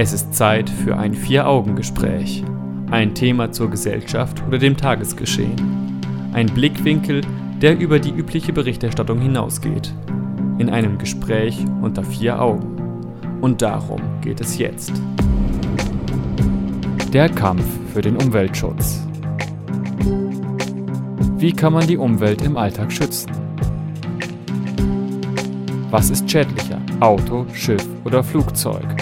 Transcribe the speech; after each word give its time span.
Es 0.00 0.12
ist 0.12 0.32
Zeit 0.32 0.70
für 0.70 0.96
ein 0.96 1.12
Vier-Augen-Gespräch. 1.12 2.44
Ein 2.88 3.16
Thema 3.16 3.50
zur 3.50 3.68
Gesellschaft 3.68 4.40
oder 4.46 4.56
dem 4.56 4.76
Tagesgeschehen. 4.76 6.00
Ein 6.32 6.46
Blickwinkel, 6.46 7.22
der 7.60 7.76
über 7.76 7.98
die 7.98 8.12
übliche 8.12 8.52
Berichterstattung 8.52 9.20
hinausgeht. 9.20 9.92
In 10.58 10.70
einem 10.70 10.98
Gespräch 10.98 11.58
unter 11.82 12.04
vier 12.04 12.40
Augen. 12.40 12.76
Und 13.40 13.60
darum 13.60 14.00
geht 14.20 14.40
es 14.40 14.56
jetzt. 14.56 14.92
Der 17.12 17.28
Kampf 17.28 17.66
für 17.92 18.00
den 18.00 18.18
Umweltschutz. 18.18 19.04
Wie 21.38 21.52
kann 21.52 21.72
man 21.72 21.88
die 21.88 21.96
Umwelt 21.96 22.42
im 22.42 22.56
Alltag 22.56 22.92
schützen? 22.92 23.32
Was 25.90 26.08
ist 26.10 26.30
schädlicher, 26.30 26.80
Auto, 27.00 27.46
Schiff 27.52 27.84
oder 28.04 28.22
Flugzeug? 28.22 28.97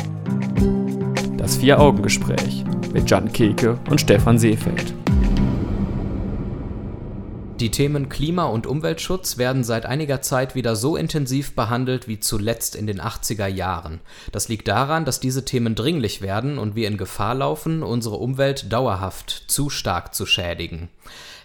Das 1.47 1.59
Vier-Augen-Gespräch 1.59 2.65
mit 2.93 3.09
Jan 3.09 3.33
Keke 3.33 3.79
und 3.89 4.01
Stefan 4.01 4.37
Seefeld. 4.37 4.93
Die 7.61 7.71
Themen 7.71 8.09
Klima- 8.09 8.47
und 8.47 8.67
Umweltschutz 8.67 9.39
werden 9.39 9.63
seit 9.63 9.87
einiger 9.87 10.21
Zeit 10.23 10.57
wieder 10.57 10.75
so 10.75 10.97
intensiv 10.97 11.55
behandelt 11.55 12.09
wie 12.09 12.19
zuletzt 12.19 12.75
in 12.75 12.89
den 12.89 13.01
80er 13.01 13.47
Jahren. 13.47 14.01
Das 14.33 14.49
liegt 14.49 14.67
daran, 14.67 15.05
dass 15.05 15.21
diese 15.21 15.45
Themen 15.45 15.77
dringlich 15.77 16.21
werden 16.21 16.59
und 16.59 16.75
wir 16.75 16.89
in 16.89 16.97
Gefahr 16.97 17.37
laufen, 17.37 17.85
unsere 17.85 18.17
Umwelt 18.17 18.73
dauerhaft 18.73 19.45
zu 19.47 19.71
stark 19.71 20.17
zu 20.17 20.27
schädigen. 20.27 20.89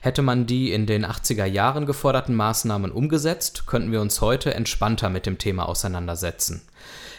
Hätte 0.01 0.23
man 0.23 0.47
die 0.47 0.71
in 0.71 0.87
den 0.87 1.05
80er 1.05 1.45
Jahren 1.45 1.85
geforderten 1.85 2.33
Maßnahmen 2.33 2.91
umgesetzt, 2.91 3.67
könnten 3.67 3.91
wir 3.91 4.01
uns 4.01 4.19
heute 4.19 4.55
entspannter 4.55 5.11
mit 5.11 5.27
dem 5.27 5.37
Thema 5.37 5.69
auseinandersetzen. 5.69 6.63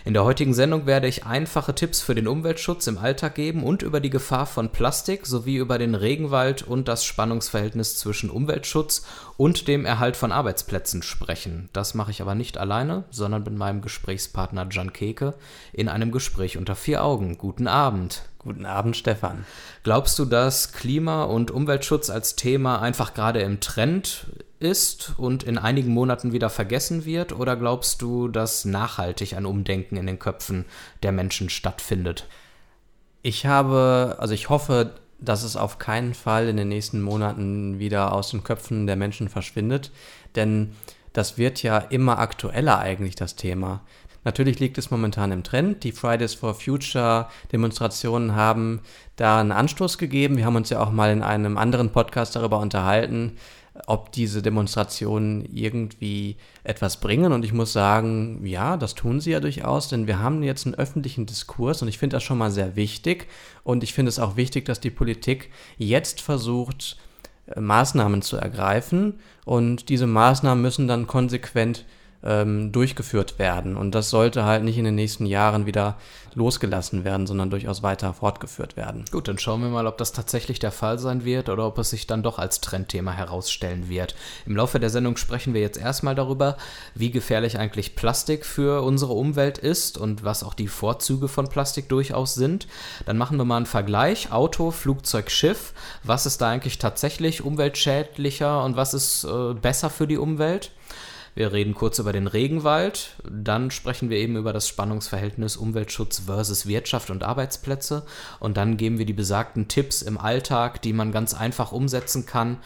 In 0.05 0.15
der 0.15 0.25
heutigen 0.25 0.53
Sendung 0.53 0.87
werde 0.87 1.07
ich 1.07 1.27
einfache 1.27 1.77
Tipps 1.77 2.01
für 2.01 2.17
den 2.17 2.27
Umweltschutz 2.27 2.89
im 2.89 2.99
Alltag 2.99 3.37
geben 3.37 3.63
und 3.63 3.83
über 3.83 4.01
die 4.01 4.11
Gefahr 4.11 4.47
von 4.47 4.71
Plastik 4.71 5.27
sowie 5.27 5.59
über 5.59 5.79
den 5.79 5.95
Regenwald 5.95 6.63
und 6.63 6.89
das 6.89 7.05
Spannungsverhältnis 7.05 7.99
zwischen 7.99 8.29
Umweltschutz 8.29 9.07
und 9.37 9.69
dem 9.69 9.85
Erhalt 9.85 10.17
von 10.17 10.33
Arbeitsplätzen 10.33 11.05
sprechen. 11.05 11.69
Das 11.73 11.95
mache 11.95 12.11
ich 12.11 12.21
aber 12.21 12.35
nicht 12.35 12.59
alleine, 12.59 13.05
sondern 13.11 13.45
mit 13.45 13.57
meinem 13.57 13.81
Gesprächspartner 13.81 14.67
Jan 14.73 14.93
Keke 14.93 15.35
in 15.73 15.89
einem 15.89 16.11
Gespräch 16.11 16.59
unter 16.59 16.75
vier 16.75 17.05
Augen. 17.05 17.39
Guten 17.39 17.69
Abend. 17.69 18.23
Guten 18.45 18.67
Abend, 18.67 18.97
Stefan. 18.97 19.47
Glaubst 19.85 20.19
du, 20.19 20.25
dass 20.25 20.73
Klima- 20.73 21.23
und 21.25 21.53
Umweltschutz 21.53 22.11
als 22.11 22.35
Thema 22.35 22.83
einfach 22.83 23.15
gerade 23.15 23.41
im 23.41 23.61
Trend 23.61 24.27
ist 24.59 25.15
und 25.17 25.45
in 25.45 25.59
einigen 25.59 25.93
Monaten 25.93 26.33
wieder 26.33 26.51
vergessen 26.51 27.05
wird? 27.05 27.33
Oder 27.33 27.55
glaubst 27.55 28.03
du, 28.03 28.27
dass 28.27 28.65
nachhaltig 28.65 29.37
ein 29.37 29.47
Umdenken 29.47 29.97
in 29.97 30.07
den 30.09 30.19
Köpfen 30.19 30.65
der 31.05 31.13
Menschen 31.13 31.51
stattfindet? 31.51 32.27
Ich 33.23 33.47
habe, 33.47 34.17
also 34.19 34.35
ich 34.35 34.49
hoffe, 34.49 34.91
dass 35.21 35.45
es 35.45 35.55
auf 35.57 35.79
keinen 35.79 36.13
Fall 36.13 36.49
in 36.49 36.57
den 36.57 36.69
nächsten 36.69 37.01
Monaten 37.01 37.79
wieder 37.79 38.13
aus 38.13 38.31
den 38.31 38.43
Köpfen 38.43 38.89
der 38.89 38.97
Menschen 38.97 39.29
verschwindet, 39.29 39.93
denn 40.35 40.73
das 41.13 41.39
wird 41.39 41.63
ja 41.63 41.79
immer 41.79 42.19
aktueller 42.19 42.79
eigentlich, 42.79 43.15
das 43.15 43.37
Thema. 43.37 43.83
Natürlich 44.25 44.61
liegt 44.61 44.79
es 44.79 44.91
momentan 44.91 45.33
im 45.33 45.43
Trend. 45.43 45.83
Die 45.85 45.93
Fridays 45.93 46.35
for 46.35 46.55
Future 46.55 47.29
Demonstrationen 47.51 48.35
haben 48.35 48.81
da 49.17 49.41
einen 49.41 49.53
Anstoß 49.53 49.99
gegeben. 49.99 50.37
Wir 50.37 50.45
haben 50.45 50.57
uns 50.57 50.71
ja 50.71 50.81
auch 50.81 50.93
mal 50.93 51.13
in 51.13 51.23
einem 51.23 51.59
anderen 51.59 51.91
Podcast 51.91 52.37
darüber 52.37 52.61
unterhalten, 52.61 53.33
ob 53.87 54.13
diese 54.13 54.43
Demonstrationen 54.43 55.45
irgendwie 55.53 56.37
etwas 56.63 56.99
bringen. 56.99 57.33
Und 57.33 57.45
ich 57.45 57.53
muss 57.53 57.73
sagen, 57.73 58.45
ja, 58.47 58.77
das 58.77 58.95
tun 58.95 59.21
sie 59.21 59.33
ja 59.33 59.41
durchaus, 59.41 59.89
denn 59.89 60.07
wir 60.07 60.19
haben 60.19 60.43
jetzt 60.43 60.67
einen 60.67 60.75
öffentlichen 60.75 61.27
Diskurs 61.27 61.83
und 61.83 61.89
ich 61.89 61.99
finde 61.99 62.17
das 62.17 62.23
schon 62.23 62.39
mal 62.39 62.51
sehr 62.51 62.77
wichtig. 62.77 63.29
Und 63.65 63.83
ich 63.83 63.93
finde 63.93 64.11
es 64.11 64.19
auch 64.19 64.37
wichtig, 64.37 64.67
dass 64.67 64.81
die 64.81 64.91
Politik 64.91 65.51
jetzt 65.79 66.21
versucht, 66.21 66.97
äh, 67.47 67.61
Maßnahmen 67.61 68.23
zu 68.23 68.37
ergreifen. 68.37 69.21
Und 69.45 69.89
diese 69.89 70.07
Maßnahmen 70.07 70.63
müssen 70.63 70.87
dann 70.87 71.07
konsequent 71.07 71.85
ähm, 72.25 72.73
durchgeführt 72.73 73.39
werden. 73.39 73.77
Und 73.77 73.95
das 73.95 74.11
sollte 74.11 74.45
halt 74.45 74.65
nicht 74.65 74.79
in 74.79 74.85
den 74.85 74.95
nächsten 74.95 75.27
Jahren 75.27 75.67
wieder 75.67 75.97
losgelassen 76.35 77.05
werden, 77.05 77.27
sondern 77.27 77.51
durchaus 77.51 77.83
weiter 77.83 78.15
fortgeführt 78.15 78.77
werden. 78.77 79.05
Gut, 79.11 79.29
dann 79.29 79.39
schauen 79.39 79.61
wir 79.61 79.69
mal, 79.69 79.87
ob 79.87 79.99
das 79.99 80.13
tatsächlich 80.13 80.59
der 80.59 80.73
Fall 80.73 80.99
sein 80.99 81.25
wird 81.25 81.49
oder 81.49 81.67
ob 81.67 81.79
es 81.79 81.91
sich 81.91 82.07
dann 82.07 82.23
doch 82.23 82.39
als 82.39 82.61
Trendthema 82.61 83.13
herausstellen 83.13 83.89
wird. 83.89 84.15
Im 84.47 84.57
Laufe 84.57 84.81
der 84.81 84.91
Sendung 84.91 85.17
sprechen 85.17 85.55
wir 85.55 85.61
jetzt 85.61 85.79
erstmal 85.79 86.15
darüber, 86.15 86.57
wie 86.95 87.11
gefährlich 87.11 87.59
eigentlich 87.59 87.97
Plastik 87.97 88.47
für 88.47 88.83
unsere 88.83 89.13
Umwelt 89.13 89.59
ist 89.59 89.99
und 89.99 90.25
was 90.25 90.43
auch 90.43 90.55
die 90.55 90.69
Vorzüge 90.69 91.29
von 91.29 91.49
Plastik 91.49 91.89
durchaus 91.89 92.35
sind. 92.35 92.67
Dann 93.05 93.19
machen 93.19 93.37
wir 93.37 93.45
mal 93.45 93.59
einen 93.59 93.67
Vergleich. 93.67 94.33
Auto, 94.33 94.71
Flugzeug, 94.71 95.31
Schiff. 95.31 95.75
Was 96.03 96.27
ist 96.27 96.41
da 96.41 96.49
eigentlich 96.49 96.79
tatsächlich 96.79 97.43
umweltschädlicher 97.45 98.65
und 98.65 98.77
was 98.77 98.95
ist 98.95 99.25
äh, 99.25 99.55
besser 99.55 99.91
für 99.91 100.07
die 100.07 100.19
Umwelt? 100.19 100.73
Wir 101.35 101.53
reden 101.53 101.75
kurz 101.75 101.99
über 101.99 102.13
den 102.13 102.27
Regenwald, 102.27 103.17
dann 103.25 103.71
sprechen 103.71 104.11
wir 104.11 104.19
eben 104.19 104.37
über 104.37 104.53
das 104.53 104.69
Spannungsverhältnis 104.69 105.57
Umweltschutz 105.57 106.21
versus 106.27 106.67
Wirtschaft 106.67 107.09
und 107.09 107.23
Arbeitsplätze 107.23 108.05
und 108.39 108.59
dann 108.59 108.77
geben 108.77 108.99
wir 108.99 109.07
die 109.07 109.15
besagten 109.15 109.67
Tipps 109.67 110.03
im 110.03 110.19
Alltag, 110.19 110.83
die 110.83 110.93
man 110.93 111.11
ganz 111.11 111.33
einfach 111.33 111.73
umsetzen 111.73 112.27
kann. 112.27 112.59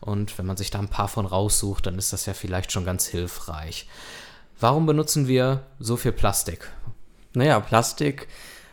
Und 0.00 0.36
wenn 0.38 0.46
man 0.46 0.56
sich 0.56 0.70
da 0.70 0.80
ein 0.80 0.88
paar 0.88 1.08
von 1.08 1.26
raussucht, 1.26 1.86
dann 1.86 1.98
ist 1.98 2.12
das 2.12 2.26
ja 2.26 2.34
vielleicht 2.34 2.72
schon 2.72 2.84
ganz 2.84 3.06
hilfreich. 3.06 3.88
Warum 4.60 4.86
benutzen 4.86 5.28
wir 5.28 5.62
so 5.78 5.96
viel 5.96 6.12
Plastik? 6.12 6.68
Naja, 7.34 7.60
Plastik 7.60 8.26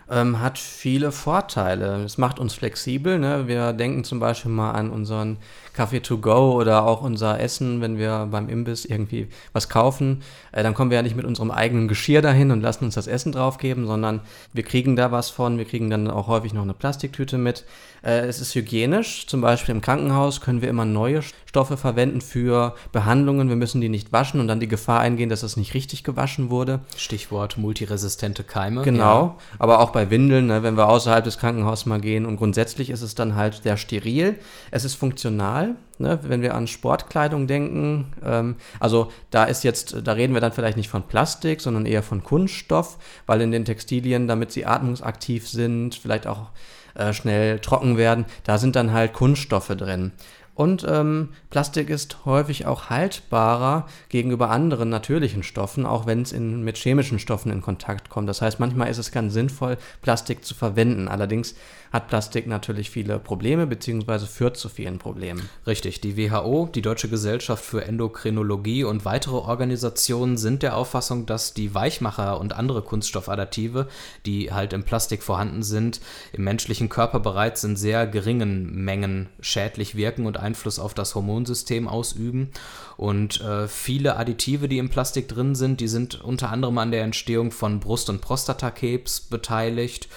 ähm, 0.10 0.40
hat 0.40 0.58
viele 0.58 1.12
Vorteile. 1.12 2.04
Es 2.04 2.18
macht 2.18 2.40
uns 2.40 2.54
flexibel. 2.54 3.20
Ne? 3.20 3.48
Wir 3.48 3.74
denken 3.74 4.04
zum 4.04 4.20
Beispiel 4.20 4.52
mal 4.52 4.72
an 4.72 4.90
unseren 4.90 5.38
Kaffee 5.76 6.00
to 6.00 6.18
go 6.18 6.54
oder 6.54 6.86
auch 6.86 7.02
unser 7.02 7.40
Essen, 7.40 7.82
wenn 7.82 7.98
wir 7.98 8.28
beim 8.32 8.50
Imbiss 8.50 8.86
irgendwie 8.86 9.28
was 9.54 9.70
kaufen. 9.70 10.24
Äh, 10.52 10.64
dann 10.64 10.74
kommen 10.74 10.90
wir 10.90 10.96
ja 10.96 11.04
nicht 11.04 11.16
mit 11.16 11.26
unserem 11.26 11.52
eigenen 11.52 11.88
Geschirr 11.88 12.22
dahin 12.22 12.52
und 12.52 12.62
lassen 12.62 12.86
uns 12.86 12.96
das 12.96 13.08
Essen 13.08 13.34
draufgeben, 13.34 13.86
sondern 13.86 14.22
wir 14.54 14.64
kriegen 14.64 14.96
da 14.96 15.12
was 15.12 15.30
von. 15.30 15.58
Wir 15.58 15.66
kriegen 15.66 15.90
dann 15.90 16.10
auch 16.10 16.28
häufig 16.28 16.54
noch 16.54 16.64
eine 16.64 16.74
Plastiktüte 16.74 17.38
mit. 17.38 17.66
Äh, 18.06 18.28
es 18.28 18.40
ist 18.40 18.56
hygienisch. 18.56 19.28
Zum 19.28 19.42
Beispiel 19.42 19.76
im 19.76 19.82
Krankenhaus 19.82 20.40
können 20.40 20.62
wir 20.62 20.70
immer 20.70 20.86
neue 20.86 21.22
Stoffe 21.56 21.76
verwenden 21.76 22.22
für 22.22 22.76
Behandlungen. 22.92 23.50
Wir 23.50 23.56
müssen 23.56 23.82
die 23.82 23.90
nicht 23.90 24.14
waschen 24.14 24.40
und 24.40 24.48
dann 24.48 24.60
die 24.60 24.68
Gefahr 24.68 25.00
eingehen, 25.00 25.30
dass 25.30 25.42
es 25.42 25.58
nicht 25.58 25.74
richtig 25.74 26.04
gewaschen 26.04 26.50
wurde. 26.50 26.82
Stichwort 26.96 27.58
multiresistente 27.58 28.44
Keime. 28.44 28.84
Genau. 28.84 29.24
Ja. 29.24 29.36
Aber 29.58 29.80
auch 29.80 29.90
bei 29.90 30.10
Windeln, 30.10 30.48
ne, 30.48 30.64
wenn 30.64 30.78
wir 30.78 30.88
außerhalb 30.88 31.24
des 31.24 31.40
Krankenhauses 31.40 31.86
mal 31.86 32.00
gehen. 32.00 32.26
Und 32.26 32.38
grundsätzlich 32.38 32.92
ist 32.92 33.02
es 33.02 33.16
dann 33.16 33.36
halt 33.36 33.62
sehr 33.64 33.78
steril. 33.78 34.38
Es 34.70 34.86
ist 34.86 34.96
funktional. 34.96 35.65
Ne, 35.98 36.20
wenn 36.24 36.42
wir 36.42 36.56
an 36.56 36.68
Sportkleidung 36.68 37.48
denken, 37.48 38.12
ähm, 38.22 38.56
also 38.82 39.12
da 39.32 39.46
ist 39.46 39.64
jetzt, 39.64 39.96
da 40.04 40.12
reden 40.12 40.34
wir 40.34 40.42
dann 40.42 40.52
vielleicht 40.52 40.76
nicht 40.76 40.90
von 40.90 41.04
Plastik, 41.04 41.62
sondern 41.62 41.86
eher 41.86 42.04
von 42.04 42.22
Kunststoff, 42.22 42.98
weil 43.28 43.40
in 43.40 43.52
den 43.52 43.64
Textilien, 43.64 44.28
damit 44.28 44.52
sie 44.52 44.66
atmungsaktiv 44.66 45.48
sind, 45.48 45.96
vielleicht 45.96 46.28
auch 46.28 46.50
äh, 46.96 47.14
schnell 47.14 47.60
trocken 47.60 47.96
werden. 47.96 48.26
Da 48.44 48.58
sind 48.58 48.76
dann 48.76 48.92
halt 48.92 49.14
Kunststoffe 49.14 49.70
drin. 49.70 50.12
Und 50.56 50.86
ähm, 50.90 51.30
Plastik 51.50 51.90
ist 51.90 52.24
häufig 52.24 52.66
auch 52.66 52.90
haltbarer 52.90 53.88
gegenüber 54.08 54.50
anderen 54.50 54.88
natürlichen 54.88 55.44
Stoffen, 55.44 55.86
auch 55.86 56.06
wenn 56.06 56.22
es 56.22 56.32
mit 56.34 56.78
chemischen 56.78 57.20
Stoffen 57.20 57.52
in 57.52 57.62
Kontakt 57.62 58.10
kommt. 58.10 58.30
Das 58.30 58.42
heißt, 58.42 58.62
manchmal 58.62 58.90
ist 58.90 58.98
es 58.98 59.12
ganz 59.12 59.34
sinnvoll, 59.34 59.78
Plastik 60.02 60.46
zu 60.46 60.56
verwenden. 60.56 61.10
Allerdings 61.10 61.56
hat 61.96 62.10
Plastik 62.10 62.46
natürlich 62.46 62.90
viele 62.90 63.20
Probleme 63.20 63.66
beziehungsweise 63.66 64.28
führt 64.28 64.58
zu 64.58 64.68
vielen 64.68 65.00
Problemen. 65.00 65.50
Richtig, 65.66 66.02
die 66.02 66.18
WHO, 66.18 66.68
die 66.68 66.82
Deutsche 66.82 67.08
Gesellschaft 67.08 67.64
für 67.64 67.86
Endokrinologie 67.86 68.84
und 68.84 69.06
weitere 69.06 69.38
Organisationen 69.38 70.38
sind 70.38 70.62
der 70.62 70.76
Auffassung, 70.76 71.26
dass 71.26 71.54
die 71.54 71.74
Weichmacher 71.74 72.40
und 72.42 72.52
andere 72.52 72.82
Kunststoffadditive, 72.82 73.88
die 74.26 74.52
halt 74.52 74.74
im 74.74 74.84
Plastik 74.84 75.24
vorhanden 75.24 75.64
sind, 75.64 76.02
im 76.34 76.44
menschlichen 76.44 76.90
Körper 76.90 77.22
bereits 77.22 77.64
in 77.64 77.78
sehr 77.78 78.08
geringen 78.08 78.76
Mengen 78.76 79.30
schädlich 79.40 79.96
wirken 79.96 80.26
und 80.26 80.38
Einfluss 80.38 80.80
auf 80.80 80.94
das 80.94 81.16
Hormonsystem 81.16 81.88
ausüben. 81.88 82.50
Und 82.98 83.40
äh, 83.40 83.70
viele 83.70 84.18
Additive, 84.18 84.68
die 84.68 84.80
im 84.80 84.90
Plastik 84.90 85.30
drin 85.30 85.56
sind, 85.56 85.80
die 85.80 85.88
sind 85.88 86.22
unter 86.22 86.52
anderem 86.52 86.78
an 86.78 86.92
der 86.92 87.04
Entstehung 87.04 87.52
von 87.52 87.80
Brust- 87.80 88.10
und 88.10 88.20
Prostatakrebs 88.20 89.22
beteiligt 89.22 90.10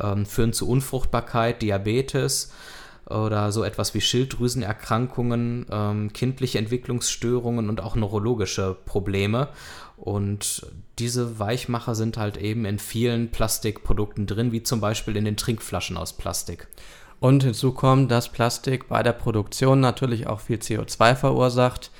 ähm, 0.00 0.26
führen 0.26 0.52
zu 0.52 0.68
Unfruchtbarkeit, 0.68 1.62
Diabetes 1.62 2.52
oder 3.06 3.52
so 3.52 3.64
etwas 3.64 3.94
wie 3.94 4.00
Schilddrüsenerkrankungen, 4.00 5.66
ähm, 5.70 6.12
kindliche 6.12 6.58
Entwicklungsstörungen 6.58 7.68
und 7.68 7.80
auch 7.80 7.96
neurologische 7.96 8.76
Probleme. 8.84 9.48
Und 9.96 10.66
diese 10.98 11.38
Weichmacher 11.38 11.94
sind 11.94 12.16
halt 12.16 12.36
eben 12.36 12.64
in 12.64 12.78
vielen 12.78 13.30
Plastikprodukten 13.30 14.26
drin, 14.26 14.52
wie 14.52 14.62
zum 14.62 14.80
Beispiel 14.80 15.16
in 15.16 15.24
den 15.24 15.36
Trinkflaschen 15.36 15.96
aus 15.96 16.12
Plastik. 16.12 16.68
Und 17.20 17.44
hinzu 17.44 17.72
kommt, 17.72 18.10
dass 18.10 18.30
Plastik 18.30 18.88
bei 18.88 19.02
der 19.02 19.12
Produktion 19.12 19.78
natürlich 19.78 20.26
auch 20.26 20.40
viel 20.40 20.58
CO2 20.58 21.14
verursacht. 21.14 21.92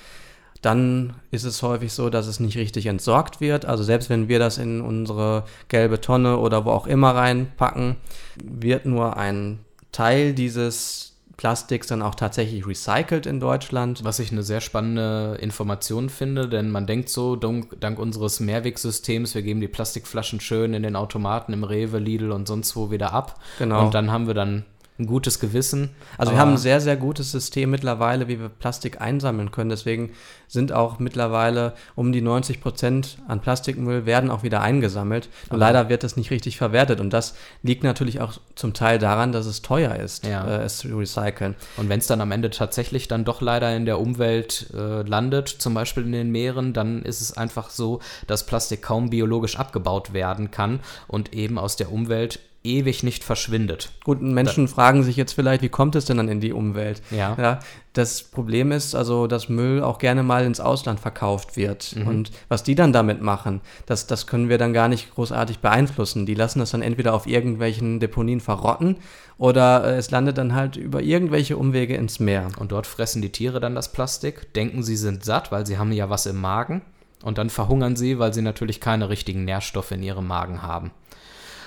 Dann 0.62 1.14
ist 1.32 1.44
es 1.44 1.62
häufig 1.62 1.92
so, 1.92 2.08
dass 2.08 2.26
es 2.26 2.40
nicht 2.40 2.56
richtig 2.56 2.86
entsorgt 2.86 3.40
wird. 3.40 3.66
Also 3.66 3.82
selbst 3.82 4.08
wenn 4.08 4.28
wir 4.28 4.38
das 4.38 4.58
in 4.58 4.80
unsere 4.80 5.44
gelbe 5.68 6.00
Tonne 6.00 6.38
oder 6.38 6.64
wo 6.64 6.70
auch 6.70 6.86
immer 6.86 7.14
reinpacken, 7.14 7.96
wird 8.42 8.86
nur 8.86 9.16
ein 9.16 9.58
Teil 9.90 10.32
dieses 10.32 11.12
Plastiks 11.36 11.88
dann 11.88 12.02
auch 12.02 12.14
tatsächlich 12.14 12.66
recycelt 12.66 13.26
in 13.26 13.40
Deutschland. 13.40 14.04
Was 14.04 14.20
ich 14.20 14.30
eine 14.30 14.44
sehr 14.44 14.60
spannende 14.60 15.36
Information 15.40 16.08
finde, 16.08 16.48
denn 16.48 16.70
man 16.70 16.86
denkt 16.86 17.08
so, 17.08 17.34
dank, 17.34 17.80
dank 17.80 17.98
unseres 17.98 18.38
Mehrwegsystems, 18.38 19.34
wir 19.34 19.42
geben 19.42 19.60
die 19.60 19.66
Plastikflaschen 19.66 20.40
schön 20.40 20.72
in 20.74 20.84
den 20.84 20.94
Automaten 20.94 21.52
im 21.52 21.64
Rewe, 21.64 21.98
Lidl 21.98 22.30
und 22.30 22.46
sonst 22.46 22.76
wo 22.76 22.92
wieder 22.92 23.12
ab. 23.12 23.40
Genau. 23.58 23.84
Und 23.84 23.94
dann 23.94 24.12
haben 24.12 24.28
wir 24.28 24.34
dann 24.34 24.64
ein 24.98 25.06
gutes 25.06 25.40
Gewissen. 25.40 25.90
Also 26.18 26.32
wir 26.32 26.38
haben 26.38 26.52
ein 26.52 26.58
sehr, 26.58 26.80
sehr 26.80 26.96
gutes 26.96 27.32
System 27.32 27.70
mittlerweile, 27.70 28.28
wie 28.28 28.38
wir 28.38 28.50
Plastik 28.50 29.00
einsammeln 29.00 29.50
können. 29.50 29.70
Deswegen 29.70 30.10
sind 30.48 30.70
auch 30.72 30.98
mittlerweile 30.98 31.72
um 31.94 32.12
die 32.12 32.20
90 32.20 32.60
Prozent 32.60 33.16
an 33.26 33.40
Plastikmüll 33.40 34.04
werden 34.04 34.30
auch 34.30 34.42
wieder 34.42 34.60
eingesammelt. 34.60 35.30
Und 35.48 35.58
leider 35.58 35.88
wird 35.88 36.04
das 36.04 36.16
nicht 36.16 36.30
richtig 36.30 36.58
verwertet. 36.58 37.00
Und 37.00 37.10
das 37.14 37.34
liegt 37.62 37.84
natürlich 37.84 38.20
auch 38.20 38.34
zum 38.54 38.74
Teil 38.74 38.98
daran, 38.98 39.32
dass 39.32 39.46
es 39.46 39.62
teuer 39.62 39.96
ist, 39.96 40.26
Ja. 40.26 40.46
äh, 40.46 40.62
es 40.64 40.78
zu 40.78 40.88
recyceln. 40.96 41.54
Und 41.78 41.88
wenn 41.88 41.98
es 41.98 42.06
dann 42.06 42.20
am 42.20 42.30
Ende 42.30 42.50
tatsächlich 42.50 43.08
dann 43.08 43.24
doch 43.24 43.40
leider 43.40 43.74
in 43.74 43.86
der 43.86 43.98
Umwelt 43.98 44.66
äh, 44.74 45.02
landet, 45.02 45.48
zum 45.48 45.72
Beispiel 45.72 46.04
in 46.04 46.12
den 46.12 46.30
Meeren, 46.30 46.74
dann 46.74 47.02
ist 47.02 47.22
es 47.22 47.34
einfach 47.34 47.70
so, 47.70 48.00
dass 48.26 48.44
Plastik 48.44 48.82
kaum 48.82 49.08
biologisch 49.08 49.58
abgebaut 49.58 50.12
werden 50.12 50.50
kann 50.50 50.80
und 51.08 51.32
eben 51.32 51.58
aus 51.58 51.76
der 51.76 51.90
Umwelt 51.90 52.40
ewig 52.64 53.02
nicht 53.02 53.24
verschwindet. 53.24 53.90
Gut, 54.04 54.22
Menschen 54.22 54.68
fragen 54.68 55.02
sich 55.02 55.16
jetzt 55.16 55.32
vielleicht, 55.32 55.62
wie 55.62 55.68
kommt 55.68 55.96
es 55.96 56.04
denn 56.04 56.18
dann 56.18 56.28
in 56.28 56.40
die 56.40 56.52
Umwelt? 56.52 57.02
Ja. 57.10 57.36
ja 57.38 57.58
das 57.92 58.22
Problem 58.22 58.72
ist 58.72 58.94
also, 58.94 59.26
dass 59.26 59.48
Müll 59.48 59.82
auch 59.82 59.98
gerne 59.98 60.22
mal 60.22 60.44
ins 60.44 60.60
Ausland 60.60 61.00
verkauft 61.00 61.56
wird. 61.56 61.94
Und 62.06 62.30
was 62.48 62.62
die 62.62 62.74
dann 62.74 62.92
damit 62.92 63.20
machen, 63.20 63.60
das, 63.86 64.06
das 64.06 64.26
können 64.26 64.48
wir 64.48 64.58
dann 64.58 64.72
gar 64.72 64.88
nicht 64.88 65.14
großartig 65.14 65.58
beeinflussen. 65.58 66.24
Die 66.24 66.34
lassen 66.34 66.60
das 66.60 66.70
dann 66.70 66.82
entweder 66.82 67.14
auf 67.14 67.26
irgendwelchen 67.26 68.00
Deponien 68.00 68.40
verrotten 68.40 68.96
oder 69.38 69.84
äh, 69.84 69.96
es 69.96 70.10
landet 70.10 70.38
dann 70.38 70.54
halt 70.54 70.76
über 70.76 71.02
irgendwelche 71.02 71.56
Umwege 71.56 71.96
ins 71.96 72.20
Meer. 72.20 72.48
Und 72.58 72.72
dort 72.72 72.86
fressen 72.86 73.22
die 73.22 73.32
Tiere 73.32 73.60
dann 73.60 73.74
das 73.74 73.92
Plastik, 73.92 74.54
denken, 74.54 74.82
sie 74.82 74.96
sind 74.96 75.24
satt, 75.24 75.52
weil 75.52 75.66
sie 75.66 75.78
haben 75.78 75.92
ja 75.92 76.08
was 76.08 76.26
im 76.26 76.40
Magen. 76.40 76.82
Und 77.22 77.38
dann 77.38 77.50
verhungern 77.50 77.96
sie, 77.96 78.18
weil 78.18 78.32
sie 78.32 78.42
natürlich 78.42 78.80
keine 78.80 79.08
richtigen 79.08 79.44
Nährstoffe 79.44 79.92
in 79.92 80.02
ihrem 80.02 80.26
Magen 80.26 80.62
haben. 80.62 80.92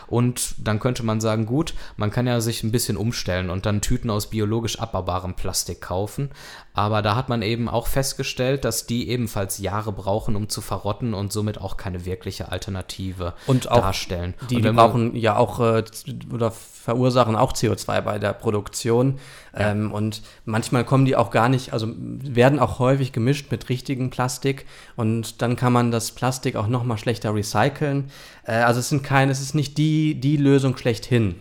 Und 0.08 0.56
dann 0.58 0.80
könnte 0.80 1.04
man 1.04 1.22
sagen, 1.22 1.46
gut, 1.46 1.74
man 1.98 2.12
kann 2.12 2.28
ja 2.28 2.42
sich 2.42 2.64
ein 2.64 2.72
bisschen 2.72 2.98
umstellen 2.98 3.50
und 3.50 3.66
dann 3.66 3.82
Tüten 3.82 4.10
aus 4.10 4.30
biologisch 4.30 4.80
abbaubarem 4.80 5.36
Plastik 5.36 5.82
kaufen. 5.82 6.30
Aber 6.74 7.02
da 7.02 7.16
hat 7.16 7.30
man 7.30 7.42
eben 7.42 7.70
auch 7.70 7.88
festgestellt, 7.88 8.66
dass 8.66 8.86
die 8.86 9.10
ebenfalls 9.10 9.60
Jahre 9.60 9.94
brauchen, 9.94 10.36
um 10.36 10.50
zu 10.50 10.62
verrotten 10.62 11.14
und 11.14 11.32
somit 11.32 11.60
auch 11.62 11.78
keine 11.78 12.06
wirkliche 12.06 12.52
Alternative 12.52 13.34
Und 13.48 13.72
auch 13.72 13.82
darstellen. 13.82 14.34
Die, 14.50 14.58
und 14.58 14.66
die 14.66 14.72
brauchen 14.72 15.16
ja 15.16 15.38
auch 15.38 15.60
äh, 15.62 15.84
oder 16.32 16.52
verursachen 16.52 17.36
auch 17.36 17.54
CO2 17.54 18.02
bei 18.02 18.20
der 18.20 18.34
Produktion. 18.34 19.20
Ähm, 19.56 19.92
und 19.92 20.22
manchmal 20.44 20.84
kommen 20.84 21.06
die 21.06 21.16
auch 21.16 21.32
gar 21.32 21.50
nicht, 21.50 21.74
also 21.74 21.88
werden 21.98 22.60
auch 22.60 22.80
häufig 22.80 23.12
gemischt 23.12 23.52
mit 23.52 23.70
richtigem 23.70 24.10
Plastik 24.10 24.66
und 24.96 25.42
dann 25.42 25.56
kann 25.56 25.74
man 25.74 25.92
das 25.92 26.12
Plastik 26.12 26.56
auch 26.56 26.68
noch 26.68 26.84
mal 26.84 26.98
schlechter 26.98 27.34
recyceln. 27.34 28.12
Äh, 28.46 28.54
also 28.54 28.80
es 28.80 28.90
sind 28.90 29.04
keine, 29.04 29.32
es 29.32 29.42
ist 29.42 29.56
nicht 29.56 29.78
die, 29.78 30.20
die 30.20 30.38
Lösung 30.38 30.76
schlechthin. 30.78 31.36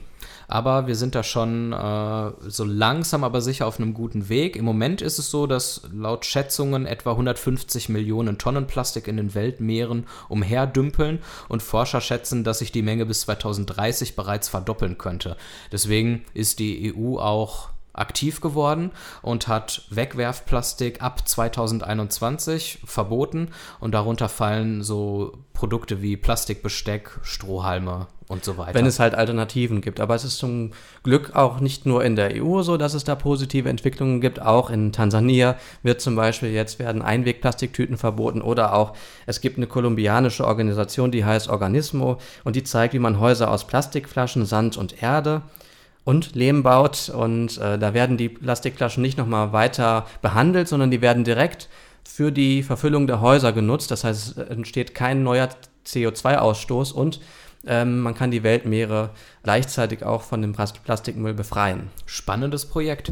Aber 0.47 0.87
wir 0.87 0.95
sind 0.95 1.15
da 1.15 1.23
schon 1.23 1.73
äh, 1.73 2.31
so 2.49 2.65
langsam, 2.65 3.25
aber 3.25 3.41
sicher 3.41 3.67
auf 3.67 3.79
einem 3.79 3.95
guten 3.95 4.29
Weg. 4.29 4.57
Im 4.57 4.65
Moment 4.65 5.01
ist 5.01 5.19
es 5.19 5.31
so, 5.31 5.47
dass 5.47 5.83
laut 5.93 6.27
Schätzungen 6.27 6.87
etwa 6.87 7.13
150 7.13 7.89
Millionen 7.89 8.39
Tonnen 8.39 8.67
Plastik 8.67 9.09
in 9.09 9.17
den 9.17 9.35
Weltmeeren 9.35 10.07
umherdümpeln 10.29 11.21
und 11.49 11.63
Forscher 11.63 12.01
schätzen, 12.01 12.45
dass 12.45 12.59
sich 12.59 12.73
die 12.73 12.83
Menge 12.83 13.07
bis 13.07 13.23
2030 13.23 14.17
bereits 14.17 14.49
verdoppeln 14.49 14.99
könnte. 14.99 15.37
Deswegen 15.73 16.25
ist 16.35 16.59
die 16.59 16.95
EU 16.95 17.19
auch 17.19 17.71
aktiv 17.95 18.41
geworden 18.41 18.91
und 19.23 19.49
hat 19.49 19.83
Wegwerfplastik 19.91 21.03
ab 21.03 21.27
2021 21.27 22.81
verboten 22.85 23.49
und 23.81 23.93
darunter 23.93 24.29
fallen 24.29 24.83
so 24.83 25.39
Produkte 25.55 26.03
wie 26.03 26.17
Plastikbesteck, 26.17 27.21
Strohhalme 27.23 28.09
und 28.29 28.45
so 28.45 28.57
weiter. 28.57 28.75
Wenn 28.75 28.87
es 28.87 28.99
halt 28.99 29.15
Alternativen 29.15 29.81
gibt. 29.81 30.01
Aber 30.01 30.15
es 30.15 30.25
ist 30.25 30.39
zum 30.39 30.73
Glück 31.03 31.35
auch 31.35 31.61
nicht 31.61 31.87
nur 31.87 32.05
in 32.05 32.17
der 32.17 32.43
EU 32.43 32.63
so, 32.63 32.77
dass 32.77 32.95
es 32.95 33.05
da 33.05 33.15
positive 33.15 33.69
Entwicklungen 33.69 34.21
gibt. 34.21 34.41
Auch 34.41 34.71
in 34.71 34.93
Tansania 34.93 35.57
wird 35.83 36.01
zum 36.01 36.17
Beispiel 36.17 36.51
jetzt 36.51 36.79
werden 36.79 37.03
Einwegplastiktüten 37.03 37.97
verboten 37.97 38.43
oder 38.43 38.75
auch 38.75 38.95
es 39.27 39.41
gibt 39.41 39.57
eine 39.57 39.67
kolumbianische 39.67 40.47
Organisation, 40.47 41.11
die 41.11 41.25
heißt 41.25 41.49
Organismo 41.49 42.19
und 42.45 42.57
die 42.57 42.65
zeigt, 42.65 42.95
wie 42.95 42.99
man 42.99 43.21
Häuser 43.21 43.51
aus 43.51 43.67
Plastikflaschen, 43.67 44.47
Sand 44.47 44.77
und 44.77 45.03
Erde 45.03 45.43
und 46.05 46.35
Lehm 46.35 46.63
baut 46.63 47.09
und 47.09 47.59
äh, 47.59 47.79
da 47.79 47.95
werden 47.95 48.17
die 48.17 48.29
Plastikflaschen 48.29 49.03
nicht 49.03 49.19
nochmal 49.19 49.53
weiter 49.53 50.07
behandelt, 50.23 50.69
sondern 50.69 50.91
die 50.91 51.01
werden 51.01 51.25
direkt 51.25 51.69
für 52.07 52.31
die 52.31 52.63
Verfüllung 52.63 53.07
der 53.07 53.21
Häuser 53.21 53.53
genutzt. 53.53 53.91
Das 53.91 54.05
heißt, 54.05 54.39
es 54.39 54.49
entsteht 54.49 54.95
kein 54.95 55.23
neuer 55.23 55.49
CO2-Ausstoß 55.87 56.93
und 56.93 57.21
ähm, 57.67 58.01
man 58.01 58.15
kann 58.15 58.31
die 58.31 58.43
Weltmeere 58.43 59.11
gleichzeitig 59.43 60.05
auch 60.05 60.23
von 60.23 60.43
dem 60.43 60.53
Plas- 60.53 60.75
Plastikmüll 60.75 61.35
befreien. 61.35 61.89
Spannendes 62.05 62.67
Projekt. 62.67 63.11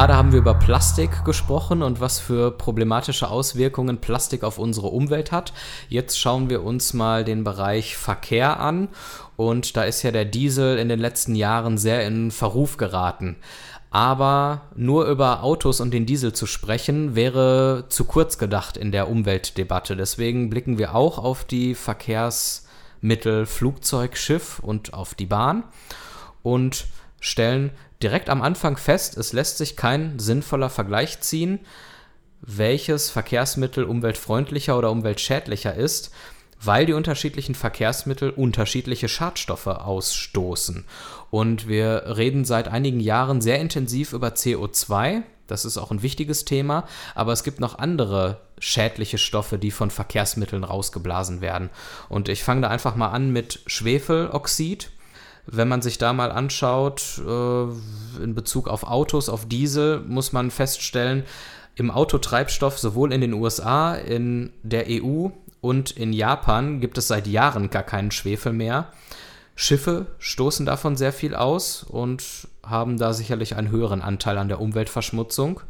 Gerade 0.00 0.16
haben 0.16 0.32
wir 0.32 0.38
über 0.38 0.54
Plastik 0.54 1.26
gesprochen 1.26 1.82
und 1.82 2.00
was 2.00 2.18
für 2.18 2.52
problematische 2.52 3.28
Auswirkungen 3.28 3.98
Plastik 3.98 4.44
auf 4.44 4.56
unsere 4.56 4.86
Umwelt 4.86 5.30
hat. 5.30 5.52
Jetzt 5.90 6.18
schauen 6.18 6.48
wir 6.48 6.64
uns 6.64 6.94
mal 6.94 7.22
den 7.22 7.44
Bereich 7.44 7.98
Verkehr 7.98 8.60
an. 8.60 8.88
Und 9.36 9.76
da 9.76 9.82
ist 9.84 10.02
ja 10.02 10.10
der 10.10 10.24
Diesel 10.24 10.78
in 10.78 10.88
den 10.88 11.00
letzten 11.00 11.34
Jahren 11.34 11.76
sehr 11.76 12.06
in 12.06 12.30
Verruf 12.30 12.78
geraten. 12.78 13.36
Aber 13.90 14.62
nur 14.74 15.04
über 15.04 15.42
Autos 15.42 15.82
und 15.82 15.92
den 15.92 16.06
Diesel 16.06 16.32
zu 16.32 16.46
sprechen, 16.46 17.14
wäre 17.14 17.84
zu 17.90 18.06
kurz 18.06 18.38
gedacht 18.38 18.78
in 18.78 18.92
der 18.92 19.06
Umweltdebatte. 19.06 19.96
Deswegen 19.96 20.48
blicken 20.48 20.78
wir 20.78 20.94
auch 20.94 21.18
auf 21.18 21.44
die 21.44 21.74
Verkehrsmittel 21.74 23.44
Flugzeug, 23.44 24.16
Schiff 24.16 24.60
und 24.60 24.94
auf 24.94 25.14
die 25.14 25.26
Bahn 25.26 25.64
und 26.42 26.86
stellen 27.20 27.70
direkt 28.02 28.30
am 28.30 28.42
Anfang 28.42 28.76
fest, 28.76 29.16
es 29.16 29.32
lässt 29.32 29.58
sich 29.58 29.76
kein 29.76 30.18
sinnvoller 30.18 30.70
Vergleich 30.70 31.20
ziehen, 31.20 31.60
welches 32.40 33.10
Verkehrsmittel 33.10 33.84
umweltfreundlicher 33.84 34.76
oder 34.76 34.90
umweltschädlicher 34.90 35.74
ist, 35.74 36.10
weil 36.62 36.86
die 36.86 36.92
unterschiedlichen 36.92 37.54
Verkehrsmittel 37.54 38.30
unterschiedliche 38.30 39.08
Schadstoffe 39.08 39.66
ausstoßen. 39.66 40.84
Und 41.30 41.68
wir 41.68 42.16
reden 42.16 42.44
seit 42.44 42.68
einigen 42.68 43.00
Jahren 43.00 43.40
sehr 43.40 43.60
intensiv 43.60 44.12
über 44.12 44.28
CO2. 44.28 45.22
Das 45.46 45.64
ist 45.64 45.78
auch 45.78 45.90
ein 45.90 46.02
wichtiges 46.02 46.44
Thema, 46.44 46.86
aber 47.14 47.32
es 47.32 47.44
gibt 47.44 47.60
noch 47.60 47.78
andere 47.78 48.40
schädliche 48.58 49.18
Stoffe, 49.18 49.58
die 49.58 49.70
von 49.70 49.90
Verkehrsmitteln 49.90 50.64
rausgeblasen 50.64 51.40
werden. 51.40 51.70
Und 52.08 52.28
ich 52.28 52.44
fange 52.44 52.62
da 52.62 52.68
einfach 52.68 52.94
mal 52.94 53.08
an 53.08 53.32
mit 53.32 53.60
Schwefeloxid. 53.66 54.90
Wenn 55.46 55.68
man 55.68 55.82
sich 55.82 55.98
da 55.98 56.12
mal 56.12 56.30
anschaut, 56.30 57.20
äh, 57.26 58.22
in 58.22 58.34
Bezug 58.34 58.68
auf 58.68 58.84
Autos, 58.84 59.28
auf 59.28 59.46
Diesel, 59.46 60.00
muss 60.00 60.32
man 60.32 60.50
feststellen, 60.50 61.24
im 61.74 61.90
Autotreibstoff 61.90 62.78
sowohl 62.78 63.12
in 63.12 63.20
den 63.20 63.32
USA, 63.32 63.94
in 63.94 64.52
der 64.62 64.86
EU 64.88 65.28
und 65.60 65.90
in 65.92 66.12
Japan 66.12 66.80
gibt 66.80 66.98
es 66.98 67.08
seit 67.08 67.26
Jahren 67.26 67.70
gar 67.70 67.82
keinen 67.82 68.10
Schwefel 68.10 68.52
mehr. 68.52 68.92
Schiffe 69.54 70.06
stoßen 70.18 70.64
davon 70.66 70.96
sehr 70.96 71.12
viel 71.12 71.34
aus 71.34 71.82
und 71.82 72.48
haben 72.64 72.98
da 72.98 73.12
sicherlich 73.12 73.56
einen 73.56 73.70
höheren 73.70 74.00
Anteil 74.00 74.38
an 74.38 74.48
der 74.48 74.60
Umweltverschmutzung. 74.60 75.60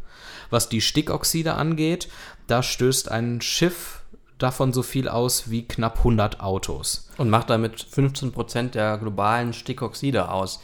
Was 0.50 0.68
die 0.68 0.80
Stickoxide 0.80 1.54
angeht, 1.54 2.08
da 2.46 2.62
stößt 2.62 3.10
ein 3.10 3.40
Schiff 3.40 3.99
davon 4.42 4.72
so 4.72 4.82
viel 4.82 5.08
aus 5.08 5.50
wie 5.50 5.66
knapp 5.66 5.98
100 5.98 6.40
Autos. 6.40 7.08
Und 7.18 7.30
macht 7.30 7.50
damit 7.50 7.76
15% 7.80 8.70
der 8.70 8.98
globalen 8.98 9.52
Stickoxide 9.52 10.30
aus. 10.30 10.60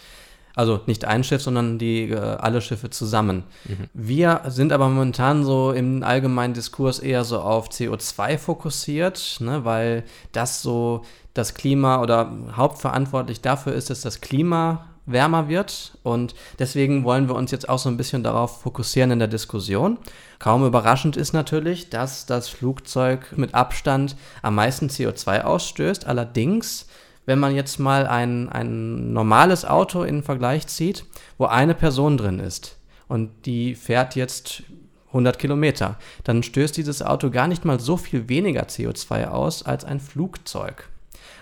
Also 0.57 0.81
nicht 0.87 1.05
ein 1.05 1.23
Schiff, 1.23 1.43
sondern 1.43 1.79
die 1.79 2.11
äh, 2.11 2.17
alle 2.17 2.63
Schiffe 2.63 2.89
zusammen. 2.89 3.45
Wir 3.93 4.41
sind 4.47 4.73
aber 4.73 4.89
momentan 4.89 5.45
so 5.45 5.73
im 5.73 6.03
allgemeinen 6.03 6.55
Diskurs 6.55 6.99
eher 6.99 7.25
so 7.25 7.41
auf 7.41 7.69
CO2 7.69 8.39
fokussiert, 8.39 9.37
ne, 9.41 9.67
weil 9.67 10.05
das 10.33 10.63
so 10.63 11.03
das 11.35 11.53
Klima 11.53 12.01
oder 12.01 12.33
hauptverantwortlich 12.57 13.43
dafür 13.43 13.75
ist, 13.75 13.91
dass 13.91 14.01
das 14.01 14.23
Klima 14.23 14.87
wärmer 15.07 15.49
wird 15.49 15.97
und 16.03 16.35
deswegen 16.59 17.05
wollen 17.05 17.29
wir 17.29 17.37
uns 17.37 17.51
jetzt 17.53 17.69
auch 17.69 17.79
so 17.79 17.89
ein 17.89 17.97
bisschen 17.97 18.23
darauf 18.23 18.63
fokussieren 18.63 19.13
in 19.13 19.19
der 19.19 19.29
Diskussion. 19.29 19.99
Kaum 20.39 20.67
überraschend 20.67 21.17
ist 21.17 21.33
natürlich, 21.33 21.89
dass 21.91 22.27
das 22.27 22.49
Flugzeug 22.49 23.33
mit 23.37 23.55
Abstand 23.55 24.17
am 24.43 24.57
meisten 24.57 24.89
CO2 24.89 25.43
ausstößt. 25.43 26.07
Allerdings, 26.07 26.87
wenn 27.25 27.39
man 27.39 27.55
jetzt 27.55 27.79
mal 27.79 28.07
ein, 28.07 28.49
ein 28.49 29.13
normales 29.13 29.65
Auto 29.65 30.03
in 30.03 30.23
Vergleich 30.23 30.67
zieht, 30.67 31.07
wo 31.39 31.47
eine 31.47 31.75
Person 31.75 32.19
drin 32.19 32.41
ist 32.41 32.77
und 33.09 33.47
die 33.47 33.75
fährt 33.75 34.17
jetzt 34.17 34.65
100 35.09 35.39
Kilometer, 35.39 35.97
dann 36.25 36.43
stößt 36.43 36.77
dieses 36.77 37.01
Auto 37.01 37.31
gar 37.31 37.49
nicht 37.49 37.65
mal 37.65 37.81
so 37.81 37.97
viel 37.97 38.29
weniger 38.29 38.65
CO2 38.65 39.29
aus 39.29 39.63
als 39.63 39.85
ein 39.85 40.01
Flugzeug. 40.01 40.89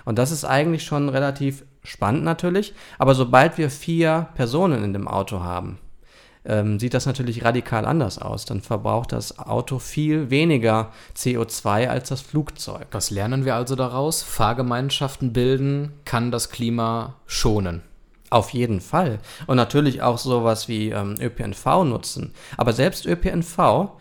Und 0.05 0.19
das 0.19 0.31
ist 0.31 0.45
eigentlich 0.45 0.85
schon 0.85 1.09
relativ 1.09 1.65
spannend 1.85 2.25
natürlich. 2.25 2.75
Aber 2.99 3.15
sobald 3.15 3.57
wir 3.59 3.71
vier 3.71 4.29
Personen 4.35 4.83
in 4.83 4.93
dem 4.93 5.07
Auto 5.07 5.41
haben, 5.41 5.79
ähm, 6.47 6.79
sieht 6.79 6.95
das 6.95 7.07
natürlich 7.07 7.45
radikal 7.45 7.87
anders 7.87 8.19
aus. 8.19 8.45
Dann 8.45 8.61
verbraucht 8.61 9.13
das 9.13 9.39
Auto 9.39 9.79
viel 9.79 10.31
weniger 10.31 10.91
CO2 11.17 11.89
als 11.89 12.09
das 12.09 12.21
Flugzeug. 12.21 12.89
Was 12.91 13.11
lernen 13.11 13.45
wir 13.45 13.55
also 13.55 13.77
daraus? 13.77 14.23
Fahrgemeinschaften 14.23 15.33
bilden 15.33 15.93
kann 16.05 16.31
das 16.31 16.51
Klima 16.51 17.15
schonen. 17.27 17.83
Auf 18.31 18.51
jeden 18.51 18.81
Fall. 18.81 19.21
Und 19.47 19.57
natürlich 19.57 20.03
auch 20.03 20.19
sowas 20.19 20.69
wie 20.69 20.91
ähm, 20.91 21.15
ÖPNV 21.21 21.85
nutzen. 21.85 22.35
Aber 22.57 22.73
selbst 22.73 23.07
ÖPNV 23.07 23.93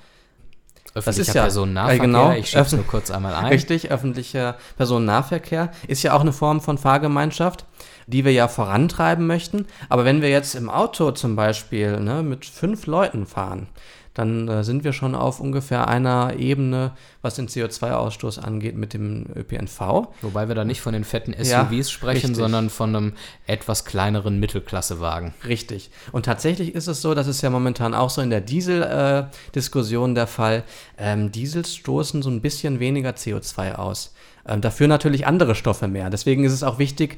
Öffentlicher 0.96 1.22
das 1.22 1.28
ist 1.28 1.34
ja, 1.34 1.42
Personennahverkehr, 1.44 2.06
genau, 2.06 2.32
ich 2.34 2.50
schiebe 2.50 2.62
es 2.62 2.72
nur 2.72 2.86
kurz 2.86 3.10
einmal 3.10 3.34
ein. 3.34 3.46
Richtig, 3.46 3.90
öffentlicher 3.90 4.58
Personennahverkehr 4.78 5.72
ist 5.88 6.04
ja 6.04 6.14
auch 6.14 6.22
eine 6.22 6.34
Form 6.34 6.62
von 6.62 6.78
Fahrgemeinschaft, 6.78 7.66
die 8.06 8.26
wir 8.26 8.32
ja 8.32 8.48
vorantreiben 8.48 9.26
möchten. 9.26 9.66
Aber 9.90 10.06
wenn 10.06 10.22
wir 10.22 10.30
jetzt 10.30 10.54
im 10.54 10.70
Auto 10.70 11.12
zum 11.12 11.36
Beispiel 11.36 12.00
ne, 12.00 12.22
mit 12.22 12.46
fünf 12.46 12.86
Leuten 12.86 13.26
fahren, 13.26 13.68
dann 14.14 14.48
äh, 14.48 14.64
sind 14.64 14.84
wir 14.84 14.94
schon 14.94 15.16
auf 15.16 15.40
ungefähr 15.40 15.88
einer 15.88 16.36
Ebene, 16.38 16.92
was 17.22 17.36
den 17.36 17.48
CO2-Ausstoß 17.48 18.40
angeht, 18.40 18.76
mit 18.76 18.94
dem 18.94 19.26
ÖPNV. 19.36 20.08
Wobei 20.22 20.48
wir 20.48 20.56
da 20.56 20.66
nicht 20.66 20.82
von 20.82 20.94
den 20.94 21.04
fetten 21.04 21.34
SUVs 21.34 21.48
ja, 21.50 21.84
sprechen, 21.84 22.28
richtig. 22.28 22.36
sondern 22.36 22.70
von 22.70 22.96
einem 22.96 23.14
etwas 23.48 23.86
kleineren 23.86 24.40
Mittelklassewagen. 24.40 25.34
Richtig. 25.48 25.90
Und 26.12 26.26
tatsächlich 26.26 26.76
ist 26.76 26.88
es 26.88 27.02
so, 27.02 27.16
das 27.16 27.28
ist 27.28 27.42
ja 27.42 27.50
momentan 27.50 27.94
auch 27.96 28.10
so 28.10 28.22
in 28.22 28.30
der 28.30 28.42
Diesel-Diskussion 28.42 30.12
äh, 30.12 30.16
der 30.16 30.28
Fall. 30.28 30.64
Ähm, 30.98 31.32
Diesels 31.32 31.76
stoßen 31.76 32.22
so 32.22 32.30
ein 32.30 32.42
bisschen 32.42 32.80
weniger 32.80 33.12
CO2 33.12 33.76
aus. 33.76 34.14
Ähm, 34.48 34.62
dafür 34.62 34.88
natürlich 34.88 35.26
andere 35.26 35.56
Stoffe 35.56 35.88
mehr. 35.88 36.10
Deswegen 36.10 36.44
ist 36.44 36.54
es 36.54 36.64
auch 36.64 36.78
wichtig, 36.78 37.18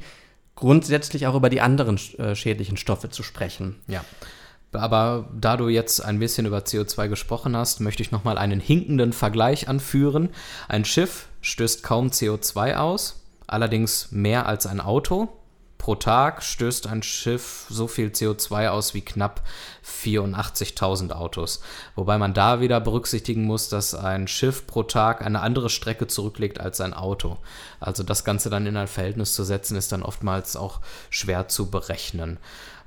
grundsätzlich 0.54 1.26
auch 1.26 1.34
über 1.34 1.50
die 1.50 1.60
anderen 1.60 1.98
äh, 2.18 2.34
schädlichen 2.34 2.76
Stoffe 2.76 3.10
zu 3.10 3.22
sprechen. 3.22 3.76
Ja. 3.86 4.04
Aber 4.76 5.28
da 5.34 5.56
du 5.56 5.68
jetzt 5.68 6.04
ein 6.04 6.18
bisschen 6.18 6.46
über 6.46 6.58
CO2 6.58 7.08
gesprochen 7.08 7.56
hast, 7.56 7.80
möchte 7.80 8.02
ich 8.02 8.12
nochmal 8.12 8.38
einen 8.38 8.60
hinkenden 8.60 9.12
Vergleich 9.12 9.68
anführen. 9.68 10.30
Ein 10.68 10.84
Schiff 10.84 11.28
stößt 11.40 11.82
kaum 11.82 12.08
CO2 12.08 12.76
aus, 12.76 13.22
allerdings 13.46 14.12
mehr 14.12 14.46
als 14.46 14.66
ein 14.66 14.80
Auto. 14.80 15.28
Pro 15.78 15.94
Tag 15.94 16.42
stößt 16.42 16.88
ein 16.88 17.04
Schiff 17.04 17.66
so 17.68 17.86
viel 17.86 18.08
CO2 18.08 18.70
aus 18.70 18.94
wie 18.94 19.02
knapp 19.02 19.42
84.000 19.84 21.12
Autos. 21.12 21.60
Wobei 21.94 22.18
man 22.18 22.34
da 22.34 22.60
wieder 22.60 22.80
berücksichtigen 22.80 23.44
muss, 23.44 23.68
dass 23.68 23.94
ein 23.94 24.26
Schiff 24.26 24.66
pro 24.66 24.82
Tag 24.82 25.24
eine 25.24 25.42
andere 25.42 25.70
Strecke 25.70 26.08
zurücklegt 26.08 26.58
als 26.60 26.80
ein 26.80 26.92
Auto. 26.92 27.36
Also 27.78 28.02
das 28.02 28.24
Ganze 28.24 28.50
dann 28.50 28.66
in 28.66 28.76
ein 28.76 28.88
Verhältnis 28.88 29.34
zu 29.34 29.44
setzen, 29.44 29.76
ist 29.76 29.92
dann 29.92 30.02
oftmals 30.02 30.56
auch 30.56 30.80
schwer 31.10 31.46
zu 31.46 31.70
berechnen. 31.70 32.38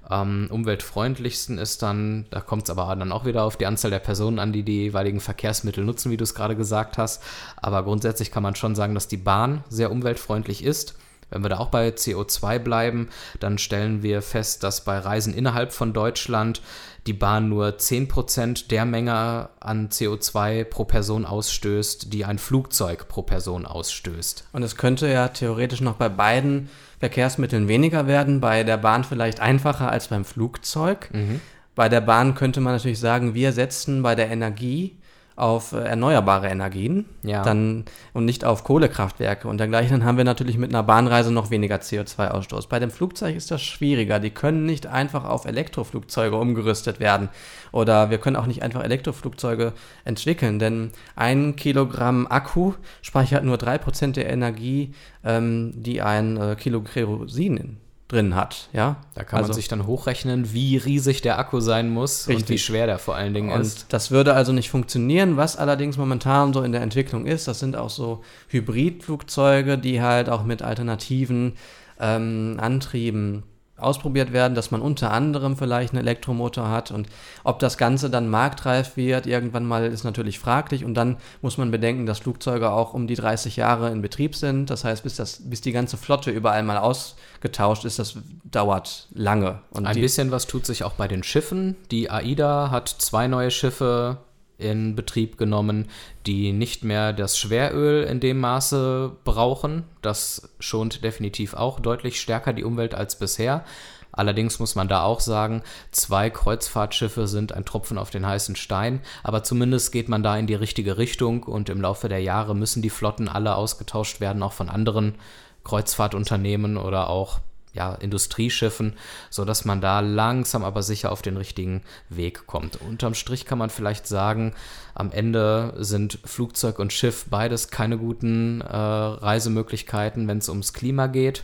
Am 0.09 0.47
umweltfreundlichsten 0.49 1.59
ist 1.59 1.83
dann, 1.83 2.25
da 2.31 2.41
kommt 2.41 2.63
es 2.63 2.71
aber 2.71 2.95
dann 2.95 3.11
auch 3.11 3.25
wieder 3.25 3.43
auf 3.43 3.57
die 3.57 3.67
Anzahl 3.67 3.91
der 3.91 3.99
Personen 3.99 4.39
an, 4.39 4.51
die 4.51 4.63
die 4.63 4.85
jeweiligen 4.85 5.19
Verkehrsmittel 5.19 5.85
nutzen, 5.85 6.09
wie 6.09 6.17
du 6.17 6.23
es 6.23 6.33
gerade 6.33 6.55
gesagt 6.55 6.97
hast. 6.97 7.21
Aber 7.57 7.83
grundsätzlich 7.83 8.31
kann 8.31 8.41
man 8.41 8.55
schon 8.55 8.73
sagen, 8.73 8.95
dass 8.95 9.07
die 9.07 9.17
Bahn 9.17 9.63
sehr 9.69 9.91
umweltfreundlich 9.91 10.63
ist. 10.63 10.95
Wenn 11.29 11.43
wir 11.43 11.49
da 11.49 11.59
auch 11.59 11.69
bei 11.69 11.89
CO2 11.89 12.57
bleiben, 12.57 13.09
dann 13.39 13.59
stellen 13.59 14.01
wir 14.01 14.23
fest, 14.23 14.63
dass 14.63 14.83
bei 14.83 14.97
Reisen 14.97 15.31
innerhalb 15.31 15.73
von 15.73 15.93
Deutschland 15.93 16.63
die 17.07 17.13
Bahn 17.13 17.49
nur 17.49 17.69
10% 17.69 18.67
der 18.67 18.85
Menge 18.85 19.49
an 19.59 19.89
CO2 19.89 20.63
pro 20.63 20.85
Person 20.85 21.25
ausstößt, 21.25 22.13
die 22.13 22.25
ein 22.25 22.37
Flugzeug 22.37 23.07
pro 23.07 23.21
Person 23.21 23.65
ausstößt. 23.65 24.49
Und 24.51 24.63
es 24.63 24.75
könnte 24.75 25.07
ja 25.07 25.29
theoretisch 25.29 25.81
noch 25.81 25.95
bei 25.95 26.09
beiden 26.09 26.69
Verkehrsmitteln 26.99 27.67
weniger 27.67 28.07
werden, 28.07 28.41
bei 28.41 28.63
der 28.63 28.77
Bahn 28.77 29.03
vielleicht 29.03 29.39
einfacher 29.39 29.89
als 29.89 30.09
beim 30.09 30.25
Flugzeug. 30.25 31.09
Mhm. 31.13 31.39
Bei 31.75 31.87
der 31.87 32.01
Bahn 32.01 32.35
könnte 32.35 32.59
man 32.59 32.73
natürlich 32.73 32.99
sagen, 32.99 33.33
wir 33.33 33.53
setzen 33.53 34.03
bei 34.03 34.15
der 34.15 34.29
Energie 34.29 34.97
auf 35.39 35.71
äh, 35.71 35.79
erneuerbare 35.79 36.47
Energien 36.47 37.05
ja. 37.23 37.43
dann, 37.43 37.85
und 38.13 38.25
nicht 38.25 38.45
auf 38.45 38.63
Kohlekraftwerke 38.63 39.47
und 39.47 39.57
dergleichen, 39.57 39.99
dann 39.99 40.05
haben 40.05 40.17
wir 40.17 40.23
natürlich 40.23 40.57
mit 40.57 40.71
einer 40.71 40.83
Bahnreise 40.83 41.31
noch 41.31 41.49
weniger 41.49 41.77
CO2-Ausstoß. 41.77 42.67
Bei 42.69 42.79
dem 42.79 42.91
Flugzeug 42.91 43.35
ist 43.35 43.51
das 43.51 43.61
schwieriger. 43.61 44.19
Die 44.19 44.29
können 44.29 44.65
nicht 44.65 44.87
einfach 44.87 45.25
auf 45.25 45.45
Elektroflugzeuge 45.45 46.35
umgerüstet 46.35 46.99
werden 46.99 47.29
oder 47.71 48.09
wir 48.09 48.17
können 48.17 48.35
auch 48.35 48.47
nicht 48.47 48.63
einfach 48.63 48.83
Elektroflugzeuge 48.83 49.73
entwickeln, 50.05 50.59
denn 50.59 50.91
ein 51.15 51.55
Kilogramm 51.55 52.27
Akku 52.27 52.73
speichert 53.01 53.43
nur 53.43 53.57
3% 53.57 54.13
der 54.13 54.29
Energie, 54.29 54.93
ähm, 55.23 55.71
die 55.75 56.01
ein 56.01 56.37
äh, 56.37 56.55
Kilo 56.55 56.81
Kerosin 56.81 57.77
drin 58.09 58.35
hat, 58.35 58.69
ja. 58.73 58.97
Da 59.13 59.23
kann 59.23 59.37
also, 59.37 59.49
man 59.49 59.55
sich 59.55 59.67
dann 59.67 59.85
hochrechnen, 59.85 60.51
wie 60.51 60.77
riesig 60.77 61.21
der 61.21 61.37
Akku 61.37 61.61
sein 61.61 61.89
muss 61.89 62.27
richtig. 62.27 62.43
und 62.43 62.49
wie 62.49 62.57
schwer 62.57 62.87
der 62.87 62.97
vor 62.97 63.15
allen 63.15 63.33
Dingen 63.33 63.51
und 63.51 63.61
ist. 63.61 63.85
Das 63.89 64.09
würde 64.11 64.33
also 64.33 64.51
nicht 64.51 64.69
funktionieren, 64.69 65.37
was 65.37 65.55
allerdings 65.55 65.95
momentan 65.95 66.51
so 66.51 66.63
in 66.63 66.71
der 66.71 66.81
Entwicklung 66.81 67.27
ist. 67.27 67.47
Das 67.47 67.59
sind 67.59 67.75
auch 67.75 67.91
so 67.91 68.23
Hybridflugzeuge, 68.47 69.77
die 69.77 70.01
halt 70.01 70.27
auch 70.27 70.43
mit 70.43 70.63
alternativen 70.63 71.53
ähm, 71.99 72.57
Antrieben 72.59 73.43
ausprobiert 73.81 74.33
werden, 74.33 74.55
dass 74.55 74.71
man 74.71 74.81
unter 74.81 75.11
anderem 75.11 75.57
vielleicht 75.57 75.93
einen 75.93 76.01
Elektromotor 76.01 76.69
hat 76.69 76.91
und 76.91 77.07
ob 77.43 77.59
das 77.59 77.77
Ganze 77.77 78.09
dann 78.09 78.29
marktreif 78.29 78.97
wird, 78.97 79.27
irgendwann 79.27 79.65
mal 79.65 79.85
ist 79.85 80.03
natürlich 80.03 80.39
fraglich 80.39 80.85
und 80.85 80.93
dann 80.93 81.17
muss 81.41 81.57
man 81.57 81.71
bedenken, 81.71 82.05
dass 82.05 82.19
Flugzeuge 82.19 82.71
auch 82.71 82.93
um 82.93 83.07
die 83.07 83.15
30 83.15 83.55
Jahre 83.55 83.91
in 83.91 84.01
Betrieb 84.01 84.35
sind. 84.35 84.69
Das 84.69 84.83
heißt, 84.83 85.03
bis, 85.03 85.15
das, 85.15 85.49
bis 85.49 85.61
die 85.61 85.71
ganze 85.71 85.97
Flotte 85.97 86.31
überall 86.31 86.63
mal 86.63 86.77
ausgetauscht 86.77 87.85
ist, 87.85 87.99
das 87.99 88.15
dauert 88.43 89.07
lange. 89.13 89.59
Und 89.71 89.85
Ein 89.85 89.99
bisschen 89.99 90.31
was 90.31 90.47
tut 90.47 90.65
sich 90.65 90.83
auch 90.83 90.93
bei 90.93 91.07
den 91.07 91.23
Schiffen. 91.23 91.75
Die 91.91 92.09
AIDA 92.09 92.71
hat 92.71 92.89
zwei 92.89 93.27
neue 93.27 93.51
Schiffe 93.51 94.17
in 94.59 94.95
Betrieb 94.95 95.37
genommen, 95.37 95.89
die 96.27 96.51
nicht 96.51 96.83
mehr 96.83 97.13
das 97.13 97.37
Schweröl 97.37 98.03
in 98.03 98.19
dem 98.19 98.39
Maße 98.39 99.11
brauchen. 99.23 99.83
Das 100.01 100.49
schont 100.59 101.03
definitiv 101.03 101.53
auch 101.53 101.79
deutlich 101.79 102.21
stärker 102.21 102.53
die 102.53 102.63
Umwelt 102.63 102.93
als 102.93 103.17
bisher. 103.17 103.63
Allerdings 104.11 104.59
muss 104.59 104.75
man 104.75 104.87
da 104.87 105.03
auch 105.03 105.19
sagen, 105.19 105.61
zwei 105.91 106.29
Kreuzfahrtschiffe 106.29 107.27
sind 107.27 107.53
ein 107.53 107.65
Tropfen 107.65 107.97
auf 107.97 108.09
den 108.09 108.25
heißen 108.25 108.55
Stein, 108.55 109.01
aber 109.23 109.43
zumindest 109.43 109.91
geht 109.91 110.09
man 110.09 110.23
da 110.23 110.35
in 110.35 110.47
die 110.47 110.55
richtige 110.55 110.97
Richtung 110.97 111.43
und 111.43 111.69
im 111.69 111.81
Laufe 111.81 112.09
der 112.09 112.19
Jahre 112.19 112.55
müssen 112.55 112.81
die 112.81 112.89
Flotten 112.89 113.29
alle 113.29 113.55
ausgetauscht 113.55 114.19
werden, 114.19 114.43
auch 114.43 114.53
von 114.53 114.69
anderen 114.69 115.15
Kreuzfahrtunternehmen 115.63 116.77
oder 116.77 117.09
auch 117.09 117.39
ja, 117.73 117.93
Industrieschiffen, 117.93 118.93
sodass 119.29 119.65
man 119.65 119.81
da 119.81 119.99
langsam 119.99 120.63
aber 120.63 120.83
sicher 120.83 121.11
auf 121.11 121.21
den 121.21 121.37
richtigen 121.37 121.83
Weg 122.09 122.47
kommt. 122.47 122.81
Unterm 122.81 123.13
Strich 123.13 123.45
kann 123.45 123.57
man 123.57 123.69
vielleicht 123.69 124.07
sagen, 124.07 124.53
am 124.95 125.11
Ende 125.11 125.73
sind 125.77 126.19
Flugzeug 126.25 126.79
und 126.79 126.93
Schiff 126.93 127.25
beides 127.29 127.69
keine 127.69 127.97
guten 127.97 128.61
äh, 128.61 128.75
Reisemöglichkeiten, 128.75 130.27
wenn 130.27 130.39
es 130.39 130.49
ums 130.49 130.73
Klima 130.73 131.07
geht. 131.07 131.43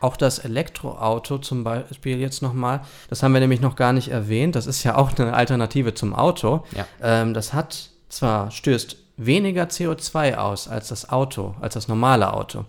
Auch 0.00 0.16
das 0.18 0.38
Elektroauto 0.38 1.38
zum 1.38 1.64
Beispiel 1.64 2.18
jetzt 2.18 2.42
nochmal, 2.42 2.82
das 3.08 3.22
haben 3.22 3.32
wir 3.32 3.40
nämlich 3.40 3.62
noch 3.62 3.74
gar 3.74 3.94
nicht 3.94 4.08
erwähnt, 4.08 4.54
das 4.54 4.66
ist 4.66 4.84
ja 4.84 4.96
auch 4.96 5.16
eine 5.18 5.32
Alternative 5.32 5.94
zum 5.94 6.14
Auto. 6.14 6.64
Ja. 6.76 6.86
Ähm, 7.00 7.32
das 7.32 7.54
hat 7.54 7.88
zwar, 8.10 8.50
stößt 8.50 8.98
weniger 9.16 9.64
CO2 9.64 10.36
aus 10.36 10.68
als 10.68 10.88
das 10.88 11.08
Auto, 11.08 11.54
als 11.60 11.74
das 11.74 11.88
normale 11.88 12.34
Auto. 12.34 12.66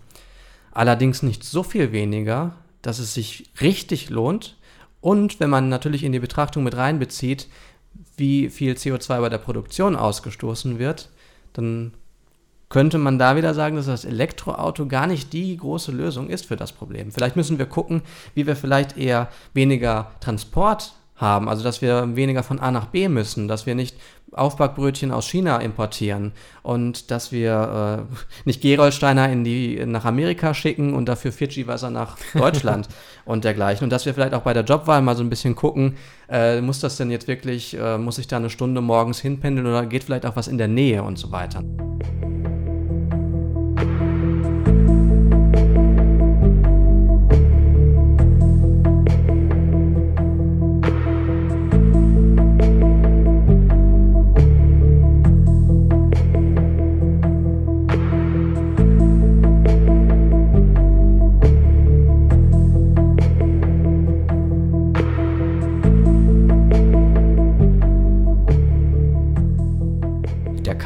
Allerdings 0.71 1.23
nicht 1.23 1.43
so 1.43 1.63
viel 1.63 1.91
weniger, 1.91 2.53
dass 2.85 2.99
es 2.99 3.13
sich 3.13 3.49
richtig 3.61 4.09
lohnt. 4.09 4.57
Und 5.01 5.39
wenn 5.39 5.49
man 5.49 5.69
natürlich 5.69 6.03
in 6.03 6.11
die 6.11 6.19
Betrachtung 6.19 6.63
mit 6.63 6.77
reinbezieht, 6.77 7.47
wie 8.15 8.49
viel 8.49 8.73
CO2 8.73 9.21
bei 9.21 9.29
der 9.29 9.39
Produktion 9.39 9.95
ausgestoßen 9.95 10.77
wird, 10.77 11.09
dann 11.53 11.93
könnte 12.69 12.97
man 12.97 13.17
da 13.17 13.35
wieder 13.35 13.53
sagen, 13.53 13.75
dass 13.75 13.87
das 13.87 14.05
Elektroauto 14.05 14.85
gar 14.85 15.07
nicht 15.07 15.33
die 15.33 15.57
große 15.57 15.91
Lösung 15.91 16.29
ist 16.29 16.45
für 16.45 16.55
das 16.55 16.73
Problem. 16.73 17.11
Vielleicht 17.11 17.35
müssen 17.35 17.57
wir 17.57 17.65
gucken, 17.65 18.01
wie 18.35 18.45
wir 18.45 18.55
vielleicht 18.55 18.97
eher 18.97 19.29
weniger 19.53 20.11
Transport 20.19 20.93
haben, 21.15 21.47
also 21.47 21.63
dass 21.63 21.81
wir 21.81 22.15
weniger 22.15 22.43
von 22.43 22.59
A 22.59 22.71
nach 22.71 22.87
B 22.87 23.07
müssen, 23.07 23.47
dass 23.47 23.65
wir 23.65 23.73
nicht 23.73 23.95
Aufbackbrötchen 24.35 25.11
aus 25.11 25.27
China 25.27 25.57
importieren 25.57 26.33
und 26.63 27.11
dass 27.11 27.31
wir 27.31 28.07
äh, 28.09 28.15
nicht 28.45 28.61
Gerolsteiner 28.61 29.29
in 29.29 29.43
die, 29.43 29.85
nach 29.85 30.05
Amerika 30.05 30.53
schicken 30.53 30.93
und 30.93 31.07
dafür 31.07 31.31
Fidschi-Wasser 31.31 31.89
nach 31.89 32.17
Deutschland 32.33 32.87
und 33.25 33.43
dergleichen. 33.43 33.85
Und 33.85 33.89
dass 33.89 34.05
wir 34.05 34.13
vielleicht 34.13 34.33
auch 34.33 34.41
bei 34.41 34.53
der 34.53 34.63
Jobwahl 34.63 35.01
mal 35.01 35.15
so 35.15 35.23
ein 35.23 35.29
bisschen 35.29 35.55
gucken, 35.55 35.95
äh, 36.29 36.61
muss 36.61 36.79
das 36.79 36.97
denn 36.97 37.11
jetzt 37.11 37.27
wirklich, 37.27 37.77
äh, 37.77 37.97
muss 37.97 38.17
ich 38.17 38.27
da 38.27 38.37
eine 38.37 38.49
Stunde 38.49 38.81
morgens 38.81 39.19
hinpendeln 39.19 39.67
oder 39.67 39.85
geht 39.85 40.03
vielleicht 40.03 40.25
auch 40.25 40.35
was 40.35 40.47
in 40.47 40.57
der 40.57 40.67
Nähe 40.67 41.03
und 41.03 41.17
so 41.17 41.31
weiter. 41.31 41.63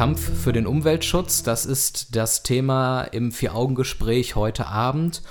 Kampf 0.09 0.43
für 0.43 0.53
den 0.53 0.65
Umweltschutz. 0.65 1.43
Das 1.43 1.67
ist 1.67 2.15
das 2.15 2.41
Thema 2.41 3.03
im 3.03 3.31
Vier-Augen-Gespräch 3.31 4.35
heute 4.35 4.65
Abend. 4.65 5.21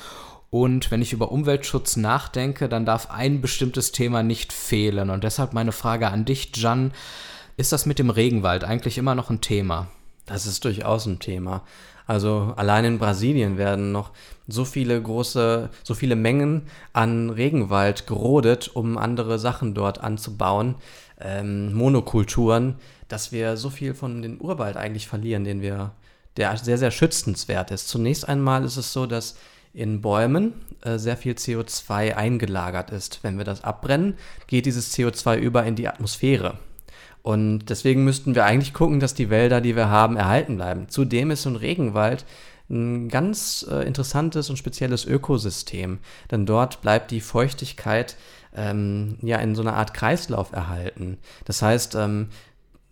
Und 0.50 0.92
wenn 0.92 1.02
ich 1.02 1.12
über 1.12 1.32
Umweltschutz 1.32 1.96
nachdenke, 1.96 2.68
dann 2.68 2.86
darf 2.86 3.10
ein 3.10 3.40
bestimmtes 3.40 3.90
Thema 3.90 4.22
nicht 4.22 4.52
fehlen. 4.52 5.10
Und 5.10 5.24
deshalb 5.24 5.52
meine 5.52 5.72
Frage 5.72 6.06
an 6.06 6.24
dich, 6.24 6.52
Jan. 6.54 6.92
Ist 7.56 7.72
das 7.72 7.86
mit 7.86 7.98
dem 7.98 8.08
Regenwald 8.08 8.62
eigentlich 8.62 8.98
immer 8.98 9.16
noch 9.16 9.30
ein 9.30 9.40
Thema? 9.40 9.88
Das 10.26 10.46
ist 10.46 10.64
durchaus 10.64 11.06
ein 11.06 11.18
Thema. 11.18 11.64
Also 12.08 12.54
allein 12.56 12.86
in 12.86 12.98
Brasilien 12.98 13.58
werden 13.58 13.92
noch 13.92 14.12
so 14.48 14.64
viele 14.64 15.00
große, 15.00 15.68
so 15.84 15.94
viele 15.94 16.16
Mengen 16.16 16.62
an 16.94 17.28
Regenwald 17.28 18.06
gerodet, 18.06 18.70
um 18.74 18.96
andere 18.96 19.38
Sachen 19.38 19.74
dort 19.74 20.00
anzubauen, 20.00 20.76
ähm, 21.20 21.74
Monokulturen, 21.74 22.76
dass 23.08 23.30
wir 23.30 23.58
so 23.58 23.68
viel 23.68 23.92
von 23.92 24.22
dem 24.22 24.40
Urwald 24.40 24.78
eigentlich 24.78 25.06
verlieren, 25.06 25.44
den 25.44 25.60
wir, 25.60 25.92
der 26.38 26.56
sehr, 26.56 26.78
sehr 26.78 26.90
schützenswert 26.90 27.70
ist. 27.70 27.88
Zunächst 27.88 28.26
einmal 28.26 28.64
ist 28.64 28.78
es 28.78 28.94
so, 28.94 29.04
dass 29.04 29.36
in 29.74 30.00
Bäumen 30.00 30.54
äh, 30.80 30.96
sehr 30.96 31.18
viel 31.18 31.34
CO2 31.34 32.14
eingelagert 32.14 32.90
ist. 32.90 33.20
Wenn 33.22 33.36
wir 33.36 33.44
das 33.44 33.64
abbrennen, 33.64 34.14
geht 34.46 34.64
dieses 34.64 34.96
CO2 34.96 35.36
über 35.36 35.66
in 35.66 35.76
die 35.76 35.88
Atmosphäre. 35.88 36.58
Und 37.28 37.66
deswegen 37.68 38.04
müssten 38.04 38.34
wir 38.34 38.46
eigentlich 38.46 38.72
gucken, 38.72 39.00
dass 39.00 39.12
die 39.12 39.28
Wälder, 39.28 39.60
die 39.60 39.76
wir 39.76 39.90
haben, 39.90 40.16
erhalten 40.16 40.56
bleiben. 40.56 40.88
Zudem 40.88 41.30
ist 41.30 41.42
so 41.42 41.50
ein 41.50 41.56
Regenwald 41.56 42.24
ein 42.70 43.10
ganz 43.10 43.66
äh, 43.70 43.86
interessantes 43.86 44.48
und 44.48 44.56
spezielles 44.56 45.04
Ökosystem, 45.04 45.98
denn 46.30 46.46
dort 46.46 46.80
bleibt 46.80 47.10
die 47.10 47.20
Feuchtigkeit 47.20 48.16
ähm, 48.56 49.18
ja 49.20 49.36
in 49.40 49.54
so 49.54 49.60
einer 49.60 49.74
Art 49.74 49.92
Kreislauf 49.92 50.52
erhalten. 50.52 51.18
Das 51.44 51.60
heißt, 51.60 51.96
ähm, 51.96 52.28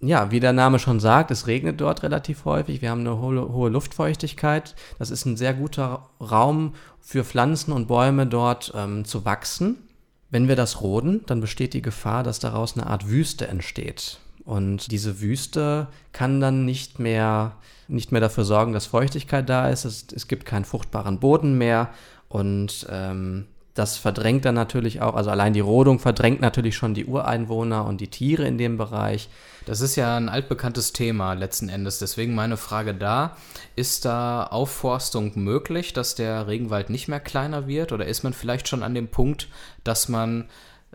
ja, 0.01 0.31
wie 0.31 0.41
der 0.41 0.53
Name 0.53 0.81
schon 0.81 1.01
sagt, 1.01 1.31
es 1.31 1.47
regnet 1.47 1.81
dort 1.81 2.03
relativ 2.03 2.45
häufig. 2.45 2.83
Wir 2.83 2.91
haben 2.91 3.01
eine 3.01 3.19
hohe, 3.19 3.55
hohe, 3.55 3.71
Luftfeuchtigkeit. 3.71 4.75
Das 4.99 5.11
ist 5.11 5.25
ein 5.25 5.39
sehr 5.39 5.55
guter 5.55 6.11
Raum 6.21 6.75
für 7.01 7.25
Pflanzen 7.25 7.73
und 7.73 7.89
Bäume 7.89 8.27
dort 8.27 8.71
ähm, 8.77 9.07
zu 9.07 9.25
wachsen. 9.25 9.77
Wenn 10.29 10.47
wir 10.47 10.57
das 10.57 10.83
roden, 10.83 11.23
dann 11.25 11.41
besteht 11.41 11.73
die 11.73 11.81
Gefahr, 11.81 12.23
dass 12.23 12.39
daraus 12.39 12.77
eine 12.77 12.87
Art 12.87 13.09
Wüste 13.09 13.49
entsteht. 13.49 14.21
Und 14.47 14.93
diese 14.93 15.21
Wüste 15.21 15.89
kann 16.13 16.41
dann 16.41 16.65
nicht 16.65 16.99
mehr, 16.99 17.57
nicht 17.89 18.13
mehr 18.13 18.21
dafür 18.21 18.45
sorgen, 18.45 18.73
dass 18.73 18.87
Feuchtigkeit 18.87 19.49
da 19.49 19.69
ist. 19.69 19.85
Es, 19.85 20.07
es 20.15 20.29
gibt 20.29 20.47
keinen 20.47 20.65
fruchtbaren 20.65 21.19
Boden 21.19 21.59
mehr. 21.59 21.91
Und 22.29 22.87
ähm, 22.89 23.47
das 23.75 23.99
verdrängt 23.99 24.45
dann 24.45 24.55
natürlich 24.55 25.03
auch, 25.03 25.15
also 25.15 25.31
allein 25.31 25.53
die 25.53 25.61
Rodung 25.61 25.99
verdrängt 25.99 26.41
natürlich 26.41 26.77
schon 26.77 26.95
die 26.95 27.05
Ureinwohner 27.05 27.85
und 27.85 28.01
die 28.01 28.09
Tiere 28.09 28.47
in 28.47 28.57
dem 28.57 28.79
Bereich. 28.79 29.29
Das 29.67 29.81
ist 29.81 29.97
ja 29.97 30.17
ein 30.17 30.29
altbekanntes 30.29 30.93
Thema 30.93 31.35
letzten 31.35 31.69
Endes. 31.69 31.99
Deswegen 31.99 32.35
meine 32.35 32.57
Frage 32.57 32.95
da, 32.95 33.37
ist 33.75 34.05
da 34.05 34.45
Aufforstung 34.45 35.33
möglich, 35.35 35.93
dass 35.93 36.15
der 36.15 36.47
Regenwald 36.47 36.89
nicht 36.89 37.09
mehr 37.09 37.21
kleiner 37.21 37.67
wird? 37.67 37.93
Oder 37.93 38.07
ist 38.07 38.23
man 38.23 38.33
vielleicht 38.33 38.69
schon 38.69 38.83
an 38.83 38.95
dem 38.95 39.09
Punkt, 39.09 39.49
dass 39.85 40.09
man 40.09 40.49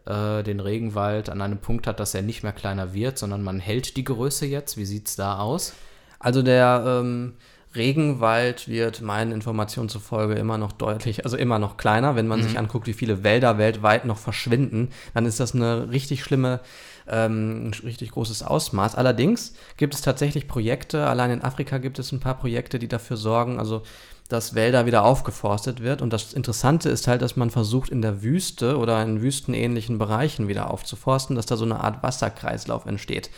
äh, 0.06 0.44
den 0.44 0.60
Regenwald 0.60 1.30
an 1.30 1.42
einem 1.42 1.60
Punkt 1.60 1.88
hat, 1.88 2.00
dass 2.00 2.14
er 2.14 2.22
nicht 2.22 2.44
mehr 2.44 2.54
kleiner 2.54 2.94
wird, 2.94 3.18
sondern 3.18 3.44
man 3.44 3.60
hält 3.60 3.98
die 3.98 4.04
Größe 4.04 4.46
jetzt? 4.46 4.78
Wie 4.78 4.86
sieht 4.86 5.08
es 5.08 5.16
da 5.16 5.40
aus? 5.40 5.74
Also 6.20 6.42
der 6.42 6.84
ähm, 6.86 7.34
Regenwald 7.76 8.68
wird 8.68 9.02
meinen 9.02 9.32
Informationen 9.32 9.90
zufolge 9.90 10.36
immer 10.36 10.58
noch 10.58 10.72
deutlich, 10.72 11.26
also 11.26 11.38
immer 11.38 11.58
noch 11.58 11.78
kleiner. 11.78 12.16
Wenn 12.16 12.28
man 12.28 12.40
mhm. 12.40 12.44
sich 12.44 12.60
anguckt, 12.60 12.88
wie 12.88 12.94
viele 12.94 13.24
Wälder 13.24 13.58
weltweit 13.58 14.06
noch 14.06 14.18
verschwinden, 14.18 14.90
dann 15.14 15.26
ist 15.26 15.40
das 15.40 15.56
eine 15.56 15.90
richtig 15.90 16.24
schlimme 16.24 16.60
ähm, 17.08 17.68
ein 17.68 17.74
richtig 17.84 18.12
großes 18.12 18.44
Ausmaß. 18.44 18.96
Allerdings 18.96 19.54
gibt 19.78 19.94
es 19.94 20.02
tatsächlich 20.02 20.48
Projekte, 20.48 21.08
allein 21.08 21.32
in 21.32 21.42
Afrika 21.44 21.78
gibt 21.78 22.00
es 22.00 22.12
ein 22.12 22.20
paar 22.20 22.38
Projekte, 22.38 22.80
die 22.80 22.88
dafür 22.88 23.18
sorgen, 23.18 23.60
also 23.60 23.84
dass 24.32 24.56
Wälder 24.56 24.86
wieder 24.86 25.04
aufgeforstet 25.04 25.82
wird. 25.82 26.02
Und 26.02 26.13
das 26.13 26.34
Interessante 26.34 26.89
ist 26.89 27.08
halt, 27.08 27.22
dass 27.22 27.36
man 27.36 27.50
versucht, 27.50 27.89
in 27.89 28.02
der 28.02 28.22
Wüste 28.22 28.78
oder 28.78 29.02
in 29.04 29.22
wüstenähnlichen 29.22 29.98
Bereichen 29.98 30.48
wieder 30.48 30.72
aufzuforsten, 30.72 31.36
dass 31.36 31.46
da 31.46 31.58
so 31.58 31.65
eine 31.65 31.82
Art 31.82 32.02
Wasserkreislauf 32.04 32.86
entsteht. 32.86 33.30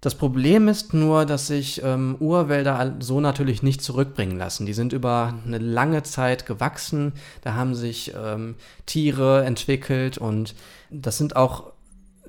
Das 0.00 0.14
Problem 0.14 0.68
ist 0.68 0.92
nur, 0.92 1.24
dass 1.24 1.46
sich 1.46 1.82
ähm, 1.82 2.16
Urwälder 2.20 2.96
so 3.00 3.20
natürlich 3.20 3.62
nicht 3.62 3.82
zurückbringen 3.82 4.36
lassen. 4.36 4.66
Die 4.66 4.74
sind 4.74 4.92
über 4.92 5.32
eine 5.46 5.56
lange 5.56 6.02
Zeit 6.02 6.44
gewachsen, 6.44 7.14
da 7.40 7.54
haben 7.54 7.74
sich 7.74 8.12
ähm, 8.14 8.56
Tiere 8.84 9.44
entwickelt 9.46 10.18
und 10.18 10.54
das 10.90 11.16
sind 11.16 11.36
auch 11.36 11.72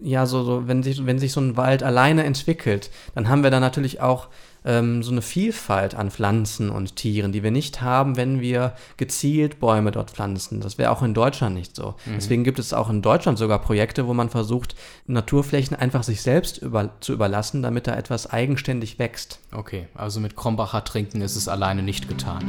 ja, 0.02 0.26
so, 0.26 0.44
so 0.44 0.68
wenn, 0.68 0.84
sich, 0.84 1.06
wenn 1.06 1.20
sich 1.20 1.34
so 1.34 1.42
ein 1.42 1.58
Wald 1.58 1.84
alleine 1.84 2.24
entwickelt, 2.24 2.92
dann 3.14 3.28
haben 3.28 3.44
wir 3.44 3.52
da 3.52 3.60
natürlich 3.60 4.02
auch 4.02 4.30
ähm, 4.66 5.04
so 5.04 5.12
eine 5.12 5.22
Vielfalt 5.22 5.96
an 5.96 6.12
Pflanzen 6.12 6.70
und 6.70 6.96
Tieren, 6.96 7.32
die 7.32 7.44
wir 7.44 7.52
nicht 7.52 7.82
haben, 7.82 8.18
wenn 8.18 8.42
wir 8.42 8.74
gezielt 8.98 9.60
Bäume 9.60 9.92
dort 9.92 10.12
pflanzen. 10.12 10.60
Das 10.60 10.78
wäre 10.78 10.92
auch 10.92 11.04
in 11.04 11.14
Deutschland 11.14 11.56
nicht 11.56 11.76
so. 11.76 11.96
Mhm. 12.06 12.14
Deswegen 12.16 12.44
gibt 12.44 12.60
es 12.60 12.74
auch 12.74 12.90
in 12.90 13.02
Deutschland 13.02 13.38
sogar 13.38 13.60
Projekte, 13.60 14.08
wo 14.08 14.14
man 14.14 14.30
versucht, 14.30 14.76
Naturflächen 15.06 15.78
einfach 15.78 16.04
sich 16.04 16.22
selbst 16.22 16.58
über, 16.58 16.90
zu 17.00 17.14
überlassen, 17.14 17.62
damit 17.62 17.88
da 17.88 17.96
etwas 17.96 18.32
eigenständig 18.32 18.98
wächst. 18.98 19.40
Okay, 19.52 19.88
also 19.94 20.20
mit 20.20 20.36
Krombacher 20.36 20.84
trinken 20.84 21.22
ist 21.22 21.36
es 21.36 21.48
alleine 21.48 21.84
nicht 21.84 22.08
getan. 22.08 22.44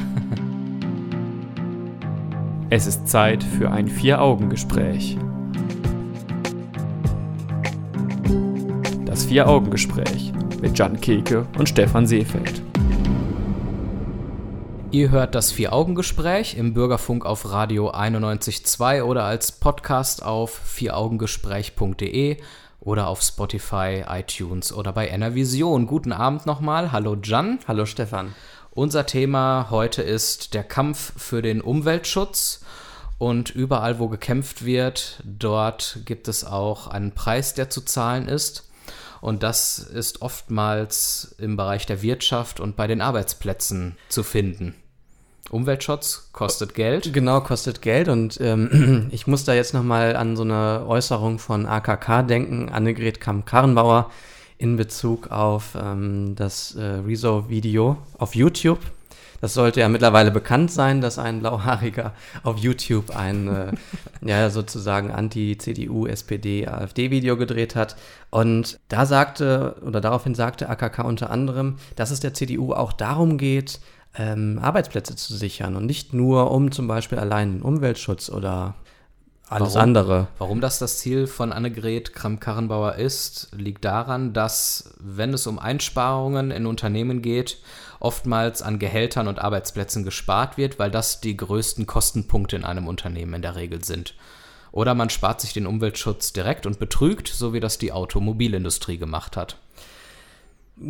es 2.70 2.86
ist 2.86 3.06
Zeit 3.06 3.44
für 3.44 3.70
ein 3.70 3.88
Vier-Augen-Gespräch. 3.88 5.18
Das 9.04 9.26
Vier-Augen-Gespräch 9.26 10.32
mit 10.66 10.76
Jan 10.76 11.00
Keke 11.00 11.46
und 11.58 11.68
Stefan 11.68 12.08
Seefeld. 12.08 12.60
Ihr 14.90 15.12
hört 15.12 15.36
das 15.36 15.52
Vier-Augen-Gespräch 15.52 16.56
im 16.56 16.74
Bürgerfunk 16.74 17.24
auf 17.24 17.52
Radio 17.52 17.92
91.2 17.92 19.04
oder 19.04 19.22
als 19.22 19.52
Podcast 19.52 20.24
auf 20.24 20.60
vieraugengespräch.de 20.64 22.38
oder 22.80 23.06
auf 23.06 23.22
Spotify, 23.22 24.02
iTunes 24.08 24.72
oder 24.72 24.92
bei 24.92 25.06
Enervision. 25.06 25.86
Guten 25.86 26.12
Abend 26.12 26.46
nochmal. 26.46 26.90
Hallo 26.90 27.16
Jan. 27.22 27.60
Hallo 27.68 27.86
Stefan. 27.86 28.34
Unser 28.72 29.06
Thema 29.06 29.68
heute 29.70 30.02
ist 30.02 30.52
der 30.52 30.64
Kampf 30.64 31.12
für 31.16 31.42
den 31.42 31.60
Umweltschutz. 31.60 32.64
Und 33.18 33.50
überall, 33.50 34.00
wo 34.00 34.08
gekämpft 34.08 34.64
wird, 34.64 35.22
dort 35.24 36.00
gibt 36.06 36.26
es 36.26 36.44
auch 36.44 36.88
einen 36.88 37.12
Preis, 37.12 37.54
der 37.54 37.70
zu 37.70 37.82
zahlen 37.82 38.26
ist. 38.26 38.66
Und 39.20 39.42
das 39.42 39.78
ist 39.78 40.22
oftmals 40.22 41.34
im 41.38 41.56
Bereich 41.56 41.86
der 41.86 42.02
Wirtschaft 42.02 42.60
und 42.60 42.76
bei 42.76 42.86
den 42.86 43.00
Arbeitsplätzen 43.00 43.96
zu 44.08 44.22
finden. 44.22 44.74
Umweltschutz 45.50 46.30
kostet 46.32 46.74
Geld. 46.74 47.12
Genau, 47.12 47.40
kostet 47.40 47.82
Geld. 47.82 48.08
Und 48.08 48.40
ähm, 48.40 49.08
ich 49.12 49.26
muss 49.26 49.44
da 49.44 49.54
jetzt 49.54 49.74
nochmal 49.74 50.16
an 50.16 50.36
so 50.36 50.42
eine 50.42 50.84
Äußerung 50.86 51.38
von 51.38 51.66
AKK 51.66 52.22
denken, 52.22 52.68
Annegret 52.68 53.20
Kamm-Karrenbauer, 53.20 54.10
in 54.58 54.76
Bezug 54.76 55.30
auf 55.30 55.76
ähm, 55.80 56.34
das 56.34 56.74
äh, 56.74 56.82
Rezo-Video 56.82 57.98
auf 58.18 58.34
YouTube. 58.34 58.80
Das 59.40 59.54
sollte 59.54 59.80
ja 59.80 59.88
mittlerweile 59.88 60.30
bekannt 60.30 60.70
sein, 60.70 61.00
dass 61.00 61.18
ein 61.18 61.40
Blauhaariger 61.40 62.12
auf 62.42 62.58
YouTube 62.58 63.14
ein 63.14 63.48
äh, 63.48 63.72
ja, 64.26 64.50
sozusagen 64.50 65.10
Anti-CDU, 65.10 66.06
SPD, 66.06 66.66
AfD-Video 66.66 67.36
gedreht 67.36 67.76
hat. 67.76 67.96
Und 68.30 68.78
da 68.88 69.06
sagte, 69.06 69.76
oder 69.84 70.00
daraufhin 70.00 70.34
sagte 70.34 70.68
AKK 70.68 71.04
unter 71.04 71.30
anderem, 71.30 71.76
dass 71.96 72.10
es 72.10 72.20
der 72.20 72.34
CDU 72.34 72.72
auch 72.72 72.92
darum 72.92 73.38
geht, 73.38 73.80
ähm, 74.18 74.58
Arbeitsplätze 74.62 75.16
zu 75.16 75.34
sichern 75.34 75.76
und 75.76 75.86
nicht 75.86 76.14
nur 76.14 76.50
um 76.50 76.72
zum 76.72 76.88
Beispiel 76.88 77.18
allein 77.18 77.54
den 77.54 77.62
Umweltschutz 77.62 78.30
oder 78.30 78.74
alles 79.48 79.74
warum, 79.74 79.82
andere. 79.82 80.28
Warum 80.38 80.60
das 80.60 80.78
das 80.78 80.98
Ziel 80.98 81.26
von 81.26 81.52
Annegret 81.52 82.12
Kramp-Karrenbauer 82.12 82.96
ist, 82.96 83.48
liegt 83.56 83.84
daran, 83.84 84.32
dass, 84.32 84.94
wenn 84.98 85.32
es 85.32 85.46
um 85.46 85.58
Einsparungen 85.58 86.50
in 86.50 86.66
Unternehmen 86.66 87.22
geht, 87.22 87.58
oftmals 88.00 88.60
an 88.60 88.78
Gehältern 88.78 89.28
und 89.28 89.38
Arbeitsplätzen 89.38 90.04
gespart 90.04 90.56
wird, 90.56 90.78
weil 90.78 90.90
das 90.90 91.20
die 91.20 91.36
größten 91.36 91.86
Kostenpunkte 91.86 92.56
in 92.56 92.64
einem 92.64 92.88
Unternehmen 92.88 93.34
in 93.34 93.42
der 93.42 93.56
Regel 93.56 93.84
sind. 93.84 94.14
Oder 94.72 94.94
man 94.94 95.10
spart 95.10 95.40
sich 95.40 95.52
den 95.52 95.66
Umweltschutz 95.66 96.32
direkt 96.32 96.66
und 96.66 96.78
betrügt, 96.78 97.28
so 97.28 97.52
wie 97.52 97.60
das 97.60 97.78
die 97.78 97.92
Automobilindustrie 97.92 98.98
gemacht 98.98 99.36
hat. 99.36 99.58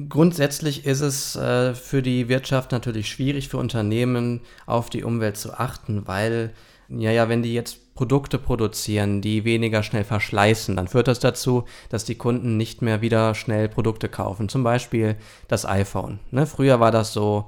Grundsätzlich 0.09 0.85
ist 0.85 1.03
es 1.03 1.37
äh, 1.37 1.75
für 1.75 2.03
die 2.03 2.29
Wirtschaft 2.29 2.73
natürlich 2.73 3.09
schwierig, 3.09 3.49
für 3.49 3.59
Unternehmen 3.59 4.41
auf 4.65 4.91
die 4.91 5.05
Umwelt 5.05 5.37
zu 5.37 5.53
achten, 5.53 6.09
weil, 6.09 6.53
ja, 6.89 7.13
ja, 7.13 7.29
wenn 7.29 7.45
die 7.45 7.55
jetzt 7.55 7.79
Produkte 7.97 8.39
produzieren, 8.39 9.21
die 9.21 9.45
weniger 9.45 9.83
schnell 9.83 10.05
verschleißen, 10.05 10.77
dann 10.77 10.87
führt 10.87 11.09
das 11.09 11.19
dazu, 11.19 11.65
dass 11.89 12.05
die 12.05 12.15
Kunden 12.15 12.57
nicht 12.57 12.83
mehr 12.83 13.01
wieder 13.01 13.35
schnell 13.35 13.69
Produkte 13.69 14.09
kaufen. 14.09 14.49
Zum 14.49 14.63
Beispiel 14.63 15.17
das 15.49 15.67
iPhone. 15.67 16.21
Ne? 16.31 16.47
Früher 16.47 16.79
war 16.79 16.93
das 16.93 17.13
so, 17.13 17.47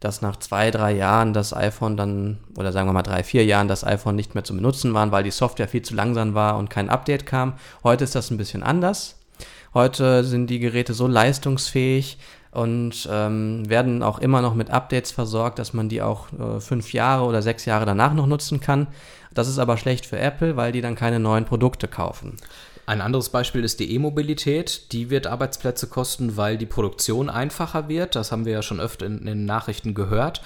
dass 0.00 0.22
nach 0.22 0.36
zwei, 0.36 0.70
drei 0.70 0.92
Jahren 0.92 1.32
das 1.32 1.54
iPhone 1.54 1.96
dann, 1.96 2.38
oder 2.56 2.70
sagen 2.70 2.88
wir 2.88 2.92
mal 2.92 3.02
drei, 3.02 3.24
vier 3.24 3.44
Jahren 3.44 3.66
das 3.66 3.82
iPhone 3.82 4.14
nicht 4.14 4.34
mehr 4.34 4.44
zu 4.44 4.54
benutzen 4.54 4.94
war, 4.94 5.10
weil 5.10 5.24
die 5.24 5.30
Software 5.30 5.68
viel 5.68 5.82
zu 5.82 5.94
langsam 5.94 6.34
war 6.34 6.58
und 6.58 6.70
kein 6.70 6.90
Update 6.90 7.26
kam. 7.26 7.54
Heute 7.82 8.04
ist 8.04 8.14
das 8.14 8.30
ein 8.30 8.36
bisschen 8.36 8.62
anders. 8.62 9.16
Heute 9.74 10.24
sind 10.24 10.48
die 10.48 10.58
Geräte 10.58 10.94
so 10.94 11.06
leistungsfähig 11.06 12.18
und 12.50 13.06
ähm, 13.12 13.68
werden 13.68 14.02
auch 14.02 14.18
immer 14.18 14.40
noch 14.40 14.54
mit 14.54 14.70
Updates 14.70 15.12
versorgt, 15.12 15.58
dass 15.58 15.74
man 15.74 15.90
die 15.90 16.00
auch 16.00 16.28
äh, 16.32 16.60
fünf 16.60 16.94
Jahre 16.94 17.24
oder 17.24 17.42
sechs 17.42 17.66
Jahre 17.66 17.84
danach 17.84 18.14
noch 18.14 18.26
nutzen 18.26 18.60
kann. 18.60 18.86
Das 19.36 19.48
ist 19.48 19.58
aber 19.58 19.76
schlecht 19.76 20.06
für 20.06 20.18
Apple, 20.18 20.56
weil 20.56 20.72
die 20.72 20.80
dann 20.80 20.94
keine 20.94 21.20
neuen 21.20 21.44
Produkte 21.44 21.88
kaufen. 21.88 22.38
Ein 22.86 23.02
anderes 23.02 23.28
Beispiel 23.28 23.64
ist 23.64 23.80
die 23.80 23.92
E-Mobilität. 23.94 24.92
Die 24.92 25.10
wird 25.10 25.26
Arbeitsplätze 25.26 25.88
kosten, 25.88 26.38
weil 26.38 26.56
die 26.56 26.64
Produktion 26.64 27.28
einfacher 27.28 27.88
wird. 27.88 28.16
Das 28.16 28.32
haben 28.32 28.46
wir 28.46 28.54
ja 28.54 28.62
schon 28.62 28.80
öfter 28.80 29.04
in 29.04 29.26
den 29.26 29.44
Nachrichten 29.44 29.92
gehört. 29.92 30.40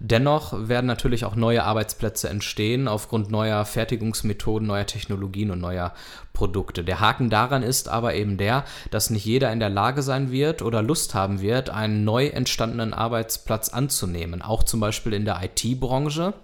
Dennoch 0.00 0.54
werden 0.68 0.86
natürlich 0.86 1.24
auch 1.24 1.36
neue 1.36 1.62
Arbeitsplätze 1.62 2.28
entstehen 2.28 2.88
aufgrund 2.88 3.30
neuer 3.30 3.64
Fertigungsmethoden, 3.64 4.66
neuer 4.66 4.86
Technologien 4.86 5.52
und 5.52 5.60
neuer 5.60 5.92
Produkte. 6.32 6.82
Der 6.82 6.98
Haken 6.98 7.30
daran 7.30 7.62
ist 7.62 7.88
aber 7.88 8.14
eben 8.14 8.38
der, 8.38 8.64
dass 8.90 9.10
nicht 9.10 9.24
jeder 9.24 9.52
in 9.52 9.60
der 9.60 9.70
Lage 9.70 10.02
sein 10.02 10.32
wird 10.32 10.62
oder 10.62 10.82
Lust 10.82 11.14
haben 11.14 11.40
wird, 11.42 11.70
einen 11.70 12.02
neu 12.02 12.26
entstandenen 12.26 12.92
Arbeitsplatz 12.92 13.68
anzunehmen. 13.68 14.42
Auch 14.42 14.64
zum 14.64 14.80
Beispiel 14.80 15.12
in 15.12 15.24
der 15.24 15.40
IT-Branche. 15.44 16.34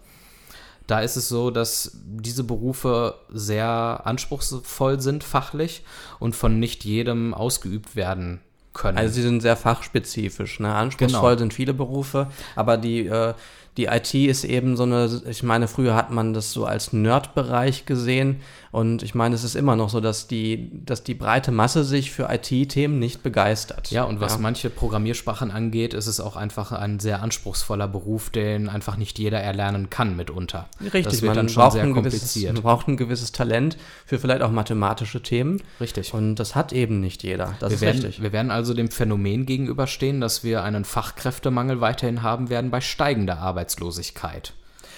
Da 0.88 1.00
ist 1.00 1.16
es 1.16 1.28
so, 1.28 1.50
dass 1.50 1.92
diese 2.02 2.44
Berufe 2.44 3.14
sehr 3.28 4.00
anspruchsvoll 4.04 5.00
sind 5.00 5.22
fachlich 5.22 5.84
und 6.18 6.34
von 6.34 6.58
nicht 6.58 6.84
jedem 6.84 7.34
ausgeübt 7.34 7.94
werden 7.94 8.40
können. 8.72 8.96
Also 8.96 9.14
sie 9.14 9.22
sind 9.22 9.42
sehr 9.42 9.56
fachspezifisch. 9.56 10.60
Ne? 10.60 10.74
Anspruchsvoll 10.74 11.32
genau. 11.32 11.38
sind 11.40 11.54
viele 11.54 11.74
Berufe, 11.74 12.28
aber 12.56 12.78
die, 12.78 13.06
äh, 13.06 13.34
die 13.78 13.86
IT 13.86 14.12
ist 14.12 14.44
eben 14.44 14.76
so 14.76 14.82
eine, 14.82 15.08
ich 15.30 15.44
meine, 15.44 15.68
früher 15.68 15.94
hat 15.94 16.10
man 16.10 16.34
das 16.34 16.52
so 16.52 16.66
als 16.66 16.92
Nerd-Bereich 16.92 17.86
gesehen 17.86 18.40
und 18.70 19.02
ich 19.02 19.14
meine, 19.14 19.34
es 19.34 19.44
ist 19.44 19.54
immer 19.54 19.76
noch 19.76 19.88
so, 19.88 20.00
dass 20.00 20.26
die, 20.26 20.70
dass 20.84 21.02
die 21.02 21.14
breite 21.14 21.52
Masse 21.52 21.84
sich 21.84 22.10
für 22.10 22.28
IT-Themen 22.30 22.98
nicht 22.98 23.22
begeistert. 23.22 23.90
Ja, 23.90 24.02
und 24.02 24.20
was 24.20 24.34
ja. 24.34 24.40
manche 24.40 24.68
Programmiersprachen 24.68 25.50
angeht, 25.50 25.94
ist 25.94 26.06
es 26.06 26.20
auch 26.20 26.36
einfach 26.36 26.72
ein 26.72 27.00
sehr 27.00 27.22
anspruchsvoller 27.22 27.88
Beruf, 27.88 28.30
den 28.30 28.68
einfach 28.68 28.96
nicht 28.96 29.18
jeder 29.18 29.40
erlernen 29.40 29.90
kann 29.90 30.16
mitunter. 30.16 30.68
Richtig, 30.80 31.04
das 31.04 31.22
wird 31.22 31.28
man 31.28 31.36
dann 31.36 31.48
schon 31.48 31.70
sehr 31.70 31.90
kompliziert. 31.90 32.54
man 32.54 32.62
braucht 32.62 32.88
ein 32.88 32.96
gewisses 32.96 33.32
Talent 33.32 33.78
für 34.04 34.18
vielleicht 34.18 34.42
auch 34.42 34.50
mathematische 34.50 35.22
Themen. 35.22 35.62
Richtig. 35.80 36.12
Und 36.12 36.34
das 36.34 36.54
hat 36.54 36.72
eben 36.72 37.00
nicht 37.00 37.22
jeder. 37.22 37.54
Das 37.60 37.70
wir 37.70 37.76
ist 37.76 37.80
werden, 37.80 38.02
richtig. 38.02 38.22
Wir 38.22 38.32
werden 38.32 38.50
also 38.50 38.74
dem 38.74 38.90
Phänomen 38.90 39.46
gegenüberstehen, 39.46 40.20
dass 40.20 40.44
wir 40.44 40.62
einen 40.64 40.84
Fachkräftemangel 40.84 41.80
weiterhin 41.80 42.22
haben 42.22 42.50
werden 42.50 42.70
bei 42.70 42.80
steigender 42.80 43.38
Arbeitslosigkeit. 43.68 44.54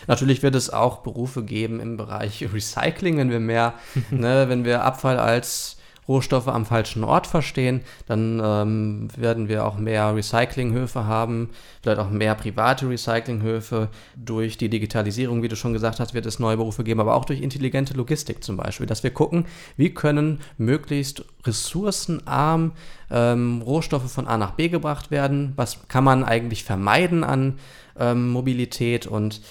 Natürlich 0.06 0.42
wird 0.42 0.54
es 0.54 0.70
auch 0.70 0.98
Berufe 0.98 1.42
geben 1.42 1.80
im 1.80 1.96
Bereich 1.96 2.46
Recycling, 2.52 3.18
wenn 3.18 3.30
wir 3.30 3.40
mehr, 3.40 3.74
ne, 4.10 4.48
wenn 4.48 4.64
wir 4.64 4.84
Abfall 4.84 5.18
als 5.18 5.76
Rohstoffe 6.10 6.48
am 6.48 6.66
falschen 6.66 7.04
Ort 7.04 7.28
verstehen, 7.28 7.82
dann 8.06 8.42
ähm, 8.44 9.08
werden 9.16 9.48
wir 9.48 9.64
auch 9.64 9.78
mehr 9.78 10.12
Recyclinghöfe 10.12 11.04
haben, 11.04 11.50
vielleicht 11.82 12.00
auch 12.00 12.10
mehr 12.10 12.34
private 12.34 12.88
Recyclinghöfe. 12.88 13.88
Durch 14.16 14.58
die 14.58 14.68
Digitalisierung, 14.68 15.44
wie 15.44 15.48
du 15.48 15.54
schon 15.54 15.72
gesagt 15.72 16.00
hast, 16.00 16.12
wird 16.12 16.26
es 16.26 16.40
neue 16.40 16.56
Berufe 16.56 16.82
geben, 16.82 16.98
aber 16.98 17.14
auch 17.14 17.24
durch 17.24 17.40
intelligente 17.40 17.94
Logistik 17.94 18.42
zum 18.42 18.56
Beispiel, 18.56 18.86
dass 18.86 19.04
wir 19.04 19.12
gucken, 19.12 19.46
wie 19.76 19.94
können 19.94 20.40
möglichst 20.58 21.24
ressourcenarm 21.46 22.72
ähm, 23.12 23.62
Rohstoffe 23.62 24.10
von 24.10 24.26
A 24.26 24.36
nach 24.36 24.52
B 24.52 24.68
gebracht 24.68 25.12
werden, 25.12 25.52
was 25.54 25.86
kann 25.86 26.02
man 26.02 26.24
eigentlich 26.24 26.64
vermeiden 26.64 27.22
an 27.22 27.60
ähm, 27.96 28.30
Mobilität 28.30 29.06
und 29.06 29.42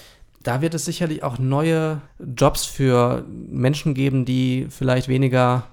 da 0.42 0.62
wird 0.62 0.74
es 0.74 0.84
sicherlich 0.84 1.22
auch 1.22 1.38
neue 1.38 2.00
Jobs 2.18 2.64
für 2.64 3.24
Menschen 3.28 3.94
geben, 3.94 4.24
die 4.24 4.66
vielleicht 4.70 5.08
weniger 5.08 5.64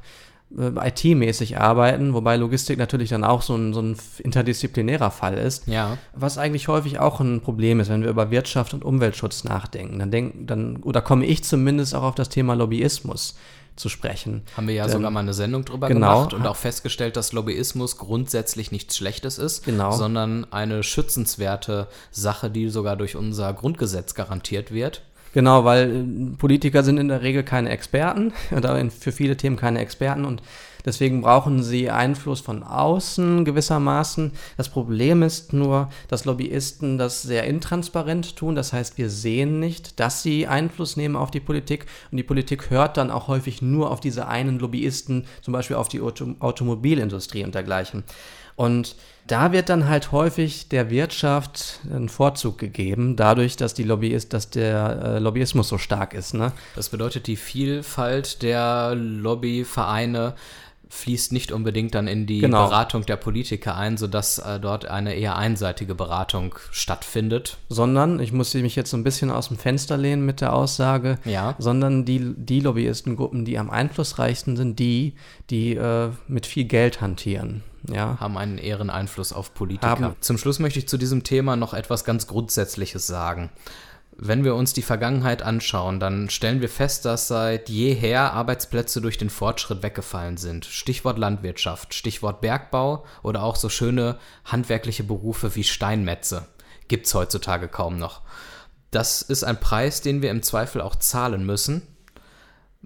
IT-mäßig 0.55 1.57
arbeiten, 1.57 2.13
wobei 2.13 2.37
Logistik 2.37 2.79
natürlich 2.79 3.09
dann 3.09 3.25
auch 3.25 3.41
so 3.41 3.55
ein, 3.55 3.73
so 3.73 3.81
ein 3.81 3.97
interdisziplinärer 4.19 5.11
Fall 5.11 5.37
ist. 5.37 5.67
Ja. 5.67 5.97
Was 6.13 6.37
eigentlich 6.37 6.69
häufig 6.69 6.99
auch 6.99 7.19
ein 7.19 7.41
Problem 7.41 7.79
ist, 7.79 7.89
wenn 7.89 8.01
wir 8.01 8.09
über 8.09 8.31
Wirtschaft 8.31 8.73
und 8.73 8.85
Umweltschutz 8.85 9.43
nachdenken. 9.43 9.99
Dann 9.99 10.09
denk, 10.09 10.47
dann, 10.47 10.77
oder 10.77 11.01
komme 11.01 11.25
ich 11.25 11.43
zumindest 11.43 11.93
auch 11.93 12.03
auf 12.03 12.15
das 12.15 12.29
Thema 12.29 12.53
Lobbyismus 12.53 13.35
zu 13.75 13.89
sprechen. 13.89 14.43
Haben 14.55 14.67
wir 14.67 14.75
ja 14.75 14.85
Denn, 14.85 14.93
sogar 14.93 15.11
mal 15.11 15.19
eine 15.19 15.33
Sendung 15.33 15.63
drüber 15.63 15.89
genau, 15.89 16.15
gemacht 16.15 16.33
und 16.33 16.47
auch 16.47 16.55
festgestellt, 16.55 17.15
dass 17.15 17.31
Lobbyismus 17.33 17.97
grundsätzlich 17.97 18.71
nichts 18.71 18.97
Schlechtes 18.97 19.37
ist, 19.37 19.65
genau. 19.65 19.91
sondern 19.91 20.51
eine 20.51 20.81
schützenswerte 20.81 21.87
Sache, 22.09 22.49
die 22.49 22.69
sogar 22.69 22.95
durch 22.95 23.15
unser 23.15 23.53
Grundgesetz 23.53 24.15
garantiert 24.15 24.71
wird. 24.71 25.03
Genau, 25.33 25.65
weil 25.65 25.89
äh, 25.89 26.37
Politiker 26.37 26.83
sind 26.83 26.97
in 26.97 27.07
der 27.07 27.21
Regel 27.21 27.43
keine 27.43 27.69
Experten 27.69 28.33
oder 28.55 28.89
für 28.89 29.11
viele 29.11 29.37
Themen 29.37 29.57
keine 29.57 29.79
Experten 29.79 30.25
und 30.25 30.41
Deswegen 30.87 31.19
brauchen 31.19 31.63
sie 31.63 31.89
Einfluss 31.89 32.39
von 32.39 32.63
außen 32.63 33.43
gewissermaßen. 33.43 34.31
Das 34.55 34.69
Problem 34.69 35.21
ist 35.21 35.51
nur, 35.51 35.89
dass 36.07 36.23
Lobbyisten 36.23 36.97
das 36.97 37.23
sehr 37.23 37.43
intransparent 37.43 38.37
tun. 38.37 38.55
Das 38.55 38.71
heißt, 38.71 38.97
wir 38.97 39.09
sehen 39.09 39.59
nicht, 39.59 39.99
dass 39.99 40.23
sie 40.23 40.47
Einfluss 40.47 40.95
nehmen 40.95 41.17
auf 41.17 41.29
die 41.29 41.41
Politik. 41.41 41.87
Und 42.09 42.15
die 42.15 42.23
Politik 42.23 42.69
hört 42.69 42.95
dann 42.95 43.11
auch 43.11 43.27
häufig 43.27 43.61
nur 43.61 43.91
auf 43.91 43.99
diese 43.99 44.29
einen 44.29 44.59
Lobbyisten, 44.59 45.25
zum 45.41 45.51
Beispiel 45.51 45.75
auf 45.75 45.89
die 45.89 45.99
Auto 45.99 46.35
Automobilindustrie 46.39 47.43
und 47.43 47.53
dergleichen. 47.53 48.05
Und 48.55 48.95
da 49.27 49.51
wird 49.51 49.69
dann 49.69 49.87
halt 49.87 50.11
häufig 50.11 50.69
der 50.69 50.89
Wirtschaft 50.89 51.81
einen 51.91 52.09
Vorzug 52.09 52.57
gegeben, 52.57 53.15
dadurch, 53.15 53.57
dass, 53.57 53.73
die 53.73 53.83
Lobbyist, 53.83 54.33
dass 54.33 54.49
der 54.49 55.01
äh, 55.03 55.19
Lobbyismus 55.19 55.67
so 55.67 55.77
stark 55.77 56.13
ist. 56.13 56.33
Ne? 56.33 56.51
Das 56.75 56.89
bedeutet, 56.89 57.27
die 57.27 57.35
Vielfalt 57.35 58.41
der 58.41 58.95
Lobbyvereine 58.95 60.33
fließt 60.89 61.33
nicht 61.33 61.51
unbedingt 61.51 61.95
dann 61.95 62.07
in 62.07 62.25
die 62.25 62.39
genau. 62.39 62.67
Beratung 62.67 63.05
der 63.05 63.17
Politiker 63.17 63.75
ein, 63.75 63.97
sodass 63.97 64.39
äh, 64.39 64.59
dort 64.59 64.85
eine 64.85 65.15
eher 65.15 65.35
einseitige 65.35 65.95
Beratung 65.95 66.55
stattfindet. 66.71 67.57
Sondern, 67.69 68.19
ich 68.19 68.31
muss 68.31 68.53
mich 68.53 68.75
jetzt 68.75 68.91
so 68.91 68.97
ein 68.97 69.03
bisschen 69.03 69.29
aus 69.29 69.49
dem 69.49 69.57
Fenster 69.57 69.97
lehnen 69.97 70.25
mit 70.25 70.41
der 70.41 70.53
Aussage, 70.53 71.19
ja. 71.25 71.55
sondern 71.57 72.05
die, 72.05 72.33
die 72.37 72.61
Lobbyistengruppen, 72.61 73.45
die 73.45 73.59
am 73.59 73.69
einflussreichsten 73.69 74.55
sind, 74.55 74.79
die, 74.79 75.15
die 75.49 75.75
äh, 75.75 76.09
mit 76.27 76.45
viel 76.45 76.65
Geld 76.65 77.01
hantieren. 77.01 77.63
Ja. 77.89 78.17
Haben 78.19 78.37
einen 78.37 78.57
ehren 78.57 78.89
Einfluss 78.89 79.33
auf 79.33 79.53
Politiker. 79.53 79.89
Haben. 79.89 80.15
Zum 80.19 80.37
Schluss 80.37 80.59
möchte 80.59 80.79
ich 80.79 80.87
zu 80.87 80.97
diesem 80.97 81.23
Thema 81.23 81.55
noch 81.55 81.73
etwas 81.73 82.03
ganz 82.03 82.27
Grundsätzliches 82.27 83.07
sagen. 83.07 83.49
Wenn 84.19 84.43
wir 84.43 84.55
uns 84.55 84.73
die 84.73 84.81
Vergangenheit 84.81 85.43
anschauen, 85.43 85.99
dann 85.99 86.31
stellen 86.31 86.59
wir 86.59 86.69
fest, 86.69 87.05
dass 87.05 87.27
seit 87.27 87.69
jeher 87.69 88.33
Arbeitsplätze 88.33 88.99
durch 88.99 89.19
den 89.19 89.29
Fortschritt 89.29 89.83
weggefallen 89.83 90.37
sind. 90.37 90.65
Stichwort 90.65 91.19
Landwirtschaft, 91.19 91.93
Stichwort 91.93 92.41
Bergbau 92.41 93.05
oder 93.21 93.43
auch 93.43 93.55
so 93.55 93.69
schöne 93.69 94.17
handwerkliche 94.43 95.03
Berufe 95.03 95.55
wie 95.55 95.63
Steinmetze. 95.63 96.47
Gibt's 96.87 97.13
heutzutage 97.13 97.67
kaum 97.67 97.97
noch. 97.97 98.21
Das 98.89 99.21
ist 99.21 99.43
ein 99.43 99.59
Preis, 99.59 100.01
den 100.01 100.23
wir 100.23 100.31
im 100.31 100.41
Zweifel 100.41 100.81
auch 100.81 100.95
zahlen 100.95 101.45
müssen. 101.45 101.83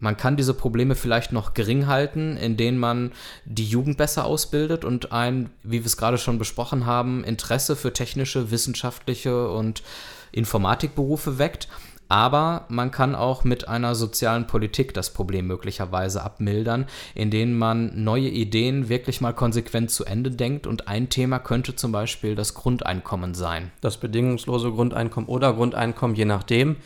Man 0.02 0.18
kann 0.18 0.36
diese 0.36 0.56
Probleme 0.56 0.96
vielleicht 0.96 1.32
noch 1.32 1.54
gering 1.54 1.86
halten, 1.86 2.36
indem 2.36 2.78
man 2.78 3.12
die 3.46 3.68
Jugend 3.68 3.98
besser 3.98 4.26
ausbildet 4.26 4.84
und 4.84 5.12
ein, 5.12 5.52
wie 5.62 5.80
wir 5.80 5.86
es 5.86 5.96
gerade 5.96 6.18
schon 6.18 6.40
besprochen 6.40 6.88
haben, 6.88 7.24
Interesse 7.24 7.76
für 7.76 7.94
technische, 7.94 8.50
wissenschaftliche 8.50 9.50
und 9.50 9.84
Informatikberufe 10.32 11.38
weckt. 11.38 11.68
Aber 12.10 12.66
man 12.68 12.90
kann 12.90 13.16
auch 13.16 13.46
mit 13.46 13.70
einer 13.70 13.94
sozialen 13.94 14.48
Politik 14.48 14.94
das 14.94 15.12
Problem 15.12 15.48
möglicherweise 15.48 16.24
abmildern, 16.24 16.88
indem 17.14 17.58
man 17.58 18.04
neue 18.04 18.28
Ideen 18.28 18.90
wirklich 18.90 19.22
mal 19.22 19.34
konsequent 19.34 19.92
zu 19.92 20.04
Ende 20.04 20.32
denkt. 20.32 20.68
Und 20.68 20.90
ein 20.90 21.10
Thema 21.10 21.40
könnte 21.40 21.76
zum 21.76 21.94
Beispiel 21.94 22.36
das 22.36 22.54
Grundeinkommen 22.56 23.34
sein. 23.34 23.72
Das 23.82 23.98
bedingungslose 23.98 24.72
Grundeinkommen 24.72 25.30
oder 25.30 25.54
Grundeinkommen, 25.54 26.18
je 26.18 26.26
nachdem. 26.26 26.78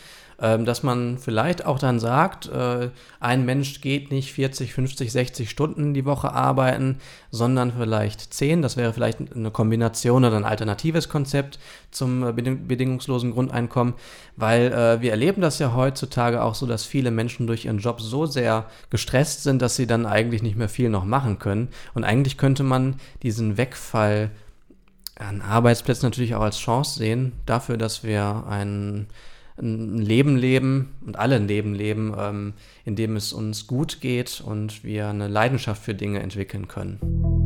Ähm, 0.42 0.66
dass 0.66 0.84
man 0.84 1.18
vielleicht 1.18 1.66
auch 1.66 1.80
dann 1.80 2.00
sagt, 2.00 2.48
äh, 2.48 2.90
ein 3.20 3.46
Mensch 3.46 3.82
geht 3.82 4.12
nicht 4.12 4.34
40, 4.34 4.74
50, 4.74 5.12
60 5.12 5.50
Stunden 5.50 5.94
die 5.94 6.06
Woche 6.06 6.32
arbeiten, 6.34 6.98
sondern 7.32 7.74
vielleicht 7.74 8.34
10. 8.34 8.62
Das 8.62 8.78
wäre 8.78 8.94
vielleicht 8.94 9.20
eine 9.34 9.52
Kombination 9.52 10.26
oder 10.26 10.36
ein 10.38 10.46
alternatives 10.46 11.10
Konzept 11.10 11.60
zum 11.92 12.28
äh, 12.28 12.32
bedingungslosen 12.32 13.32
Grundeinkommen, 13.32 13.94
weil 14.36 14.72
äh, 14.72 15.02
wir 15.02 15.12
erleben 15.12 15.42
das 15.42 15.60
ja 15.60 15.74
heutzutage 15.74 16.44
auch 16.44 16.56
so, 16.56 16.66
dass 16.66 16.86
viele 16.86 17.12
Menschen 17.12 17.48
durch 17.48 17.66
ihren 17.66 17.80
Job 17.80 18.02
so 18.02 18.26
sehr 18.26 18.66
gestresst 18.90 19.44
sind, 19.44 19.62
dass 19.62 19.76
sie 19.76 19.88
dann 19.88 20.06
eigentlich 20.06 20.44
nicht 20.44 20.58
mehr 20.58 20.70
viel 20.70 20.90
noch 20.90 21.06
machen 21.06 21.40
können. 21.40 21.70
Und 21.94 22.04
eigentlich 22.04 22.38
könnte 22.38 22.64
man 22.64 22.96
diesen 23.24 23.58
Wegfall 23.58 24.32
an 25.18 25.42
Arbeitsplätzen 25.42 26.08
natürlich 26.08 26.36
auch 26.36 26.42
als 26.42 26.60
Chance 26.60 27.00
sehen, 27.00 27.34
dafür, 27.46 27.78
dass 27.78 28.04
wir 28.04 28.44
ein, 28.50 29.08
ein 29.58 30.00
Leben 30.00 30.36
leben 30.36 30.96
und 31.06 31.18
alle 31.18 31.36
ein 31.36 31.48
Leben 31.48 31.74
leben, 31.74 32.14
ähm, 32.18 32.54
in 32.84 32.96
dem 32.96 33.16
es 33.16 33.34
uns 33.34 33.68
gut 33.68 34.02
geht 34.02 34.42
und 34.46 34.84
wir 34.84 35.08
eine 35.08 35.28
Leidenschaft 35.28 35.84
für 35.84 35.96
Dinge 35.96 36.20
entwickeln 36.22 36.68
können. 36.68 37.45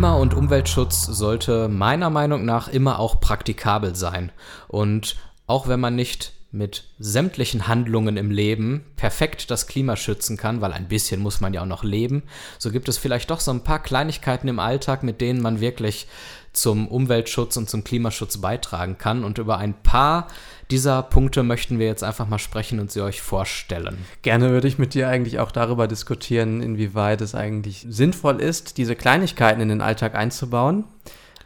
Klima- 0.00 0.16
und 0.16 0.32
Umweltschutz 0.32 1.02
sollte 1.02 1.68
meiner 1.68 2.08
Meinung 2.08 2.46
nach 2.46 2.68
immer 2.68 3.00
auch 3.00 3.20
praktikabel 3.20 3.94
sein. 3.94 4.32
Und 4.66 5.16
auch 5.46 5.68
wenn 5.68 5.78
man 5.78 5.94
nicht 5.94 6.32
mit 6.52 6.84
sämtlichen 6.98 7.68
Handlungen 7.68 8.16
im 8.16 8.30
Leben 8.30 8.86
perfekt 8.96 9.50
das 9.50 9.66
Klima 9.66 9.96
schützen 9.96 10.38
kann, 10.38 10.62
weil 10.62 10.72
ein 10.72 10.88
bisschen 10.88 11.20
muss 11.20 11.42
man 11.42 11.52
ja 11.52 11.60
auch 11.60 11.66
noch 11.66 11.84
leben, 11.84 12.22
so 12.58 12.70
gibt 12.70 12.88
es 12.88 12.96
vielleicht 12.96 13.30
doch 13.30 13.40
so 13.40 13.50
ein 13.50 13.62
paar 13.62 13.82
Kleinigkeiten 13.82 14.48
im 14.48 14.58
Alltag, 14.58 15.02
mit 15.02 15.20
denen 15.20 15.42
man 15.42 15.60
wirklich 15.60 16.06
zum 16.52 16.88
Umweltschutz 16.88 17.56
und 17.56 17.70
zum 17.70 17.84
Klimaschutz 17.84 18.38
beitragen 18.38 18.98
kann. 18.98 19.24
Und 19.24 19.38
über 19.38 19.58
ein 19.58 19.74
paar 19.74 20.26
dieser 20.70 21.02
Punkte 21.02 21.42
möchten 21.42 21.78
wir 21.78 21.86
jetzt 21.86 22.02
einfach 22.02 22.28
mal 22.28 22.38
sprechen 22.38 22.80
und 22.80 22.90
sie 22.90 23.00
euch 23.02 23.22
vorstellen. 23.22 23.98
Gerne 24.22 24.50
würde 24.50 24.68
ich 24.68 24.78
mit 24.78 24.94
dir 24.94 25.08
eigentlich 25.08 25.38
auch 25.38 25.52
darüber 25.52 25.88
diskutieren, 25.88 26.62
inwieweit 26.62 27.20
es 27.20 27.34
eigentlich 27.34 27.86
sinnvoll 27.88 28.40
ist, 28.40 28.78
diese 28.78 28.96
Kleinigkeiten 28.96 29.60
in 29.60 29.68
den 29.68 29.80
Alltag 29.80 30.14
einzubauen. 30.14 30.84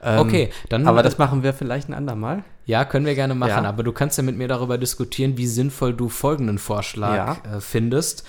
Ähm, 0.02 0.18
okay, 0.18 0.50
dann. 0.68 0.86
Aber 0.86 1.02
das 1.02 1.18
machen 1.18 1.42
wir 1.42 1.54
vielleicht 1.54 1.88
ein 1.88 1.94
andermal. 1.94 2.44
Ja, 2.66 2.84
können 2.84 3.06
wir 3.06 3.14
gerne 3.14 3.34
machen. 3.34 3.64
Ja. 3.64 3.68
Aber 3.68 3.82
du 3.82 3.92
kannst 3.92 4.16
ja 4.18 4.24
mit 4.24 4.36
mir 4.36 4.48
darüber 4.48 4.78
diskutieren, 4.78 5.36
wie 5.36 5.46
sinnvoll 5.46 5.94
du 5.94 6.08
folgenden 6.08 6.58
Vorschlag 6.58 7.16
ja. 7.44 7.56
äh, 7.56 7.60
findest 7.60 8.24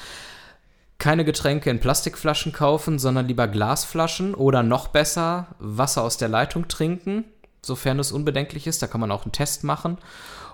keine 0.98 1.26
Getränke 1.26 1.70
in 1.70 1.80
Plastikflaschen 1.80 2.52
kaufen, 2.52 3.00
sondern 3.00 3.28
lieber 3.28 3.48
Glasflaschen 3.48 4.34
oder 4.34 4.64
noch 4.64 4.88
besser 4.88 5.48
Wasser 5.60 6.04
aus 6.04 6.18
der 6.18 6.30
Leitung 6.30 6.68
trinken, 6.68 7.26
sofern 7.62 8.00
es 8.00 8.12
unbedenklich 8.12 8.68
ist. 8.68 8.82
Da 8.82 8.88
kann 8.88 9.02
man 9.02 9.12
auch 9.12 9.24
einen 9.24 9.32
Test 9.32 9.64
machen. 9.64 9.98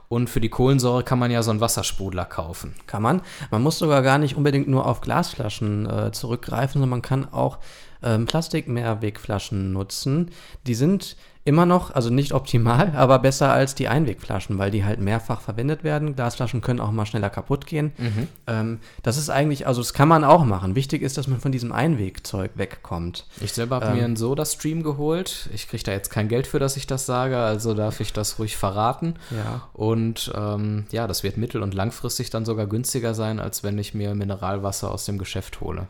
Und 0.09 0.29
für 0.29 0.41
die 0.41 0.49
Kohlensäure 0.49 1.03
kann 1.03 1.19
man 1.19 1.31
ja 1.31 1.41
so 1.41 1.51
einen 1.51 1.61
Wassersprudler 1.61 2.25
kaufen. 2.25 2.75
Kann 2.85 3.01
man. 3.01 3.21
Man 3.49 3.61
muss 3.61 3.79
sogar 3.79 4.01
gar 4.01 4.17
nicht 4.17 4.35
unbedingt 4.35 4.67
nur 4.67 4.85
auf 4.85 4.99
Glasflaschen 4.99 5.89
äh, 5.89 6.11
zurückgreifen, 6.11 6.73
sondern 6.73 6.89
man 6.89 7.01
kann 7.01 7.31
auch 7.31 7.59
ähm, 8.03 8.25
Plastikmehrwegflaschen 8.25 9.71
nutzen. 9.71 10.31
Die 10.67 10.75
sind 10.75 11.15
immer 11.43 11.65
noch, 11.65 11.93
also 11.93 12.09
nicht 12.09 12.33
optimal, 12.33 12.93
aber 12.95 13.19
besser 13.19 13.51
als 13.51 13.75
die 13.75 13.87
Einwegflaschen, 13.87 14.57
weil 14.57 14.71
die 14.71 14.85
halt 14.85 14.99
mehrfach 14.99 15.41
verwendet 15.41 15.83
werden. 15.83 16.15
Glasflaschen 16.15 16.61
können 16.61 16.79
auch 16.79 16.91
mal 16.91 17.05
schneller 17.05 17.29
kaputt 17.29 17.65
gehen. 17.65 17.93
Mhm. 17.97 18.27
Ähm, 18.47 18.79
das 19.03 19.17
ist 19.17 19.29
eigentlich, 19.29 19.67
also 19.67 19.81
das 19.81 19.93
kann 19.93 20.07
man 20.07 20.23
auch 20.23 20.45
machen. 20.45 20.75
Wichtig 20.75 21.01
ist, 21.01 21.17
dass 21.17 21.27
man 21.27 21.39
von 21.39 21.51
diesem 21.51 21.71
Einwegzeug 21.71 22.51
wegkommt. 22.55 23.25
Ich 23.39 23.53
selber 23.53 23.77
habe 23.77 23.87
ähm, 23.87 23.95
mir 23.95 24.05
einen 24.05 24.15
Soda-Stream 24.15 24.83
geholt. 24.83 25.49
Ich 25.53 25.67
kriege 25.67 25.83
da 25.83 25.91
jetzt 25.91 26.09
kein 26.09 26.27
Geld 26.27 26.47
für, 26.47 26.59
dass 26.59 26.77
ich 26.77 26.87
das 26.87 27.05
sage, 27.05 27.37
also 27.37 27.73
darf 27.73 27.99
ich 27.99 28.13
das 28.13 28.37
ruhig 28.37 28.57
verraten. 28.57 29.15
Ja. 29.31 29.67
Und 29.73 30.31
ähm, 30.35 30.85
ja, 30.91 31.07
das 31.07 31.23
wird 31.23 31.37
mittel- 31.37 31.63
und 31.63 31.73
langfristig 31.73 32.29
dann 32.29 32.45
sogar 32.45 32.67
günstiger 32.67 33.13
sein, 33.13 33.39
als 33.39 33.63
wenn 33.63 33.77
ich 33.79 33.93
mir 33.93 34.13
Mineralwasser 34.13 34.91
aus 34.91 35.05
dem 35.05 35.17
Geschäft 35.17 35.61
hole. 35.61 35.87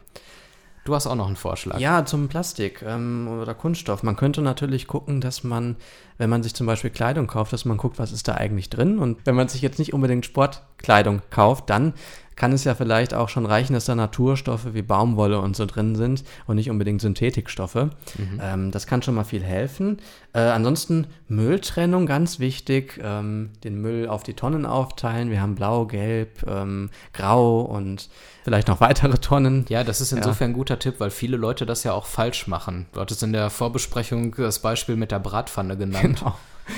Du 0.83 0.95
hast 0.95 1.05
auch 1.05 1.15
noch 1.15 1.27
einen 1.27 1.35
Vorschlag. 1.35 1.79
Ja, 1.79 2.05
zum 2.05 2.27
Plastik 2.27 2.81
ähm, 2.81 3.27
oder 3.27 3.53
Kunststoff. 3.53 4.01
Man 4.01 4.15
könnte 4.15 4.41
natürlich 4.41 4.87
gucken, 4.87 5.21
dass 5.21 5.43
man, 5.43 5.75
wenn 6.17 6.29
man 6.29 6.41
sich 6.41 6.55
zum 6.55 6.65
Beispiel 6.65 6.89
Kleidung 6.89 7.27
kauft, 7.27 7.53
dass 7.53 7.65
man 7.65 7.77
guckt, 7.77 7.99
was 7.99 8.11
ist 8.11 8.27
da 8.27 8.33
eigentlich 8.33 8.69
drin. 8.69 8.97
Und 8.97 9.19
wenn 9.25 9.35
man 9.35 9.47
sich 9.47 9.61
jetzt 9.61 9.77
nicht 9.77 9.93
unbedingt 9.93 10.25
Sportkleidung 10.25 11.21
kauft, 11.29 11.69
dann 11.69 11.93
kann 12.35 12.53
es 12.53 12.63
ja 12.63 12.75
vielleicht 12.75 13.13
auch 13.13 13.29
schon 13.29 13.45
reichen, 13.45 13.73
dass 13.73 13.85
da 13.85 13.95
Naturstoffe 13.95 14.73
wie 14.73 14.81
Baumwolle 14.81 15.39
und 15.39 15.55
so 15.55 15.65
drin 15.65 15.95
sind 15.95 16.23
und 16.47 16.55
nicht 16.55 16.69
unbedingt 16.69 17.01
Synthetikstoffe. 17.01 17.75
Mhm. 17.75 18.41
Ähm, 18.41 18.71
das 18.71 18.87
kann 18.87 19.01
schon 19.01 19.15
mal 19.15 19.23
viel 19.23 19.43
helfen. 19.43 19.97
Äh, 20.33 20.39
ansonsten 20.39 21.07
Mülltrennung, 21.27 22.05
ganz 22.05 22.39
wichtig. 22.39 22.99
Ähm, 23.03 23.51
den 23.63 23.81
Müll 23.81 24.07
auf 24.07 24.23
die 24.23 24.33
Tonnen 24.33 24.65
aufteilen. 24.65 25.29
Wir 25.29 25.41
haben 25.41 25.55
blau, 25.55 25.85
gelb, 25.85 26.43
ähm, 26.47 26.89
grau 27.13 27.61
und 27.61 28.09
vielleicht 28.43 28.67
noch 28.67 28.79
weitere 28.79 29.17
Tonnen. 29.17 29.65
Ja, 29.69 29.83
das 29.83 30.01
ist 30.01 30.11
insofern 30.11 30.49
ja. 30.49 30.53
ein 30.53 30.57
guter 30.57 30.79
Tipp, 30.79 30.95
weil 30.99 31.11
viele 31.11 31.37
Leute 31.37 31.65
das 31.65 31.83
ja 31.83 31.93
auch 31.93 32.05
falsch 32.05 32.47
machen. 32.47 32.87
Du 32.93 33.01
hattest 33.01 33.23
in 33.23 33.33
der 33.33 33.49
Vorbesprechung 33.49 34.33
das 34.35 34.59
Beispiel 34.59 34.95
mit 34.95 35.11
der 35.11 35.19
Bratpfanne 35.19 35.77
genannt. 35.77 36.19
Genau. 36.19 36.35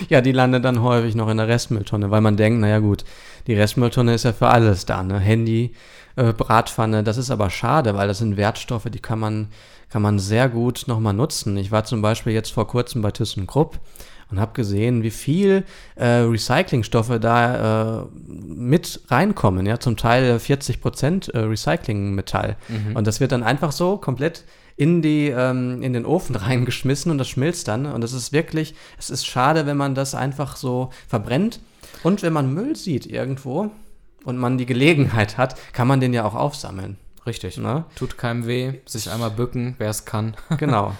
Ja, 0.10 0.22
die 0.22 0.32
landet 0.32 0.66
dann 0.66 0.82
häufig 0.82 1.16
noch 1.16 1.30
in 1.30 1.38
der 1.38 1.48
Restmülltonne, 1.48 2.10
weil 2.12 2.22
man 2.22 2.38
denkt, 2.38 2.60
naja 2.60 2.80
gut, 2.80 3.04
die 3.48 3.56
Restmülltonne 3.56 4.14
ist 4.14 4.24
ja 4.24 4.34
für 4.34 4.48
alles 4.48 4.86
da, 4.86 5.04
ne? 5.04 5.20
Handy, 5.20 5.74
äh, 6.16 6.34
Bratpfanne, 6.34 7.04
das 7.04 7.18
ist 7.18 7.32
aber 7.32 7.50
schade, 7.50 7.96
weil 7.96 8.08
das 8.08 8.20
sind 8.20 8.38
Wertstoffe, 8.38 8.90
die 8.90 9.00
kann 9.00 9.20
man, 9.20 9.48
kann 9.90 10.02
man 10.02 10.20
sehr 10.20 10.50
gut 10.50 10.86
nochmal 10.88 11.14
nutzen. 11.14 11.58
Ich 11.58 11.72
war 11.72 11.84
zum 11.84 12.02
Beispiel 12.02 12.34
jetzt 12.34 12.52
vor 12.52 12.68
kurzem 12.68 13.02
bei 13.02 13.12
ThyssenKrupp 13.12 13.80
und 14.34 14.40
habe 14.40 14.54
gesehen, 14.54 15.04
wie 15.04 15.12
viel 15.12 15.64
äh, 15.96 16.06
Recyclingstoffe 16.06 17.20
da 17.20 18.02
äh, 18.02 18.06
mit 18.28 19.02
reinkommen. 19.10 19.66
Ja, 19.66 19.80
zum 19.80 19.96
Teil 19.96 20.40
40 20.40 20.82
Prozent 20.82 21.28
äh, 21.30 21.40
Recyclingmetall. 21.40 22.56
Mhm. 22.68 22.96
Und 22.96 23.06
das 23.06 23.20
wird 23.20 23.32
dann 23.32 23.44
einfach 23.44 23.72
so 23.72 23.98
komplett 23.98 24.44
in, 24.76 25.04
die, 25.04 25.28
ähm, 25.28 25.84
in 25.84 25.94
den 25.94 26.06
Ofen 26.06 26.36
reingeschmissen 26.36 27.12
und 27.12 27.20
das 27.20 27.30
schmilzt 27.30 27.68
dann. 27.68 27.86
Und 27.86 28.02
das 28.02 28.14
ist 28.14 28.34
wirklich, 28.34 28.74
es 28.98 29.10
ist 29.10 29.26
schade, 29.26 29.66
wenn 29.66 29.78
man 29.78 29.96
das 29.96 30.16
einfach 30.16 30.56
so 30.56 30.90
verbrennt. 31.08 31.60
Und 32.04 32.22
wenn 32.22 32.34
man 32.34 32.54
Müll 32.54 32.76
sieht 32.76 33.06
irgendwo 33.06 33.72
und 34.24 34.38
man 34.38 34.58
die 34.58 34.66
Gelegenheit 34.66 35.38
hat, 35.38 35.56
kann 35.74 35.88
man 35.88 36.00
den 36.00 36.14
ja 36.14 36.26
auch 36.26 36.36
aufsammeln. 36.36 36.98
Richtig. 37.26 37.58
Ne? 37.58 37.86
Tut 37.96 38.18
keinem 38.18 38.46
weh, 38.46 38.74
sich 38.86 39.10
einmal 39.10 39.32
bücken, 39.32 39.76
wer 39.78 39.90
es 39.90 40.06
kann. 40.06 40.36
Genau. 40.58 40.96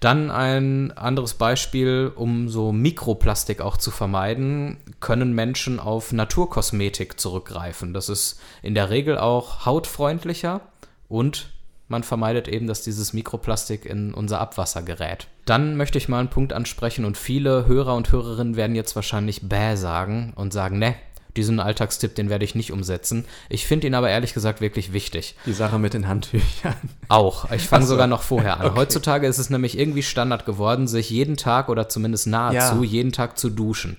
Dann 0.00 0.30
ein 0.30 0.92
anderes 0.92 1.34
Beispiel, 1.34 2.12
um 2.14 2.50
so 2.50 2.72
Mikroplastik 2.72 3.62
auch 3.62 3.78
zu 3.78 3.90
vermeiden, 3.90 4.76
können 5.00 5.34
Menschen 5.34 5.80
auf 5.80 6.12
Naturkosmetik 6.12 7.18
zurückgreifen. 7.18 7.94
Das 7.94 8.10
ist 8.10 8.38
in 8.60 8.74
der 8.74 8.90
Regel 8.90 9.16
auch 9.16 9.64
hautfreundlicher 9.64 10.60
und 11.08 11.48
man 11.88 12.02
vermeidet 12.02 12.48
eben, 12.48 12.66
dass 12.66 12.82
dieses 12.82 13.14
Mikroplastik 13.14 13.86
in 13.86 14.12
unser 14.12 14.40
Abwasser 14.40 14.82
gerät. 14.82 15.28
Dann 15.44 15.76
möchte 15.76 15.98
ich 15.98 16.08
mal 16.08 16.20
einen 16.20 16.30
Punkt 16.30 16.52
ansprechen 16.52 17.04
und 17.04 17.18
viele 17.18 17.66
Hörer 17.66 17.94
und 17.94 18.10
Hörerinnen 18.10 18.56
werden 18.56 18.76
jetzt 18.76 18.96
wahrscheinlich 18.96 19.48
bäh 19.48 19.76
sagen 19.76 20.32
und 20.36 20.52
sagen, 20.52 20.78
ne, 20.78 20.94
diesen 21.36 21.60
Alltagstipp, 21.60 22.14
den 22.14 22.30
werde 22.30 22.44
ich 22.44 22.54
nicht 22.54 22.72
umsetzen. 22.72 23.24
Ich 23.48 23.66
finde 23.66 23.86
ihn 23.86 23.94
aber 23.94 24.08
ehrlich 24.08 24.34
gesagt 24.34 24.60
wirklich 24.60 24.92
wichtig. 24.92 25.34
Die 25.46 25.52
Sache 25.52 25.78
mit 25.78 25.92
den 25.92 26.06
Handtüchern. 26.06 26.76
Auch. 27.08 27.50
Ich 27.50 27.66
fange 27.68 27.84
so. 27.84 27.90
sogar 27.90 28.06
noch 28.06 28.22
vorher 28.22 28.60
an. 28.60 28.66
Okay. 28.74 28.80
Heutzutage 28.80 29.26
ist 29.26 29.38
es 29.38 29.50
nämlich 29.50 29.78
irgendwie 29.78 30.02
Standard 30.02 30.46
geworden, 30.46 30.86
sich 30.86 31.10
jeden 31.10 31.36
Tag 31.36 31.68
oder 31.68 31.88
zumindest 31.88 32.28
nahezu 32.28 32.82
ja. 32.82 32.90
jeden 32.90 33.12
Tag 33.12 33.38
zu 33.38 33.50
duschen. 33.50 33.98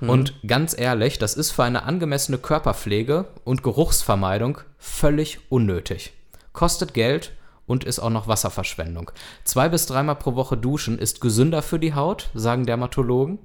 Mhm. 0.00 0.10
Und 0.10 0.34
ganz 0.46 0.76
ehrlich, 0.76 1.18
das 1.18 1.34
ist 1.34 1.52
für 1.52 1.64
eine 1.64 1.84
angemessene 1.84 2.38
Körperpflege 2.38 3.26
und 3.44 3.62
Geruchsvermeidung 3.62 4.58
völlig 4.78 5.38
unnötig 5.48 6.12
kostet 6.54 6.94
Geld 6.94 7.32
und 7.66 7.84
ist 7.84 7.98
auch 7.98 8.10
noch 8.10 8.28
Wasserverschwendung. 8.28 9.10
Zwei 9.44 9.68
bis 9.68 9.86
dreimal 9.86 10.16
pro 10.16 10.34
Woche 10.34 10.56
duschen 10.56 10.98
ist 10.98 11.20
gesünder 11.20 11.62
für 11.62 11.78
die 11.78 11.94
Haut, 11.94 12.30
sagen 12.34 12.66
Dermatologen 12.66 13.38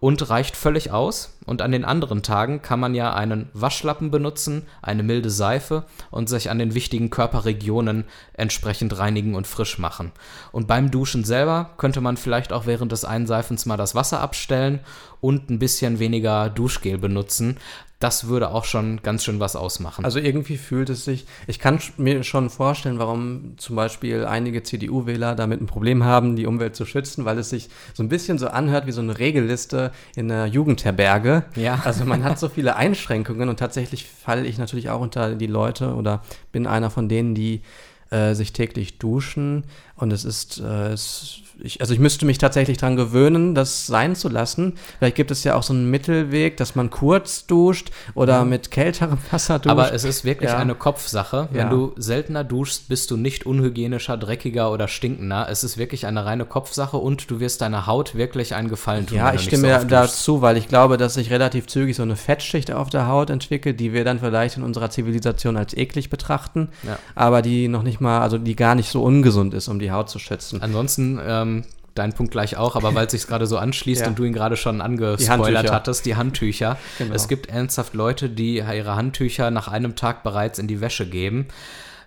und 0.00 0.28
reicht 0.28 0.56
völlig 0.56 0.90
aus. 0.90 1.32
Und 1.46 1.62
an 1.62 1.72
den 1.72 1.84
anderen 1.84 2.22
Tagen 2.22 2.60
kann 2.60 2.80
man 2.80 2.94
ja 2.94 3.14
einen 3.14 3.48
Waschlappen 3.52 4.10
benutzen, 4.10 4.66
eine 4.82 5.02
milde 5.02 5.30
Seife 5.30 5.84
und 6.10 6.28
sich 6.28 6.50
an 6.50 6.58
den 6.58 6.74
wichtigen 6.74 7.08
Körperregionen 7.08 8.04
entsprechend 8.34 8.98
reinigen 8.98 9.34
und 9.34 9.46
frisch 9.46 9.78
machen. 9.78 10.12
Und 10.52 10.66
beim 10.66 10.90
Duschen 10.90 11.24
selber 11.24 11.70
könnte 11.78 12.00
man 12.00 12.16
vielleicht 12.16 12.52
auch 12.52 12.66
während 12.66 12.92
des 12.92 13.04
Einseifens 13.04 13.64
mal 13.64 13.76
das 13.76 13.94
Wasser 13.94 14.20
abstellen 14.20 14.80
und 15.20 15.50
ein 15.50 15.58
bisschen 15.58 15.98
weniger 15.98 16.50
Duschgel 16.50 16.98
benutzen. 16.98 17.58
Das 17.98 18.28
würde 18.28 18.50
auch 18.50 18.64
schon 18.66 19.00
ganz 19.02 19.24
schön 19.24 19.40
was 19.40 19.56
ausmachen. 19.56 20.04
Also 20.04 20.18
irgendwie 20.18 20.58
fühlt 20.58 20.90
es 20.90 21.06
sich, 21.06 21.26
ich 21.46 21.58
kann 21.58 21.78
mir 21.96 22.24
schon 22.24 22.50
vorstellen, 22.50 22.98
warum 22.98 23.54
zum 23.56 23.74
Beispiel 23.74 24.26
einige 24.26 24.62
CDU-Wähler 24.62 25.34
damit 25.34 25.62
ein 25.62 25.66
Problem 25.66 26.04
haben, 26.04 26.36
die 26.36 26.46
Umwelt 26.46 26.76
zu 26.76 26.84
schützen, 26.84 27.24
weil 27.24 27.38
es 27.38 27.48
sich 27.48 27.70
so 27.94 28.02
ein 28.02 28.10
bisschen 28.10 28.36
so 28.38 28.48
anhört 28.48 28.86
wie 28.86 28.92
so 28.92 29.00
eine 29.00 29.18
Regelliste 29.18 29.92
in 30.14 30.30
einer 30.30 30.44
Jugendherberge. 30.44 31.44
Ja. 31.54 31.80
Also 31.84 32.04
man 32.04 32.22
hat 32.22 32.38
so 32.38 32.50
viele 32.50 32.76
Einschränkungen 32.76 33.48
und 33.48 33.58
tatsächlich 33.58 34.04
falle 34.04 34.46
ich 34.46 34.58
natürlich 34.58 34.90
auch 34.90 35.00
unter 35.00 35.34
die 35.34 35.46
Leute 35.46 35.94
oder 35.94 36.22
bin 36.52 36.66
einer 36.66 36.90
von 36.90 37.08
denen, 37.08 37.34
die 37.34 37.62
äh, 38.10 38.34
sich 38.34 38.52
täglich 38.52 38.98
duschen 38.98 39.64
und 39.96 40.12
es 40.12 40.24
ist, 40.24 40.60
äh, 40.60 40.92
es 40.92 41.42
ich, 41.58 41.80
also 41.80 41.94
ich 41.94 42.00
müsste 42.00 42.26
mich 42.26 42.38
tatsächlich 42.38 42.76
daran 42.76 42.96
gewöhnen, 42.96 43.54
das 43.54 43.86
sein 43.86 44.14
zu 44.14 44.28
lassen. 44.28 44.74
Vielleicht 44.98 45.16
gibt 45.16 45.30
es 45.30 45.44
ja 45.44 45.54
auch 45.54 45.62
so 45.62 45.72
einen 45.72 45.90
Mittelweg, 45.90 46.56
dass 46.56 46.74
man 46.74 46.90
kurz 46.90 47.46
duscht 47.46 47.90
oder 48.14 48.34
ja. 48.34 48.44
mit 48.44 48.70
kälterem 48.70 49.18
Wasser 49.30 49.58
duscht. 49.58 49.70
Aber 49.70 49.92
es 49.92 50.04
ist 50.04 50.24
wirklich 50.24 50.50
ja. 50.50 50.58
eine 50.58 50.74
Kopfsache. 50.74 51.48
Wenn 51.50 51.66
ja. 51.66 51.70
du 51.70 51.94
seltener 51.96 52.44
duschst, 52.44 52.88
bist 52.88 53.10
du 53.10 53.16
nicht 53.16 53.46
unhygienischer, 53.46 54.16
dreckiger 54.16 54.70
oder 54.70 54.88
stinkender. 54.88 55.48
Es 55.50 55.64
ist 55.64 55.78
wirklich 55.78 56.06
eine 56.06 56.24
reine 56.24 56.44
Kopfsache 56.44 56.98
und 56.98 57.30
du 57.30 57.40
wirst 57.40 57.62
deiner 57.62 57.86
Haut 57.86 58.14
wirklich 58.14 58.54
einen 58.54 58.68
Gefallen 58.68 59.06
tun. 59.06 59.18
Ja, 59.18 59.32
ich 59.32 59.42
stimme 59.42 59.80
so 59.80 59.86
dazu, 59.86 60.42
weil 60.42 60.56
ich 60.56 60.68
glaube, 60.68 60.96
dass 60.98 61.14
sich 61.14 61.30
relativ 61.30 61.66
zügig 61.66 61.96
so 61.96 62.02
eine 62.02 62.16
Fettschicht 62.16 62.70
auf 62.70 62.90
der 62.90 63.08
Haut 63.08 63.30
entwickelt, 63.30 63.80
die 63.80 63.92
wir 63.92 64.04
dann 64.04 64.20
vielleicht 64.20 64.58
in 64.58 64.62
unserer 64.62 64.90
Zivilisation 64.90 65.56
als 65.56 65.74
eklig 65.74 66.10
betrachten, 66.10 66.68
aber 67.14 67.42
die 67.42 67.68
noch 67.68 67.82
nicht 67.82 68.00
mal, 68.00 68.20
also 68.20 68.38
die 68.38 68.56
gar 68.56 68.74
nicht 68.74 68.90
so 68.90 69.02
ungesund 69.02 69.54
ist, 69.54 69.68
um 69.68 69.78
die 69.78 69.85
Haut 69.92 70.10
zu 70.10 70.18
schützen. 70.18 70.62
Ansonsten 70.62 71.20
ähm, 71.24 71.64
dein 71.94 72.12
Punkt 72.12 72.32
gleich 72.32 72.56
auch, 72.56 72.76
aber 72.76 72.94
weil 72.94 73.06
es 73.06 73.12
sich 73.12 73.26
gerade 73.26 73.46
so 73.46 73.58
anschließt 73.58 74.00
ja. 74.02 74.08
und 74.08 74.18
du 74.18 74.24
ihn 74.24 74.32
gerade 74.32 74.56
schon 74.56 74.80
angespoilert 74.80 75.68
die 75.68 75.72
hattest, 75.72 76.06
die 76.06 76.16
Handtücher. 76.16 76.78
Genau. 76.98 77.14
Es 77.14 77.28
gibt 77.28 77.48
ernsthaft 77.48 77.94
Leute, 77.94 78.28
die 78.28 78.56
ihre 78.56 78.96
Handtücher 78.96 79.50
nach 79.50 79.68
einem 79.68 79.96
Tag 79.96 80.22
bereits 80.22 80.58
in 80.58 80.68
die 80.68 80.80
Wäsche 80.80 81.06
geben. 81.08 81.48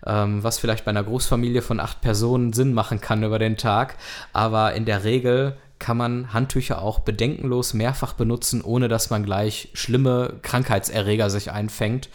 Ähm, 0.06 0.44
was 0.44 0.60
vielleicht 0.60 0.86
bei 0.86 0.92
einer 0.92 1.04
Großfamilie 1.04 1.62
von 1.62 1.82
acht 1.82 2.00
Personen 2.00 2.54
Sinn 2.54 2.74
machen 2.74 3.02
kann 3.02 3.22
über 3.24 3.38
den 3.38 3.58
Tag. 3.58 3.96
Aber 4.32 4.74
in 4.74 4.86
der 4.86 5.04
Regel 5.04 5.58
kann 5.78 5.98
man 5.98 6.34
Handtücher 6.34 6.82
auch 6.82 7.00
bedenkenlos 7.00 7.74
mehrfach 7.74 8.14
benutzen, 8.14 8.62
ohne 8.62 8.88
dass 8.88 9.10
man 9.10 9.26
gleich 9.26 9.70
schlimme 9.74 10.36
Krankheitserreger 10.42 11.30
sich 11.30 11.52
einfängt 11.52 12.10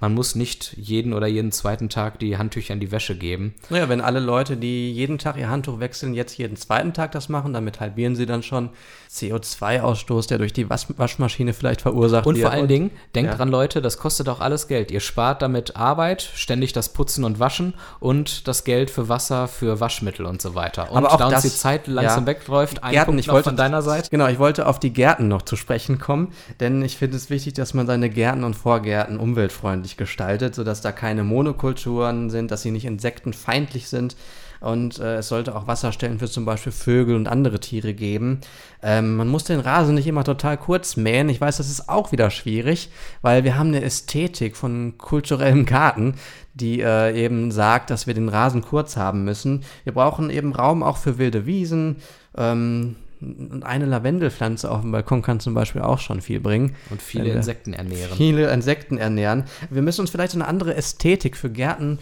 man 0.00 0.14
muss 0.14 0.34
nicht 0.34 0.74
jeden 0.76 1.12
oder 1.12 1.26
jeden 1.26 1.52
zweiten 1.52 1.88
Tag 1.88 2.18
die 2.18 2.38
Handtücher 2.38 2.74
in 2.74 2.80
die 2.80 2.92
Wäsche 2.92 3.16
geben. 3.16 3.54
Naja, 3.70 3.88
wenn 3.88 4.00
alle 4.00 4.20
Leute, 4.20 4.56
die 4.56 4.92
jeden 4.92 5.18
Tag 5.18 5.36
ihr 5.36 5.48
Handtuch 5.48 5.80
wechseln, 5.80 6.14
jetzt 6.14 6.38
jeden 6.38 6.56
zweiten 6.56 6.92
Tag 6.92 7.12
das 7.12 7.28
machen, 7.28 7.52
damit 7.52 7.80
halbieren 7.80 8.16
sie 8.16 8.26
dann 8.26 8.42
schon 8.42 8.70
CO2-Ausstoß, 9.10 10.28
der 10.28 10.38
durch 10.38 10.52
die 10.52 10.68
Wasch 10.68 10.86
Waschmaschine 10.96 11.52
vielleicht 11.52 11.80
verursacht 11.80 12.26
und 12.26 12.36
wird. 12.36 12.44
Und 12.44 12.50
vor 12.50 12.58
allen 12.58 12.68
Dingen, 12.68 12.90
denkt 13.14 13.30
ja. 13.30 13.36
dran, 13.36 13.48
Leute, 13.48 13.80
das 13.80 13.98
kostet 13.98 14.28
auch 14.28 14.40
alles 14.40 14.68
Geld. 14.68 14.90
Ihr 14.90 15.00
spart 15.00 15.42
damit 15.42 15.76
Arbeit, 15.76 16.22
ständig 16.22 16.72
das 16.72 16.92
Putzen 16.92 17.24
und 17.24 17.40
Waschen 17.40 17.74
und 18.00 18.46
das 18.46 18.64
Geld 18.64 18.90
für 18.90 19.08
Wasser, 19.08 19.48
für 19.48 19.80
Waschmittel 19.80 20.26
und 20.26 20.42
so 20.42 20.54
weiter. 20.54 20.90
Und 20.90 20.98
Aber 20.98 21.12
auch 21.12 21.16
da 21.16 21.28
uns 21.28 21.42
die 21.42 21.48
Zeit 21.48 21.86
langsam 21.86 22.24
ja, 22.24 22.26
wegläuft, 22.26 22.84
ein 22.84 22.92
Gärten, 22.92 23.06
Punkt 23.06 23.20
ich 23.20 23.28
wollte, 23.28 23.44
von 23.44 23.56
deiner 23.56 23.82
Seite. 23.82 24.10
Genau, 24.10 24.28
ich 24.28 24.38
wollte 24.38 24.66
auf 24.66 24.78
die 24.78 24.92
Gärten 24.92 25.28
noch 25.28 25.42
zu 25.42 25.56
sprechen 25.56 25.98
kommen, 25.98 26.32
denn 26.60 26.82
ich 26.82 26.96
finde 26.96 27.16
es 27.16 27.30
wichtig, 27.30 27.54
dass 27.54 27.74
man 27.74 27.86
seine 27.86 28.10
Gärten 28.10 28.44
und 28.44 28.54
Vorgärten 28.54 29.18
umweltfreundlich 29.18 29.87
gestaltet, 29.96 30.54
sodass 30.54 30.80
da 30.80 30.92
keine 30.92 31.24
Monokulturen 31.24 32.30
sind, 32.30 32.50
dass 32.50 32.62
sie 32.62 32.70
nicht 32.70 32.84
insektenfeindlich 32.84 33.88
sind 33.88 34.16
und 34.60 34.98
äh, 34.98 35.16
es 35.16 35.28
sollte 35.28 35.54
auch 35.54 35.66
Wasserstellen 35.66 36.18
für 36.18 36.28
zum 36.28 36.44
Beispiel 36.44 36.72
Vögel 36.72 37.14
und 37.14 37.28
andere 37.28 37.60
Tiere 37.60 37.94
geben. 37.94 38.40
Ähm, 38.82 39.16
man 39.16 39.28
muss 39.28 39.44
den 39.44 39.60
Rasen 39.60 39.94
nicht 39.94 40.06
immer 40.06 40.24
total 40.24 40.56
kurz 40.56 40.96
mähen. 40.96 41.28
Ich 41.28 41.40
weiß, 41.40 41.58
das 41.58 41.70
ist 41.70 41.88
auch 41.88 42.12
wieder 42.12 42.30
schwierig, 42.30 42.90
weil 43.22 43.44
wir 43.44 43.56
haben 43.56 43.68
eine 43.68 43.82
Ästhetik 43.82 44.56
von 44.56 44.98
kulturellem 44.98 45.64
Garten, 45.64 46.14
die 46.54 46.80
äh, 46.80 47.14
eben 47.24 47.52
sagt, 47.52 47.90
dass 47.90 48.06
wir 48.06 48.14
den 48.14 48.28
Rasen 48.28 48.62
kurz 48.62 48.96
haben 48.96 49.24
müssen. 49.24 49.64
Wir 49.84 49.94
brauchen 49.94 50.30
eben 50.30 50.52
Raum 50.52 50.82
auch 50.82 50.96
für 50.96 51.18
wilde 51.18 51.46
Wiesen. 51.46 51.96
Ähm, 52.36 52.96
und 53.20 53.64
eine 53.64 53.86
Lavendelpflanze 53.86 54.70
auf 54.70 54.82
dem 54.82 54.92
Balkon 54.92 55.22
kann 55.22 55.40
zum 55.40 55.54
Beispiel 55.54 55.82
auch 55.82 55.98
schon 55.98 56.20
viel 56.20 56.40
bringen. 56.40 56.76
Und 56.90 57.02
viele 57.02 57.32
Insekten 57.32 57.72
ernähren. 57.72 58.16
Viele 58.16 58.52
Insekten 58.52 58.98
ernähren. 58.98 59.44
Wir 59.70 59.82
müssen 59.82 60.02
uns 60.02 60.10
vielleicht 60.10 60.34
eine 60.34 60.46
andere 60.46 60.74
Ästhetik 60.74 61.36
für 61.36 61.50
Gärten 61.50 61.98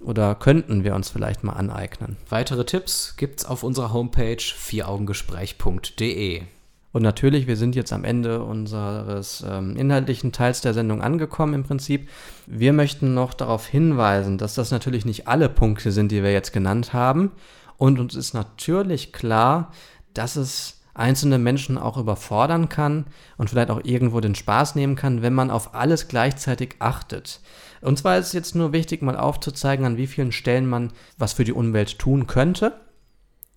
oder 0.00 0.34
könnten 0.34 0.84
wir 0.84 0.94
uns 0.94 1.08
vielleicht 1.08 1.42
mal 1.42 1.54
aneignen. 1.54 2.16
Weitere 2.28 2.64
Tipps 2.64 3.14
gibt's 3.16 3.44
auf 3.44 3.62
unserer 3.62 3.92
Homepage 3.92 4.36
vieraugengespräch.de. 4.36 6.42
Und 6.90 7.02
natürlich, 7.02 7.46
wir 7.46 7.56
sind 7.56 7.76
jetzt 7.76 7.92
am 7.92 8.04
Ende 8.04 8.42
unseres 8.42 9.44
ähm, 9.46 9.76
inhaltlichen 9.76 10.32
Teils 10.32 10.62
der 10.62 10.72
Sendung 10.72 11.02
angekommen 11.02 11.54
im 11.54 11.62
Prinzip. 11.62 12.08
Wir 12.46 12.72
möchten 12.72 13.12
noch 13.12 13.34
darauf 13.34 13.66
hinweisen, 13.66 14.38
dass 14.38 14.54
das 14.54 14.70
natürlich 14.70 15.04
nicht 15.04 15.28
alle 15.28 15.48
Punkte 15.48 15.92
sind, 15.92 16.10
die 16.10 16.22
wir 16.22 16.32
jetzt 16.32 16.52
genannt 16.52 16.94
haben. 16.94 17.32
Und 17.76 18.00
uns 18.00 18.14
ist 18.14 18.32
natürlich 18.32 19.12
klar, 19.12 19.70
dass 20.18 20.36
es 20.36 20.80
einzelne 20.94 21.38
Menschen 21.38 21.78
auch 21.78 21.96
überfordern 21.96 22.68
kann 22.68 23.06
und 23.36 23.48
vielleicht 23.48 23.70
auch 23.70 23.80
irgendwo 23.84 24.20
den 24.20 24.34
Spaß 24.34 24.74
nehmen 24.74 24.96
kann, 24.96 25.22
wenn 25.22 25.32
man 25.32 25.50
auf 25.50 25.74
alles 25.74 26.08
gleichzeitig 26.08 26.76
achtet. 26.80 27.40
Und 27.80 27.98
zwar 27.98 28.18
ist 28.18 28.26
es 28.26 28.32
jetzt 28.32 28.56
nur 28.56 28.72
wichtig, 28.72 29.00
mal 29.00 29.16
aufzuzeigen, 29.16 29.86
an 29.86 29.96
wie 29.96 30.08
vielen 30.08 30.32
Stellen 30.32 30.68
man 30.68 30.92
was 31.16 31.34
für 31.34 31.44
die 31.44 31.52
Umwelt 31.52 31.98
tun 32.00 32.26
könnte. 32.26 32.72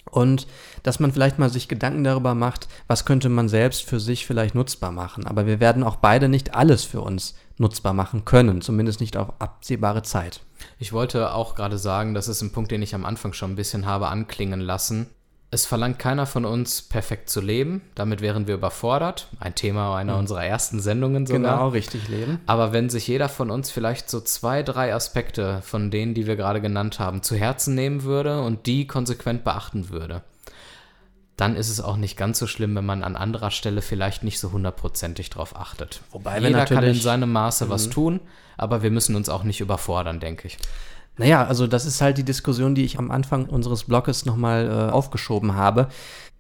Und 0.10 0.48
dass 0.84 1.00
man 1.00 1.12
vielleicht 1.12 1.40
mal 1.40 1.50
sich 1.50 1.68
Gedanken 1.68 2.04
darüber 2.04 2.36
macht, 2.36 2.68
was 2.88 3.06
könnte 3.06 3.30
man 3.30 3.50
selbst 3.50 3.84
für 3.84 4.00
sich 4.00 4.26
vielleicht 4.26 4.56
nutzbar 4.56 4.92
machen. 4.92 5.26
Aber 5.26 5.46
wir 5.46 5.60
werden 5.60 5.84
auch 5.84 5.96
beide 5.96 6.28
nicht 6.28 6.54
alles 6.54 6.84
für 6.84 7.02
uns 7.02 7.36
nutzbar 7.58 7.94
machen 7.94 8.26
können, 8.26 8.62
zumindest 8.62 9.00
nicht 9.00 9.16
auf 9.18 9.34
absehbare 9.40 10.04
Zeit. 10.04 10.42
Ich 10.80 10.94
wollte 10.94 11.34
auch 11.34 11.56
gerade 11.56 11.78
sagen, 11.78 12.14
das 12.14 12.28
ist 12.28 12.42
ein 12.42 12.52
Punkt, 12.52 12.72
den 12.72 12.82
ich 12.82 12.94
am 12.94 13.06
Anfang 13.06 13.34
schon 13.34 13.52
ein 13.52 13.56
bisschen 13.56 13.86
habe 13.86 14.10
anklingen 14.10 14.60
lassen. 14.60 15.08
Es 15.54 15.66
verlangt 15.66 16.00
keiner 16.00 16.26
von 16.26 16.46
uns, 16.46 16.82
perfekt 16.82 17.30
zu 17.30 17.42
leben. 17.42 17.82
Damit 17.94 18.22
wären 18.22 18.48
wir 18.48 18.56
überfordert. 18.56 19.28
Ein 19.38 19.54
Thema 19.54 19.98
einer 19.98 20.14
mhm. 20.14 20.20
unserer 20.20 20.46
ersten 20.46 20.80
Sendungen 20.80 21.28
sogar. 21.28 21.42
Genau, 21.42 21.68
richtig 21.68 22.08
leben. 22.08 22.40
Aber 22.46 22.72
wenn 22.72 22.90
sich 22.90 23.06
jeder 23.06 23.28
von 23.28 23.52
uns 23.52 23.70
vielleicht 23.70 24.10
so 24.10 24.22
zwei, 24.22 24.64
drei 24.64 24.94
Aspekte 24.94 25.62
von 25.62 25.92
denen, 25.92 26.14
die 26.14 26.26
wir 26.26 26.38
gerade 26.38 26.62
genannt 26.62 27.00
haben, 27.00 27.22
zu 27.22 27.36
Herzen 27.36 27.76
nehmen 27.76 28.04
würde 28.04 28.42
und 28.42 28.66
die 28.66 28.88
konsequent 28.88 29.44
beachten 29.44 29.90
würde, 29.90 30.24
dann 31.36 31.58
ist 31.58 31.70
es 31.70 31.82
auch 31.82 31.98
nicht 31.98 32.16
ganz 32.16 32.40
so 32.40 32.48
schlimm, 32.48 32.74
wenn 32.76 32.86
man 32.86 33.04
an 33.04 33.18
anderer 33.18 33.52
Stelle 33.52 33.82
vielleicht 33.82 34.24
nicht 34.24 34.40
so 34.40 34.54
hundertprozentig 34.54 35.32
drauf 35.32 35.58
achtet. 35.58 36.00
Wobei 36.12 36.40
Jeder 36.40 36.64
kann 36.64 36.84
in 36.86 36.96
seinem 36.96 37.32
Maße 37.32 37.70
was 37.70 37.88
mhm. 37.88 37.92
tun, 37.92 38.20
aber 38.56 38.84
wir 38.84 38.92
müssen 38.92 39.18
uns 39.18 39.28
auch 39.28 39.44
nicht 39.44 39.60
überfordern, 39.60 40.22
denke 40.22 40.48
ich. 40.48 40.58
Naja, 41.18 41.46
also 41.46 41.68
das 41.68 41.86
ist 41.86 42.02
halt 42.02 42.18
die 42.18 42.24
Diskussion, 42.24 42.74
die 42.74 42.84
ich 42.84 42.98
am 42.98 43.12
Anfang 43.12 43.46
unseres 43.46 43.84
Blogs 43.84 44.26
nochmal 44.26 44.68
äh, 44.68 44.92
aufgeschoben 44.92 45.56
habe. 45.56 45.88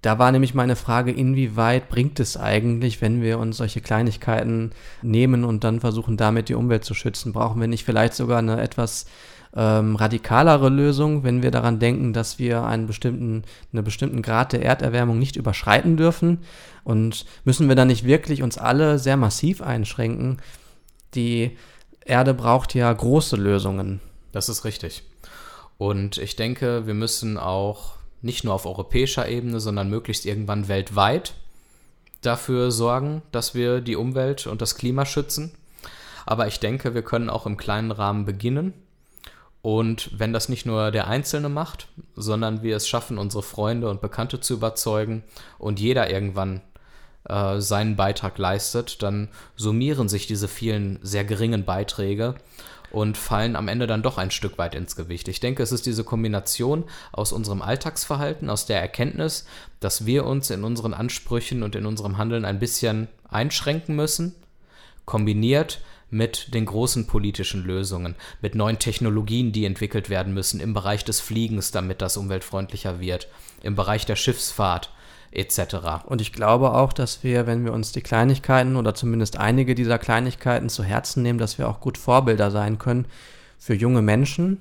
Da 0.01 0.17
war 0.17 0.31
nämlich 0.31 0.55
meine 0.55 0.75
Frage, 0.75 1.11
inwieweit 1.11 1.87
bringt 1.89 2.19
es 2.19 2.35
eigentlich, 2.35 3.01
wenn 3.01 3.21
wir 3.21 3.37
uns 3.37 3.57
solche 3.57 3.81
Kleinigkeiten 3.81 4.71
nehmen 5.03 5.43
und 5.43 5.63
dann 5.63 5.79
versuchen, 5.79 6.17
damit 6.17 6.49
die 6.49 6.55
Umwelt 6.55 6.83
zu 6.83 6.95
schützen? 6.95 7.33
Brauchen 7.33 7.61
wir 7.61 7.67
nicht 7.67 7.85
vielleicht 7.85 8.15
sogar 8.15 8.39
eine 8.39 8.59
etwas 8.59 9.05
ähm, 9.55 9.95
radikalere 9.95 10.69
Lösung, 10.69 11.23
wenn 11.23 11.43
wir 11.43 11.51
daran 11.51 11.77
denken, 11.77 12.13
dass 12.13 12.39
wir 12.39 12.63
einen 12.63 12.87
bestimmten, 12.87 13.43
einen 13.71 13.83
bestimmten 13.83 14.23
Grad 14.23 14.53
der 14.53 14.63
Erderwärmung 14.63 15.19
nicht 15.19 15.35
überschreiten 15.35 15.97
dürfen? 15.97 16.39
Und 16.83 17.25
müssen 17.43 17.67
wir 17.67 17.75
dann 17.75 17.89
nicht 17.89 18.05
wirklich 18.05 18.41
uns 18.41 18.57
alle 18.57 18.97
sehr 18.97 19.17
massiv 19.17 19.61
einschränken? 19.61 20.37
Die 21.13 21.57
Erde 22.03 22.33
braucht 22.33 22.73
ja 22.73 22.91
große 22.91 23.35
Lösungen. 23.35 23.99
Das 24.31 24.49
ist 24.49 24.65
richtig. 24.65 25.03
Und 25.77 26.17
ich 26.17 26.35
denke, 26.35 26.85
wir 26.85 26.93
müssen 26.93 27.37
auch 27.37 27.93
nicht 28.21 28.43
nur 28.43 28.53
auf 28.53 28.65
europäischer 28.65 29.27
Ebene, 29.27 29.59
sondern 29.59 29.89
möglichst 29.89 30.25
irgendwann 30.25 30.67
weltweit 30.67 31.33
dafür 32.21 32.71
sorgen, 32.71 33.23
dass 33.31 33.55
wir 33.55 33.81
die 33.81 33.95
Umwelt 33.95 34.45
und 34.47 34.61
das 34.61 34.75
Klima 34.75 35.05
schützen. 35.05 35.51
Aber 36.25 36.47
ich 36.47 36.59
denke, 36.59 36.93
wir 36.93 37.01
können 37.01 37.29
auch 37.29 37.45
im 37.45 37.57
kleinen 37.57 37.91
Rahmen 37.91 38.25
beginnen. 38.25 38.73
Und 39.63 40.11
wenn 40.17 40.33
das 40.33 40.49
nicht 40.49 40.65
nur 40.65 40.91
der 40.91 41.07
Einzelne 41.07 41.49
macht, 41.49 41.87
sondern 42.15 42.63
wir 42.63 42.75
es 42.75 42.87
schaffen, 42.87 43.17
unsere 43.17 43.43
Freunde 43.43 43.89
und 43.89 44.01
Bekannte 44.01 44.39
zu 44.39 44.53
überzeugen 44.53 45.23
und 45.59 45.79
jeder 45.79 46.09
irgendwann 46.09 46.61
äh, 47.27 47.59
seinen 47.59 47.95
Beitrag 47.95 48.37
leistet, 48.37 49.03
dann 49.03 49.29
summieren 49.55 50.09
sich 50.09 50.25
diese 50.25 50.47
vielen 50.47 50.99
sehr 51.03 51.25
geringen 51.25 51.65
Beiträge 51.65 52.35
und 52.91 53.17
fallen 53.17 53.55
am 53.55 53.67
Ende 53.67 53.87
dann 53.87 54.03
doch 54.03 54.17
ein 54.17 54.31
Stück 54.31 54.57
weit 54.57 54.75
ins 54.75 54.95
Gewicht. 54.95 55.27
Ich 55.27 55.39
denke, 55.39 55.63
es 55.63 55.71
ist 55.71 55.85
diese 55.85 56.03
Kombination 56.03 56.83
aus 57.11 57.31
unserem 57.31 57.61
Alltagsverhalten, 57.61 58.49
aus 58.49 58.65
der 58.65 58.81
Erkenntnis, 58.81 59.45
dass 59.79 60.05
wir 60.05 60.25
uns 60.25 60.49
in 60.49 60.63
unseren 60.63 60.93
Ansprüchen 60.93 61.63
und 61.63 61.75
in 61.75 61.85
unserem 61.85 62.17
Handeln 62.17 62.45
ein 62.45 62.59
bisschen 62.59 63.07
einschränken 63.29 63.95
müssen, 63.95 64.35
kombiniert 65.05 65.81
mit 66.09 66.53
den 66.53 66.65
großen 66.65 67.07
politischen 67.07 67.63
Lösungen, 67.63 68.15
mit 68.41 68.53
neuen 68.53 68.79
Technologien, 68.79 69.53
die 69.53 69.65
entwickelt 69.65 70.09
werden 70.09 70.33
müssen 70.33 70.59
im 70.59 70.73
Bereich 70.73 71.05
des 71.05 71.21
Fliegens, 71.21 71.71
damit 71.71 72.01
das 72.01 72.17
umweltfreundlicher 72.17 72.99
wird, 72.99 73.29
im 73.63 73.75
Bereich 73.75 74.05
der 74.05 74.17
Schiffsfahrt, 74.17 74.91
etc. 75.31 76.05
Und 76.05 76.21
ich 76.21 76.33
glaube 76.33 76.73
auch, 76.73 76.93
dass 76.93 77.23
wir, 77.23 77.47
wenn 77.47 77.63
wir 77.65 77.73
uns 77.73 77.91
die 77.91 78.01
Kleinigkeiten 78.01 78.75
oder 78.75 78.93
zumindest 78.93 79.37
einige 79.37 79.75
dieser 79.75 79.97
Kleinigkeiten 79.97 80.69
zu 80.69 80.83
Herzen 80.83 81.23
nehmen, 81.23 81.39
dass 81.39 81.57
wir 81.57 81.69
auch 81.69 81.79
gut 81.79 81.97
Vorbilder 81.97 82.51
sein 82.51 82.77
können 82.79 83.05
für 83.57 83.73
junge 83.73 84.01
Menschen, 84.01 84.57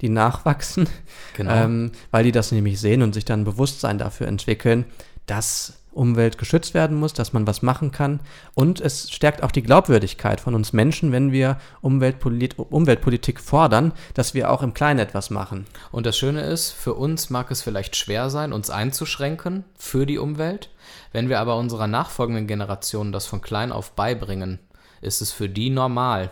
die 0.00 0.08
nachwachsen, 0.08 0.88
Genau. 1.36 1.52
ähm, 1.52 1.92
weil 2.10 2.24
die 2.24 2.32
das 2.32 2.52
nämlich 2.52 2.80
sehen 2.80 3.02
und 3.02 3.14
sich 3.14 3.24
dann 3.24 3.44
Bewusstsein 3.44 3.98
dafür 3.98 4.28
entwickeln, 4.28 4.84
dass 5.26 5.81
Umwelt 5.92 6.38
geschützt 6.38 6.74
werden 6.74 6.98
muss, 6.98 7.12
dass 7.12 7.32
man 7.32 7.46
was 7.46 7.62
machen 7.62 7.92
kann. 7.92 8.20
Und 8.54 8.80
es 8.80 9.10
stärkt 9.10 9.42
auch 9.42 9.50
die 9.50 9.62
Glaubwürdigkeit 9.62 10.40
von 10.40 10.54
uns 10.54 10.72
Menschen, 10.72 11.12
wenn 11.12 11.32
wir 11.32 11.58
Umweltpolit 11.80 12.58
Umweltpolitik 12.58 13.40
fordern, 13.40 13.92
dass 14.14 14.34
wir 14.34 14.50
auch 14.50 14.62
im 14.62 14.74
Kleinen 14.74 15.00
etwas 15.00 15.30
machen. 15.30 15.66
Und 15.90 16.06
das 16.06 16.16
Schöne 16.16 16.42
ist, 16.42 16.70
für 16.70 16.94
uns 16.94 17.30
mag 17.30 17.50
es 17.50 17.62
vielleicht 17.62 17.96
schwer 17.96 18.30
sein, 18.30 18.52
uns 18.52 18.70
einzuschränken 18.70 19.64
für 19.76 20.06
die 20.06 20.18
Umwelt. 20.18 20.70
Wenn 21.12 21.28
wir 21.28 21.40
aber 21.40 21.56
unserer 21.56 21.86
nachfolgenden 21.86 22.46
Generation 22.46 23.12
das 23.12 23.26
von 23.26 23.42
klein 23.42 23.72
auf 23.72 23.92
beibringen, 23.92 24.58
ist 25.00 25.20
es 25.20 25.32
für 25.32 25.48
die 25.48 25.70
normal 25.70 26.30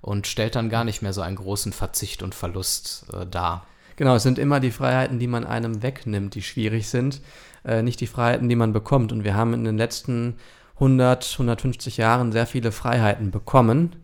und 0.00 0.26
stellt 0.26 0.56
dann 0.56 0.68
gar 0.68 0.84
nicht 0.84 1.02
mehr 1.02 1.12
so 1.12 1.22
einen 1.22 1.36
großen 1.36 1.72
Verzicht 1.72 2.22
und 2.22 2.34
Verlust 2.34 3.06
äh, 3.12 3.26
dar. 3.26 3.66
Genau, 3.96 4.14
es 4.14 4.22
sind 4.22 4.38
immer 4.38 4.60
die 4.60 4.70
Freiheiten, 4.70 5.18
die 5.18 5.26
man 5.26 5.44
einem 5.44 5.82
wegnimmt, 5.82 6.34
die 6.34 6.42
schwierig 6.42 6.88
sind, 6.88 7.20
äh, 7.64 7.82
nicht 7.82 8.00
die 8.00 8.06
Freiheiten, 8.06 8.48
die 8.48 8.56
man 8.56 8.72
bekommt. 8.72 9.12
Und 9.12 9.24
wir 9.24 9.34
haben 9.34 9.54
in 9.54 9.64
den 9.64 9.76
letzten 9.76 10.36
100, 10.74 11.32
150 11.32 11.96
Jahren 11.96 12.32
sehr 12.32 12.46
viele 12.46 12.72
Freiheiten 12.72 13.30
bekommen 13.30 13.96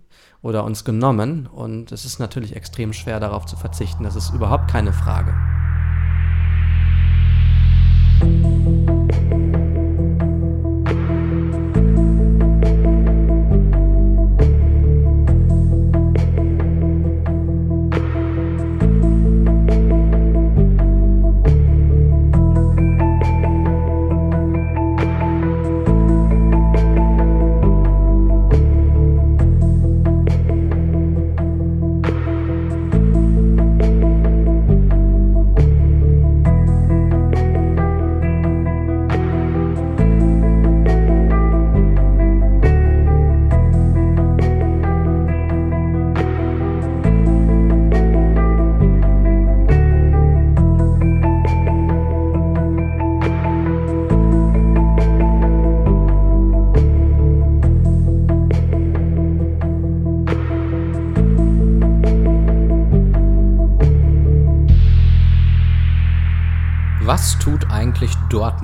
oder 0.43 0.65
uns 0.65 0.85
genommen. 0.85 1.47
Und 1.47 1.93
es 1.93 2.05
ist 2.05 2.19
natürlich 2.19 2.55
extrem 2.55 2.93
schwer, 2.93 3.21
darauf 3.21 3.47
zu 3.47 3.57
verzichten. 3.57 4.05
Das 4.05 4.17
ist 4.17 4.33
überhaupt 4.35 4.71
keine 4.71 4.93
Frage. 4.93 5.35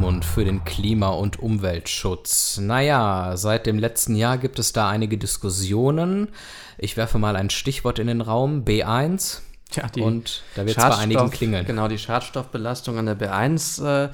Dortmund 0.05 0.27
für 0.27 0.45
den 0.45 0.65
Klima- 0.65 1.09
und 1.09 1.39
Umweltschutz? 1.39 2.59
Naja, 2.59 3.39
seit 3.39 3.65
dem 3.65 3.79
letzten 3.79 4.15
Jahr 4.17 4.37
gibt 4.37 4.59
es 4.59 4.75
da 4.75 4.91
einige 4.91 5.17
Diskussionen. 5.17 6.29
Ich 6.77 6.99
werfe 6.99 7.19
mal 7.19 7.37
ein 7.37 7.49
Stichwort 7.49 7.99
in 7.99 8.09
den 8.09 8.21
Raum, 8.21 8.67
B1. 8.67 9.39
Tja, 9.71 9.87
die 9.95 10.03
und 10.03 10.43
da 10.57 10.67
wird 10.67 10.77
es 10.77 10.85
bei 10.85 10.97
einigen 10.99 11.31
klingeln. 11.31 11.65
Genau, 11.65 11.89
die 11.89 11.97
Schadstoffbelastung 11.97 12.99
an 12.99 13.07
der 13.07 13.19
B1 13.19 13.83
äh, 13.83 14.11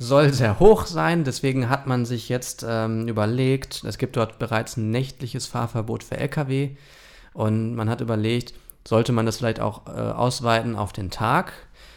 soll 0.00 0.32
sehr 0.32 0.58
hoch 0.58 0.86
sein. 0.86 1.22
Deswegen 1.22 1.68
hat 1.68 1.86
man 1.86 2.04
sich 2.04 2.28
jetzt 2.28 2.66
ähm, 2.68 3.06
überlegt, 3.06 3.84
es 3.84 3.96
gibt 3.96 4.16
dort 4.16 4.40
bereits 4.40 4.76
ein 4.76 4.90
nächtliches 4.90 5.46
Fahrverbot 5.46 6.02
für 6.02 6.16
Lkw. 6.16 6.70
Und 7.32 7.76
man 7.76 7.88
hat 7.88 8.00
überlegt, 8.00 8.54
sollte 8.84 9.12
man 9.12 9.24
das 9.24 9.36
vielleicht 9.36 9.60
auch 9.60 9.86
äh, 9.86 9.90
ausweiten 9.90 10.74
auf 10.74 10.92
den 10.92 11.12
Tag, 11.12 11.52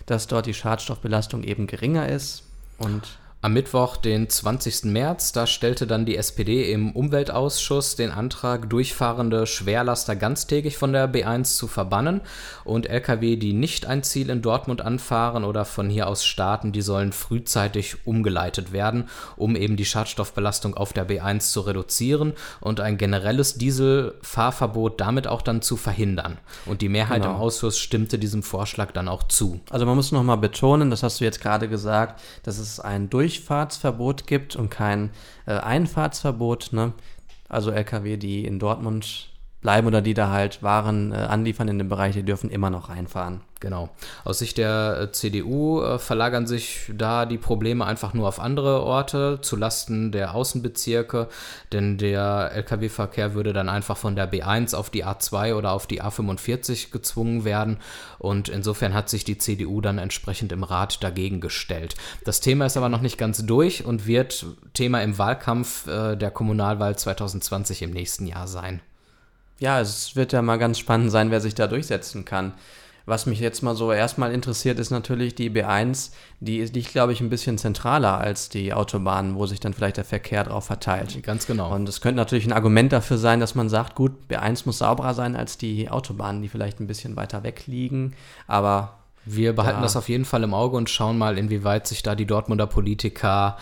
dass 0.06 0.28
dort 0.28 0.46
die 0.46 0.54
Schadstoffbelastung 0.54 1.44
eben 1.44 1.66
geringer 1.66 2.08
ist. 2.08 2.44
Und 2.78 3.18
Am 3.44 3.54
Mittwoch, 3.54 3.98
den 3.98 4.30
20. 4.30 4.84
März, 4.84 5.32
da 5.32 5.48
stellte 5.48 5.88
dann 5.88 6.06
die 6.06 6.16
SPD 6.16 6.72
im 6.72 6.92
Umweltausschuss 6.92 7.96
den 7.96 8.12
Antrag, 8.12 8.70
durchfahrende 8.70 9.48
Schwerlaster 9.48 10.16
ganztägig 10.16 10.78
von 10.78 10.94
der 10.94 11.12
B1 11.12 11.56
zu 11.56 11.66
verbannen 11.66 12.22
und 12.66 12.88
Lkw, 12.88 13.38
die 13.38 13.54
nicht 13.54 13.88
ein 13.88 14.04
Ziel 14.04 14.30
in 14.30 14.44
Dortmund 14.44 14.84
anfahren 14.84 15.44
oder 15.44 15.66
von 15.66 15.90
hier 15.90 16.06
aus 16.06 16.24
starten, 16.24 16.72
die 16.72 16.84
sollen 16.84 17.14
frühzeitig 17.14 18.06
umgeleitet 18.06 18.74
werden, 18.74 19.10
um 19.38 19.56
eben 19.56 19.76
die 19.76 19.86
Schadstoffbelastung 19.86 20.78
auf 20.78 20.94
der 20.94 21.10
B1 21.10 21.52
zu 21.52 21.62
reduzieren 21.62 22.34
und 22.60 22.80
ein 22.80 23.00
generelles 23.00 23.56
Dieselfahrverbot 23.56 25.02
damit 25.02 25.26
auch 25.26 25.42
dann 25.42 25.64
zu 25.64 25.78
verhindern. 25.78 26.38
Und 26.68 26.84
die 26.84 26.90
Mehrheit 26.90 27.24
Genau. 27.24 27.34
im 27.34 27.42
Ausschuss 27.42 27.80
stimmte 27.80 28.20
diesem 28.20 28.44
Vorschlag 28.44 28.92
dann 28.92 29.08
auch 29.08 29.24
zu. 29.24 29.62
Also 29.72 29.88
man 29.88 29.96
muss 29.96 30.12
nochmal 30.12 30.38
betonen, 30.38 30.92
das 30.92 31.02
hast 31.02 31.20
du 31.20 31.24
jetzt 31.24 31.42
gerade 31.42 31.68
gesagt, 31.68 32.22
dass 32.44 32.60
es 32.60 32.80
ein 32.80 33.10
Durchfahrtsverbot 33.32 34.28
gibt 34.28 34.56
und 34.56 34.70
kein 34.70 35.12
äh, 35.46 35.54
Einfahrtsverbot. 35.54 36.74
Ne? 36.74 36.94
Also 37.48 37.72
Lkw, 37.72 38.18
die 38.18 38.46
in 38.46 38.60
Dortmund 38.60 39.31
bleiben 39.62 39.88
oder 39.88 40.02
die 40.02 40.14
da 40.14 40.30
halt 40.30 40.64
Waren 40.64 41.12
äh, 41.12 41.16
anliefern 41.16 41.68
in 41.68 41.78
dem 41.78 41.90
Bereich, 41.90 42.14
die 42.14 42.24
dürfen 42.24 42.50
immer 42.50 42.70
noch 42.70 42.90
reinfahren. 42.90 43.42
Genau. 43.60 43.90
Aus 44.24 44.40
Sicht 44.40 44.58
der 44.58 44.98
äh, 45.00 45.12
CDU 45.12 45.82
äh, 45.82 46.00
verlagern 46.00 46.48
sich 46.48 46.92
da 46.96 47.28
die 47.28 47.38
Probleme 47.38 47.86
einfach 47.86 48.16
nur 48.16 48.28
auf 48.28 48.40
andere 48.40 48.82
Orte, 48.82 49.38
zulasten 49.42 50.12
der 50.12 50.34
Außenbezirke, 50.34 51.28
denn 51.72 52.00
der 52.00 52.52
Lkw-Verkehr 52.56 53.36
würde 53.36 53.54
dann 53.54 53.70
einfach 53.70 53.98
von 53.98 54.16
der 54.16 54.32
B1 54.32 54.76
auf 54.76 54.90
die 54.90 55.06
A2 55.06 55.54
oder 55.54 55.74
auf 55.74 55.86
die 55.86 56.02
A45 56.02 56.92
gezwungen 56.92 57.46
werden 57.46 57.78
und 58.18 58.50
insofern 58.50 58.96
hat 58.96 59.10
sich 59.10 59.26
die 59.26 59.38
CDU 59.38 59.80
dann 59.80 60.00
entsprechend 60.00 60.52
im 60.52 60.64
Rat 60.64 61.04
dagegen 61.04 61.40
gestellt. 61.40 61.94
Das 62.26 62.40
Thema 62.40 62.66
ist 62.66 62.78
aber 62.78 62.90
noch 62.90 63.02
nicht 63.02 63.20
ganz 63.20 63.46
durch 63.46 63.86
und 63.86 64.08
wird 64.08 64.44
Thema 64.74 65.04
im 65.04 65.20
Wahlkampf 65.20 65.86
äh, 65.86 66.16
der 66.16 66.32
Kommunalwahl 66.32 66.98
2020 66.98 67.84
im 67.84 67.92
nächsten 67.92 68.26
Jahr 68.26 68.48
sein. 68.48 68.82
Ja, 69.62 69.80
es 69.80 70.16
wird 70.16 70.34
ja 70.34 70.42
mal 70.42 70.58
ganz 70.58 70.80
spannend 70.80 71.12
sein, 71.12 71.30
wer 71.32 71.40
sich 71.40 71.54
da 71.56 71.68
durchsetzen 71.68 72.26
kann. 72.26 72.54
Was 73.06 73.26
mich 73.26 73.40
jetzt 73.40 73.62
mal 73.64 73.76
so 73.76 73.92
erstmal 73.92 74.32
interessiert, 74.32 74.80
ist 74.80 74.90
natürlich 74.92 75.34
die 75.36 75.50
B1. 75.50 76.12
Die 76.40 76.58
ist- 76.58 76.76
liegt, 76.76 76.92
glaube 76.92 77.14
ich, 77.14 77.22
ein 77.22 77.30
bisschen 77.30 77.58
zentraler 77.58 78.18
als 78.20 78.50
die 78.50 78.74
Autobahnen, 78.74 79.36
wo 79.36 79.46
sich 79.46 79.60
dann 79.60 79.74
vielleicht 79.74 79.98
der 79.98 80.04
Verkehr 80.06 80.44
drauf 80.44 80.66
verteilt. 80.66 81.22
Ganz 81.24 81.46
genau. 81.48 81.74
Und 81.76 81.88
es 81.90 82.02
könnte 82.02 82.18
natürlich 82.18 82.46
ein 82.46 82.54
Argument 82.54 82.92
dafür 82.92 83.18
sein, 83.18 83.40
dass 83.40 83.56
man 83.56 83.70
sagt, 83.70 83.96
gut, 83.96 84.14
B1 84.30 84.64
muss 84.66 84.80
sauberer 84.80 85.14
sein 85.14 85.36
als 85.36 85.58
die 85.58 85.90
Autobahnen, 85.90 86.42
die 86.42 86.48
vielleicht 86.50 86.80
ein 86.80 86.88
bisschen 86.88 87.16
weiter 87.16 87.44
weg 87.44 87.64
liegen. 87.68 88.14
Aber 88.48 88.98
Wir 89.24 89.54
behalten 89.56 89.78
Ja. 89.78 89.84
das 89.84 89.96
auf 89.96 90.10
jeden 90.10 90.26
Fall 90.26 90.42
im 90.42 90.56
Auge 90.56 90.78
und 90.78 90.90
schauen 90.90 91.16
mal, 91.20 91.38
inwieweit 91.38 91.86
sich 91.86 92.02
da 92.02 92.16
die 92.16 92.26
Dortmunder 92.26 92.66
Politiker 92.66 93.56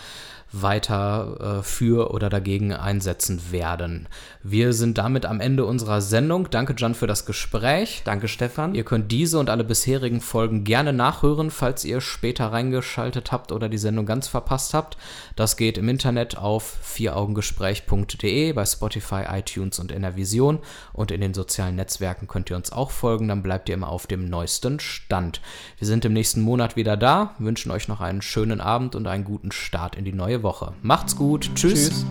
weiter 0.52 1.58
äh, 1.60 1.62
für 1.62 2.12
oder 2.12 2.28
dagegen 2.28 2.72
einsetzen 2.72 3.52
werden. 3.52 4.08
Wir 4.42 4.72
sind 4.72 4.98
damit 4.98 5.26
am 5.26 5.40
Ende 5.40 5.64
unserer 5.64 6.00
Sendung. 6.00 6.48
Danke, 6.50 6.74
Jan, 6.76 6.94
für 6.94 7.06
das 7.06 7.26
Gespräch. 7.26 8.02
danke, 8.04 8.26
Stefan. 8.26 8.74
Ihr 8.74 8.84
könnt 8.84 9.12
diese 9.12 9.38
und 9.38 9.50
alle 9.50 9.64
bisherigen 9.64 10.20
Folgen 10.20 10.64
gerne 10.64 10.92
nachhören, 10.92 11.50
falls 11.50 11.84
ihr 11.84 12.00
später 12.00 12.46
reingeschaltet 12.46 13.32
habt 13.32 13.52
oder 13.52 13.68
die 13.68 13.78
Sendung 13.78 14.06
ganz 14.06 14.28
verpasst 14.28 14.74
habt. 14.74 14.96
Das 15.36 15.56
geht 15.56 15.78
im 15.78 15.88
Internet 15.88 16.36
auf 16.36 16.78
vieraugengespräch.de, 16.82 18.52
bei 18.52 18.64
Spotify, 18.64 19.24
iTunes 19.30 19.78
und 19.78 19.92
in 19.92 20.02
der 20.02 20.16
Vision. 20.16 20.58
Und 20.92 21.10
in 21.10 21.20
den 21.20 21.34
sozialen 21.34 21.76
Netzwerken 21.76 22.26
könnt 22.26 22.50
ihr 22.50 22.56
uns 22.56 22.72
auch 22.72 22.90
folgen, 22.90 23.28
dann 23.28 23.42
bleibt 23.42 23.68
ihr 23.68 23.74
immer 23.74 23.88
auf 23.88 24.06
dem 24.06 24.28
neuesten 24.28 24.80
Stand. 24.80 25.40
Wir 25.78 25.86
sind 25.86 26.04
im 26.04 26.12
nächsten 26.12 26.40
Monat 26.40 26.76
wieder 26.76 26.96
da, 26.96 27.34
wünschen 27.38 27.70
euch 27.70 27.88
noch 27.88 28.00
einen 28.00 28.22
schönen 28.22 28.60
Abend 28.60 28.94
und 28.94 29.06
einen 29.06 29.24
guten 29.24 29.52
Start 29.52 29.96
in 29.96 30.04
die 30.04 30.12
neue 30.12 30.39
Woche. 30.42 30.72
Macht's 30.82 31.16
gut, 31.16 31.50
tschüss. 31.54 31.88
Tschüss. 31.90 32.06